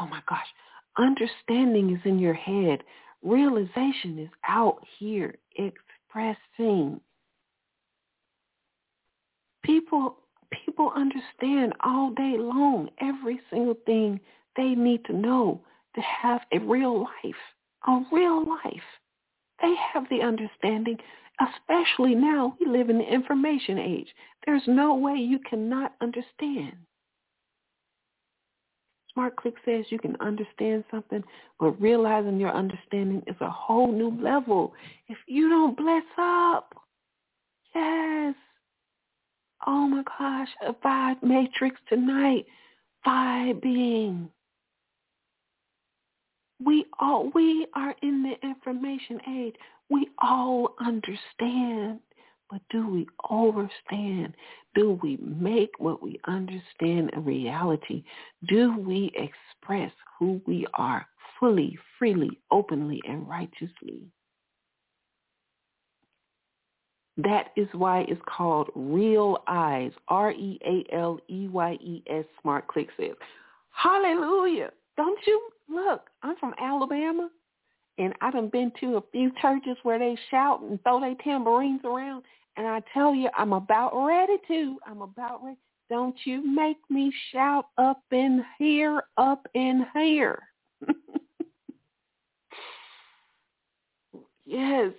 oh 0.00 0.06
my 0.06 0.20
gosh, 0.28 0.46
understanding 0.98 1.94
is 1.94 2.00
in 2.04 2.18
your 2.18 2.34
head. 2.34 2.82
Realization 3.22 4.18
is 4.18 4.28
out 4.46 4.84
here 4.98 5.34
expressing. 5.56 7.00
People 9.82 10.16
people 10.64 10.92
understand 10.94 11.72
all 11.82 12.10
day 12.10 12.36
long 12.38 12.88
every 13.00 13.40
single 13.50 13.76
thing 13.86 14.20
they 14.56 14.74
need 14.74 15.04
to 15.06 15.12
know 15.12 15.60
to 15.94 16.00
have 16.00 16.42
a 16.52 16.58
real 16.58 17.00
life, 17.00 17.34
a 17.88 18.00
real 18.12 18.46
life. 18.46 18.82
They 19.60 19.74
have 19.92 20.04
the 20.08 20.22
understanding, 20.22 20.98
especially 21.40 22.14
now 22.14 22.56
we 22.60 22.66
live 22.66 22.90
in 22.90 22.98
the 22.98 23.04
information 23.04 23.78
age. 23.78 24.08
There's 24.46 24.62
no 24.66 24.94
way 24.94 25.14
you 25.14 25.38
cannot 25.48 25.94
understand. 26.00 26.74
Smart 29.12 29.36
Click 29.36 29.54
says 29.64 29.84
you 29.90 29.98
can 29.98 30.16
understand 30.20 30.84
something, 30.90 31.22
but 31.60 31.80
realizing 31.80 32.40
your 32.40 32.52
understanding 32.52 33.22
is 33.26 33.36
a 33.40 33.50
whole 33.50 33.92
new 33.92 34.10
level. 34.22 34.72
If 35.08 35.18
you 35.26 35.48
don't 35.50 35.76
bless 35.76 36.04
up, 36.18 36.74
yes, 37.74 38.34
Oh 39.66 39.86
my 39.86 40.02
gosh, 40.18 40.48
a 40.66 40.72
vibe 40.72 41.22
matrix 41.22 41.80
tonight. 41.88 42.46
Vibing. 43.06 44.28
We 46.64 46.86
all 47.00 47.30
we 47.34 47.66
are 47.74 47.94
in 48.02 48.22
the 48.22 48.46
information 48.46 49.20
age. 49.28 49.54
We 49.90 50.08
all 50.20 50.74
understand. 50.80 52.00
But 52.50 52.60
do 52.70 52.86
we 52.86 53.06
overstand? 53.30 54.34
Do 54.74 54.98
we 55.02 55.16
make 55.22 55.70
what 55.78 56.02
we 56.02 56.20
understand 56.28 57.10
a 57.14 57.20
reality? 57.20 58.04
Do 58.46 58.76
we 58.78 59.10
express 59.14 59.90
who 60.18 60.40
we 60.46 60.66
are 60.74 61.06
fully, 61.40 61.78
freely, 61.98 62.38
openly, 62.50 63.00
and 63.08 63.26
righteously? 63.26 64.06
That 67.18 67.48
is 67.56 67.68
why 67.72 68.06
it's 68.08 68.22
called 68.26 68.70
Real 68.74 69.42
Eyes, 69.46 69.92
R-E-A-L-E-Y-E-S, 70.08 70.64
Smart 72.40 72.66
Click 72.68 72.88
says. 72.98 73.16
Hallelujah. 73.70 74.70
Don't 74.96 75.18
you 75.26 75.40
look, 75.68 76.08
I'm 76.22 76.36
from 76.36 76.54
Alabama 76.58 77.28
and 77.98 78.14
I 78.20 78.30
done 78.30 78.48
been 78.48 78.72
to 78.80 78.96
a 78.96 79.02
few 79.12 79.30
churches 79.40 79.76
where 79.82 79.98
they 79.98 80.16
shout 80.30 80.62
and 80.62 80.82
throw 80.82 81.00
their 81.00 81.14
tambourines 81.22 81.82
around 81.84 82.22
and 82.56 82.66
I 82.66 82.82
tell 82.92 83.14
you 83.14 83.28
I'm 83.36 83.52
about 83.52 83.92
ready 84.06 84.38
to. 84.48 84.78
I'm 84.86 85.02
about 85.02 85.44
ready. 85.44 85.58
Don't 85.88 86.16
you 86.24 86.42
make 86.54 86.78
me 86.88 87.12
shout 87.32 87.66
up 87.76 88.02
in 88.10 88.44
here, 88.58 89.02
up 89.18 89.46
in 89.54 89.84
here. 89.94 90.38
yes, 94.46 94.92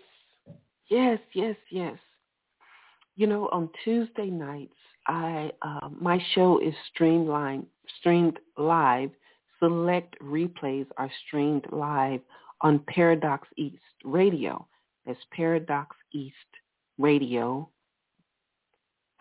Yes, 0.90 1.20
yes, 1.34 1.56
yes. 1.72 1.98
You 3.16 3.28
know, 3.28 3.48
on 3.52 3.70
Tuesday 3.84 4.30
nights, 4.30 4.74
I 5.08 5.52
uh, 5.62 5.90
my 6.00 6.22
show 6.34 6.60
is 6.60 6.74
streamed 6.94 7.28
live, 7.28 7.64
streamed 8.00 8.40
live. 8.58 9.12
Select 9.60 10.16
replays 10.22 10.88
are 10.98 11.12
streamed 11.26 11.66
live 11.72 12.22
on 12.62 12.80
Paradox 12.88 13.48
East 13.58 13.78
Radio. 14.04 14.68
That's 15.06 15.20
Paradox 15.32 15.96
East 16.14 16.36
Radio, 16.98 17.70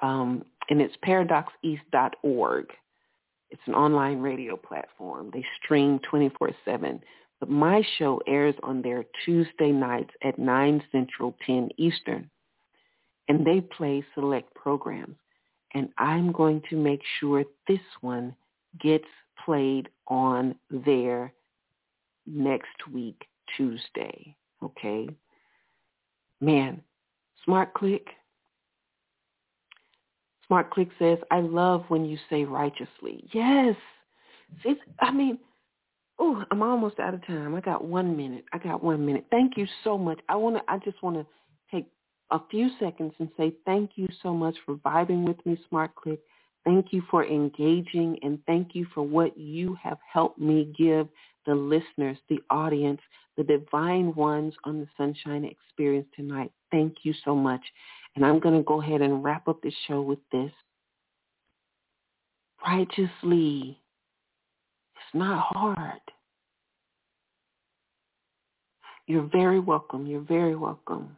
um, 0.03 0.45
and 0.71 0.81
it's 0.81 0.95
paradoxeast.org. 1.05 2.67
It's 3.51 3.63
an 3.67 3.75
online 3.75 4.21
radio 4.21 4.57
platform. 4.57 5.31
They 5.33 5.45
stream 5.63 5.99
24/7. 6.11 7.03
But 7.43 7.51
my 7.51 7.83
show 7.99 8.23
airs 8.29 8.55
on 8.63 8.83
there 8.83 9.05
Tuesday 9.25 9.73
nights 9.73 10.13
at 10.23 10.39
9 10.39 10.81
Central, 10.93 11.35
10 11.45 11.71
Eastern. 11.77 12.31
And 13.27 13.45
they 13.45 13.61
play 13.61 14.05
select 14.15 14.55
programs. 14.55 15.17
And 15.75 15.89
I'm 15.99 16.31
going 16.31 16.63
to 16.71 16.77
make 16.77 17.01
sure 17.19 17.43
this 17.67 17.81
one 18.01 18.37
gets 18.81 19.09
played 19.45 19.89
on 20.07 20.55
there 20.71 21.33
next 22.29 22.87
week, 22.93 23.25
Tuesday. 23.57 24.37
Okay? 24.63 25.09
Man, 26.41 26.81
Smart 27.45 27.75
Click. 27.75 28.07
Smart 30.47 30.71
Click 30.71 30.91
says, 30.97 31.19
I 31.33 31.41
love 31.41 31.87
when 31.89 32.05
you 32.05 32.19
say 32.31 32.45
righteously. 32.45 33.29
Yes. 33.33 33.75
See, 34.63 34.77
I 35.01 35.11
mean, 35.11 35.41
Oh, 36.19 36.45
I'm 36.51 36.63
almost 36.63 36.99
out 36.99 37.15
of 37.15 37.27
time. 37.27 37.55
I 37.55 37.61
got 37.61 37.85
one 37.85 38.17
minute. 38.17 38.45
I 38.53 38.59
got 38.59 38.83
one 38.83 39.05
minute. 39.05 39.27
Thank 39.31 39.57
you 39.57 39.67
so 39.83 39.99
much. 39.99 40.21
I 40.29 40.37
want 40.37 40.57
to. 40.57 40.63
I 40.69 40.79
just 40.79 41.03
want 41.03 41.17
to 41.17 41.27
take 41.71 41.87
a 42.31 42.41
few 42.51 42.71
seconds 42.79 43.13
and 43.19 43.29
say 43.37 43.53
thank 43.65 43.93
you 43.97 44.09
so 44.23 44.33
much 44.33 44.55
for 44.65 44.77
vibing 44.77 45.27
with 45.27 45.45
me, 45.45 45.59
Smart 45.69 45.95
Click. 45.95 46.21
Thank 46.65 46.93
you 46.93 47.03
for 47.11 47.25
engaging 47.25 48.19
and 48.23 48.39
thank 48.47 48.75
you 48.75 48.87
for 48.95 49.03
what 49.03 49.37
you 49.37 49.77
have 49.83 49.99
helped 50.11 50.39
me 50.39 50.73
give 50.79 51.09
the 51.45 51.55
listeners, 51.55 52.17
the 52.29 52.41
audience, 52.51 53.01
the 53.37 53.43
divine 53.43 54.15
ones 54.15 54.55
on 54.65 54.79
the 54.79 54.87
Sunshine 54.97 55.45
Experience 55.45 56.07
tonight. 56.15 56.53
Thank 56.71 56.99
you 57.03 57.15
so 57.25 57.35
much. 57.35 57.61
And 58.15 58.25
I'm 58.25 58.39
going 58.39 58.57
to 58.57 58.63
go 58.63 58.81
ahead 58.81 59.01
and 59.01 59.25
wrap 59.25 59.49
up 59.49 59.61
the 59.63 59.73
show 59.89 60.03
with 60.03 60.21
this. 60.31 60.53
Righteously 62.65 63.82
not 65.15 65.47
hard. 65.51 66.01
You're 69.07 69.29
very 69.33 69.61
welcome. 69.61 70.07
You're 70.07 70.21
very 70.21 70.57
welcome. 70.57 71.17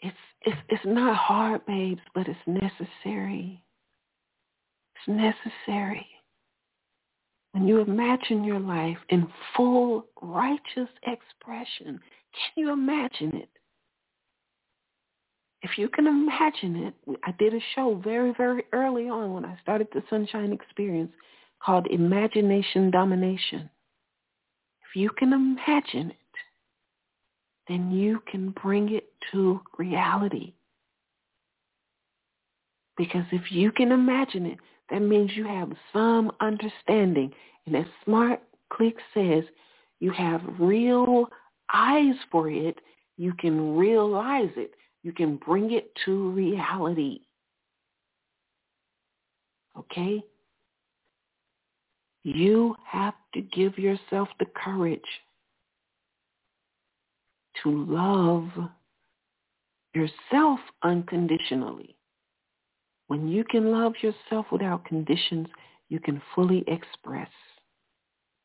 It's 0.00 0.16
it's 0.42 0.56
it's 0.68 0.84
not 0.84 1.16
hard, 1.16 1.66
babes, 1.66 2.00
but 2.14 2.28
it's 2.28 2.38
necessary. 2.46 3.62
It's 4.94 5.08
necessary. 5.08 6.06
When 7.52 7.66
you 7.66 7.80
imagine 7.80 8.44
your 8.44 8.60
life 8.60 8.98
in 9.08 9.26
full 9.56 10.06
righteous 10.20 10.90
expression, 11.04 11.98
can 11.98 12.52
you 12.56 12.70
imagine 12.70 13.34
it? 13.34 13.48
If 15.62 15.78
you 15.78 15.88
can 15.88 16.06
imagine 16.06 16.76
it, 16.76 17.18
I 17.24 17.32
did 17.38 17.54
a 17.54 17.60
show 17.74 18.00
very, 18.04 18.32
very 18.36 18.64
early 18.72 19.08
on 19.08 19.32
when 19.32 19.44
I 19.44 19.58
started 19.62 19.88
the 19.92 20.02
Sunshine 20.10 20.52
Experience 20.52 21.12
called 21.64 21.86
Imagination 21.88 22.90
Domination. 22.90 23.68
If 24.88 24.96
you 24.96 25.10
can 25.10 25.32
imagine 25.32 26.10
it, 26.10 26.16
then 27.68 27.90
you 27.90 28.22
can 28.30 28.50
bring 28.62 28.94
it 28.94 29.08
to 29.32 29.60
reality. 29.78 30.54
Because 32.96 33.24
if 33.32 33.50
you 33.50 33.72
can 33.72 33.92
imagine 33.92 34.46
it, 34.46 34.58
that 34.90 35.00
means 35.00 35.32
you 35.34 35.44
have 35.44 35.72
some 35.92 36.30
understanding. 36.40 37.32
And 37.66 37.76
as 37.76 37.84
Smart 38.04 38.40
Click 38.72 38.96
says, 39.12 39.44
you 40.00 40.10
have 40.12 40.40
real 40.58 41.28
eyes 41.72 42.14
for 42.30 42.48
it. 42.48 42.78
You 43.16 43.32
can 43.34 43.76
realize 43.76 44.50
it. 44.56 44.72
You 45.02 45.12
can 45.12 45.36
bring 45.36 45.72
it 45.72 45.90
to 46.04 46.30
reality. 46.30 47.20
Okay? 49.78 50.22
You 52.26 52.74
have 52.84 53.14
to 53.34 53.40
give 53.40 53.78
yourself 53.78 54.28
the 54.40 54.46
courage 54.46 55.00
to 57.62 57.70
love 57.70 58.48
yourself 59.94 60.58
unconditionally. 60.82 61.94
When 63.06 63.28
you 63.28 63.44
can 63.44 63.70
love 63.70 63.92
yourself 64.02 64.46
without 64.50 64.84
conditions, 64.86 65.46
you 65.88 66.00
can 66.00 66.20
fully 66.34 66.64
express. 66.66 67.30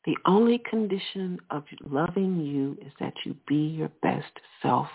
The 0.04 0.16
only 0.26 0.58
condition 0.70 1.40
of 1.50 1.64
loving 1.84 2.40
you 2.40 2.78
is 2.86 2.92
that 3.00 3.14
you 3.24 3.34
be 3.48 3.66
your 3.66 3.90
best 4.00 4.30
self. 4.62 4.86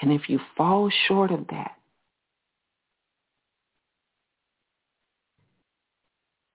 And 0.00 0.10
if 0.10 0.28
you 0.28 0.40
fall 0.56 0.90
short 1.06 1.30
of 1.30 1.46
that, 1.50 1.76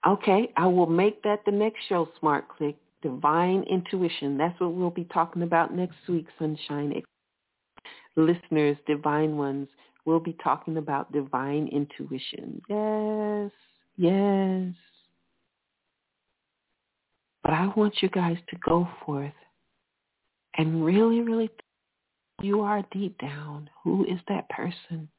okay, 0.08 0.52
I 0.56 0.68
will 0.68 0.88
make 0.88 1.22
that 1.24 1.44
the 1.46 1.52
next 1.52 1.80
show, 1.90 2.10
Smart 2.20 2.48
Click, 2.50 2.78
Divine 3.02 3.64
Intuition. 3.64 4.38
That's 4.38 4.60
what 4.60 4.74
we'll 4.74 4.90
be 4.90 5.06
talking 5.06 5.44
about 5.44 5.76
next 5.76 5.98
week, 6.08 6.28
Sunshine. 6.40 7.02
Listeners, 8.16 8.78
divine 8.88 9.38
ones, 9.38 9.68
we'll 10.06 10.20
be 10.20 10.36
talking 10.44 10.78
about 10.78 11.12
divine 11.12 11.68
intuition. 11.68 12.62
Yes, 12.68 13.52
yes. 13.98 14.74
But 17.44 17.54
I 17.54 17.72
want 17.76 18.02
you 18.02 18.10
guys 18.10 18.38
to 18.50 18.58
go 18.68 18.88
forth 19.06 19.32
and 20.58 20.84
really, 20.84 21.22
really 21.22 21.50
you 22.42 22.62
are 22.62 22.84
deep 22.92 23.18
down. 23.20 23.70
Who 23.84 24.06
is 24.06 24.20
that 24.28 24.50
person? 24.50 25.10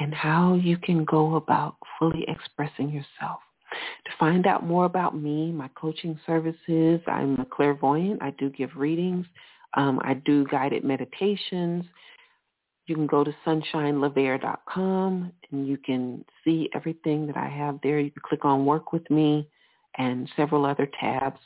And 0.00 0.12
how 0.12 0.54
you 0.54 0.76
can 0.78 1.04
go 1.04 1.36
about 1.36 1.76
fully 1.98 2.24
expressing 2.26 2.88
yourself. 2.88 3.40
To 4.04 4.10
find 4.18 4.46
out 4.46 4.64
more 4.64 4.84
about 4.84 5.16
me, 5.16 5.52
my 5.52 5.68
coaching 5.74 6.18
services, 6.26 7.00
I'm 7.06 7.38
a 7.40 7.46
clairvoyant. 7.46 8.22
I 8.22 8.30
do 8.38 8.50
give 8.50 8.70
readings. 8.76 9.26
Um, 9.74 10.00
I 10.04 10.14
do 10.14 10.46
guided 10.46 10.84
meditations. 10.84 11.84
You 12.86 12.94
can 12.96 13.06
go 13.06 13.24
to 13.24 13.34
sunshinelovaire.com 13.46 15.32
and 15.50 15.66
you 15.66 15.76
can 15.78 16.24
see 16.44 16.68
everything 16.74 17.26
that 17.26 17.36
I 17.36 17.48
have 17.48 17.78
there. 17.82 18.00
You 18.00 18.10
can 18.10 18.22
click 18.22 18.44
on 18.44 18.66
work 18.66 18.92
with 18.92 19.08
me 19.08 19.48
and 19.98 20.28
several 20.36 20.66
other 20.66 20.88
tabs 20.98 21.38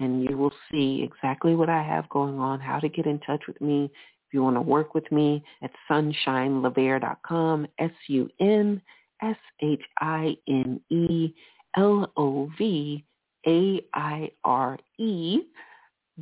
and 0.00 0.24
you 0.24 0.36
will 0.38 0.52
see 0.70 1.02
exactly 1.02 1.54
what 1.54 1.68
I 1.68 1.82
have 1.82 2.08
going 2.08 2.38
on, 2.38 2.60
how 2.60 2.78
to 2.78 2.88
get 2.88 3.04
in 3.06 3.18
touch 3.20 3.42
with 3.46 3.60
me. 3.60 3.84
If 3.84 4.34
you 4.34 4.42
want 4.42 4.56
to 4.56 4.62
work 4.62 4.94
with 4.94 5.10
me 5.10 5.44
at 5.62 5.70
sunshinelovaire.com, 5.90 7.66
S-U-N-S-H-I-N-E 7.78 8.84
L-O-V-A-I-R-E 11.78 13.04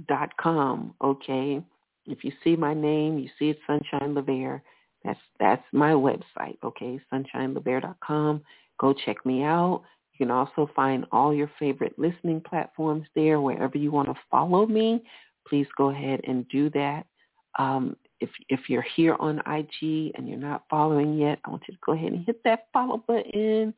dot 0.09 0.37
com, 0.37 0.95
okay? 1.03 1.63
If 2.07 2.23
you 2.25 2.33
see 2.45 2.57
my 2.57 2.75
name, 2.75 3.19
you 3.19 3.29
see 3.39 3.49
it 3.51 3.59
Sunshine 3.67 4.15
Lovaire. 4.15 4.61
That's 5.05 5.19
that's 5.41 5.65
my 5.73 5.93
website, 5.93 6.59
okay? 6.63 7.01
dot 7.11 7.97
com. 8.07 8.43
Go 8.79 8.93
check 8.93 9.25
me 9.25 9.43
out. 9.43 9.83
You 10.13 10.27
can 10.27 10.31
also 10.31 10.69
find 10.75 11.07
all 11.13 11.33
your 11.35 11.51
favorite 11.59 11.99
listening 11.99 12.41
platforms 12.41 13.07
there. 13.15 13.41
Wherever 13.41 13.79
you 13.79 13.91
want 13.91 14.09
to 14.09 14.15
follow 14.31 14.67
me, 14.67 15.03
please 15.49 15.67
go 15.77 15.91
ahead 15.91 16.21
and 16.27 16.49
do 16.49 16.71
that. 16.71 17.07
Um, 17.59 17.97
if 18.21 18.31
if 18.49 18.69
you're 18.69 18.87
here 18.97 19.17
on 19.19 19.41
IG 19.41 20.13
and 20.15 20.29
you're 20.29 20.39
not 20.39 20.65
following 20.69 21.19
yet, 21.19 21.39
I 21.45 21.51
want 21.51 21.63
you 21.69 21.75
to 21.75 21.81
go 21.85 21.93
ahead 21.93 22.13
and 22.13 22.25
hit 22.27 22.43
that 22.45 22.67
follow 22.73 22.99
button, 23.07 23.75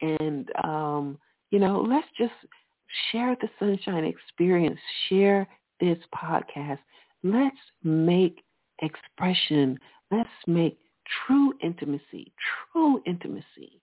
and 0.00 0.48
um, 0.64 1.18
you 1.50 1.58
know, 1.58 1.80
let's 1.80 2.08
just 2.18 2.32
share 3.10 3.36
the 3.40 3.48
sunshine 3.58 4.04
experience. 4.04 4.78
Share 5.08 5.46
this 5.80 5.98
podcast. 6.14 6.78
Let's 7.22 7.56
make 7.84 8.42
expression. 8.80 9.78
Let's 10.10 10.28
make 10.46 10.78
true 11.26 11.54
intimacy, 11.62 12.32
true 12.72 13.02
intimacy. 13.06 13.80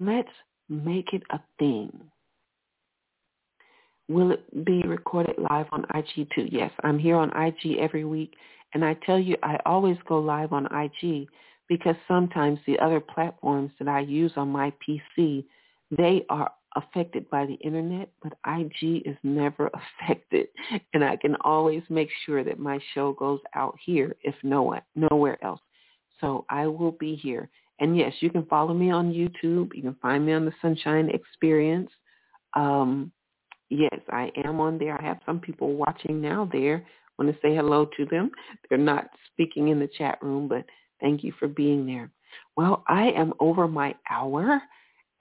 Let's 0.00 0.28
make 0.68 1.12
it 1.12 1.22
a 1.30 1.40
thing. 1.58 1.90
Will 4.08 4.32
it 4.32 4.64
be 4.64 4.82
recorded 4.82 5.36
live 5.50 5.66
on 5.72 5.86
IG 5.94 6.28
too? 6.34 6.46
Yes, 6.50 6.70
I'm 6.82 6.98
here 6.98 7.16
on 7.16 7.30
IG 7.30 7.78
every 7.78 8.04
week. 8.04 8.34
And 8.74 8.84
I 8.84 8.94
tell 9.06 9.18
you, 9.18 9.36
I 9.42 9.58
always 9.64 9.96
go 10.06 10.18
live 10.18 10.52
on 10.52 10.66
IG 10.66 11.28
because 11.68 11.96
sometimes 12.06 12.58
the 12.66 12.78
other 12.78 13.00
platforms 13.00 13.70
that 13.78 13.88
I 13.88 14.00
use 14.00 14.32
on 14.36 14.48
my 14.48 14.72
PC, 14.86 15.44
they 15.90 16.24
are 16.28 16.50
affected 16.76 17.28
by 17.30 17.46
the 17.46 17.54
internet, 17.54 18.10
but 18.22 18.32
IG 18.46 19.06
is 19.06 19.16
never 19.22 19.70
affected. 20.02 20.48
And 20.92 21.04
I 21.04 21.16
can 21.16 21.36
always 21.42 21.82
make 21.88 22.08
sure 22.26 22.44
that 22.44 22.58
my 22.58 22.78
show 22.94 23.12
goes 23.12 23.40
out 23.54 23.76
here 23.84 24.16
if 24.22 24.34
no 24.42 24.62
one, 24.62 24.82
nowhere 24.94 25.42
else. 25.44 25.60
So 26.20 26.44
I 26.48 26.66
will 26.66 26.92
be 26.92 27.14
here. 27.14 27.48
And 27.80 27.96
yes, 27.96 28.12
you 28.20 28.30
can 28.30 28.46
follow 28.46 28.72
me 28.72 28.90
on 28.90 29.12
YouTube. 29.12 29.74
You 29.74 29.82
can 29.82 29.96
find 30.00 30.24
me 30.24 30.32
on 30.32 30.44
the 30.44 30.52
Sunshine 30.62 31.10
Experience. 31.10 31.90
Um, 32.54 33.10
yes, 33.68 33.98
I 34.10 34.30
am 34.44 34.60
on 34.60 34.78
there. 34.78 35.00
I 35.00 35.04
have 35.04 35.18
some 35.26 35.40
people 35.40 35.74
watching 35.74 36.20
now 36.20 36.48
there. 36.52 36.84
I 36.86 37.22
want 37.22 37.34
to 37.34 37.40
say 37.42 37.54
hello 37.54 37.88
to 37.96 38.06
them. 38.06 38.30
They're 38.68 38.78
not 38.78 39.08
speaking 39.32 39.68
in 39.68 39.80
the 39.80 39.88
chat 39.98 40.18
room, 40.22 40.48
but 40.48 40.64
thank 41.04 41.22
you 41.22 41.32
for 41.38 41.46
being 41.46 41.86
there. 41.86 42.10
Well, 42.56 42.82
I 42.88 43.10
am 43.10 43.34
over 43.38 43.68
my 43.68 43.94
hour. 44.10 44.60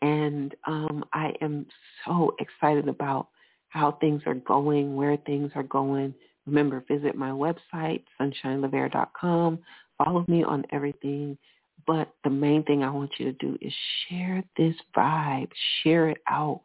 And 0.01 0.55
um, 0.65 1.05
I 1.13 1.33
am 1.41 1.65
so 2.05 2.35
excited 2.39 2.87
about 2.87 3.27
how 3.69 3.93
things 4.01 4.21
are 4.25 4.33
going, 4.33 4.95
where 4.95 5.17
things 5.17 5.51
are 5.55 5.63
going. 5.63 6.13
Remember, 6.45 6.83
visit 6.87 7.15
my 7.15 7.29
website, 7.29 8.03
sunshinelovaire.com. 8.19 9.59
Follow 9.97 10.25
me 10.27 10.43
on 10.43 10.65
everything. 10.71 11.37
But 11.85 12.13
the 12.23 12.29
main 12.29 12.63
thing 12.63 12.83
I 12.83 12.89
want 12.89 13.11
you 13.17 13.25
to 13.25 13.37
do 13.39 13.57
is 13.61 13.73
share 14.07 14.43
this 14.57 14.75
vibe. 14.95 15.49
Share 15.83 16.09
it 16.09 16.19
out. 16.29 16.61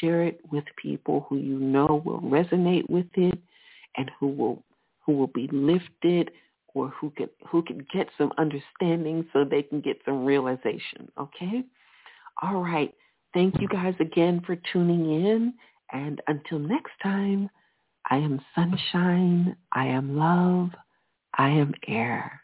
Share 0.00 0.22
it 0.22 0.40
with 0.50 0.64
people 0.80 1.26
who 1.28 1.38
you 1.38 1.58
know 1.58 2.02
will 2.04 2.20
resonate 2.20 2.88
with 2.88 3.06
it 3.14 3.38
and 3.96 4.10
who 4.18 4.28
will 4.28 4.62
who 5.04 5.12
will 5.14 5.28
be 5.28 5.48
lifted 5.50 6.30
or 6.74 6.88
who 6.88 7.10
can 7.10 7.28
who 7.48 7.62
can 7.62 7.86
get 7.92 8.08
some 8.16 8.32
understanding 8.38 9.26
so 9.32 9.44
they 9.44 9.62
can 9.62 9.80
get 9.80 9.98
some 10.04 10.24
realization. 10.24 11.10
Okay? 11.18 11.64
All 12.42 12.62
right. 12.62 12.92
Thank 13.34 13.60
you 13.60 13.68
guys 13.68 13.94
again 14.00 14.42
for 14.46 14.56
tuning 14.72 15.24
in. 15.24 15.54
And 15.92 16.20
until 16.26 16.58
next 16.58 16.92
time, 17.02 17.50
I 18.10 18.16
am 18.16 18.40
sunshine. 18.54 19.56
I 19.72 19.86
am 19.86 20.16
love. 20.16 20.70
I 21.36 21.48
am 21.48 21.72
air. 21.86 22.40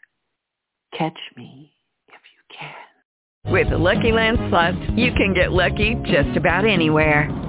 Catch 0.97 1.17
me 1.35 1.73
if 2.07 2.13
you 2.13 2.57
can. 2.57 3.51
With 3.51 3.69
the 3.69 3.77
Lucky 3.77 4.11
Land 4.11 4.37
Slots, 4.49 4.77
you 4.95 5.11
can 5.13 5.33
get 5.33 5.51
lucky 5.51 5.95
just 6.05 6.35
about 6.37 6.65
anywhere. 6.65 7.48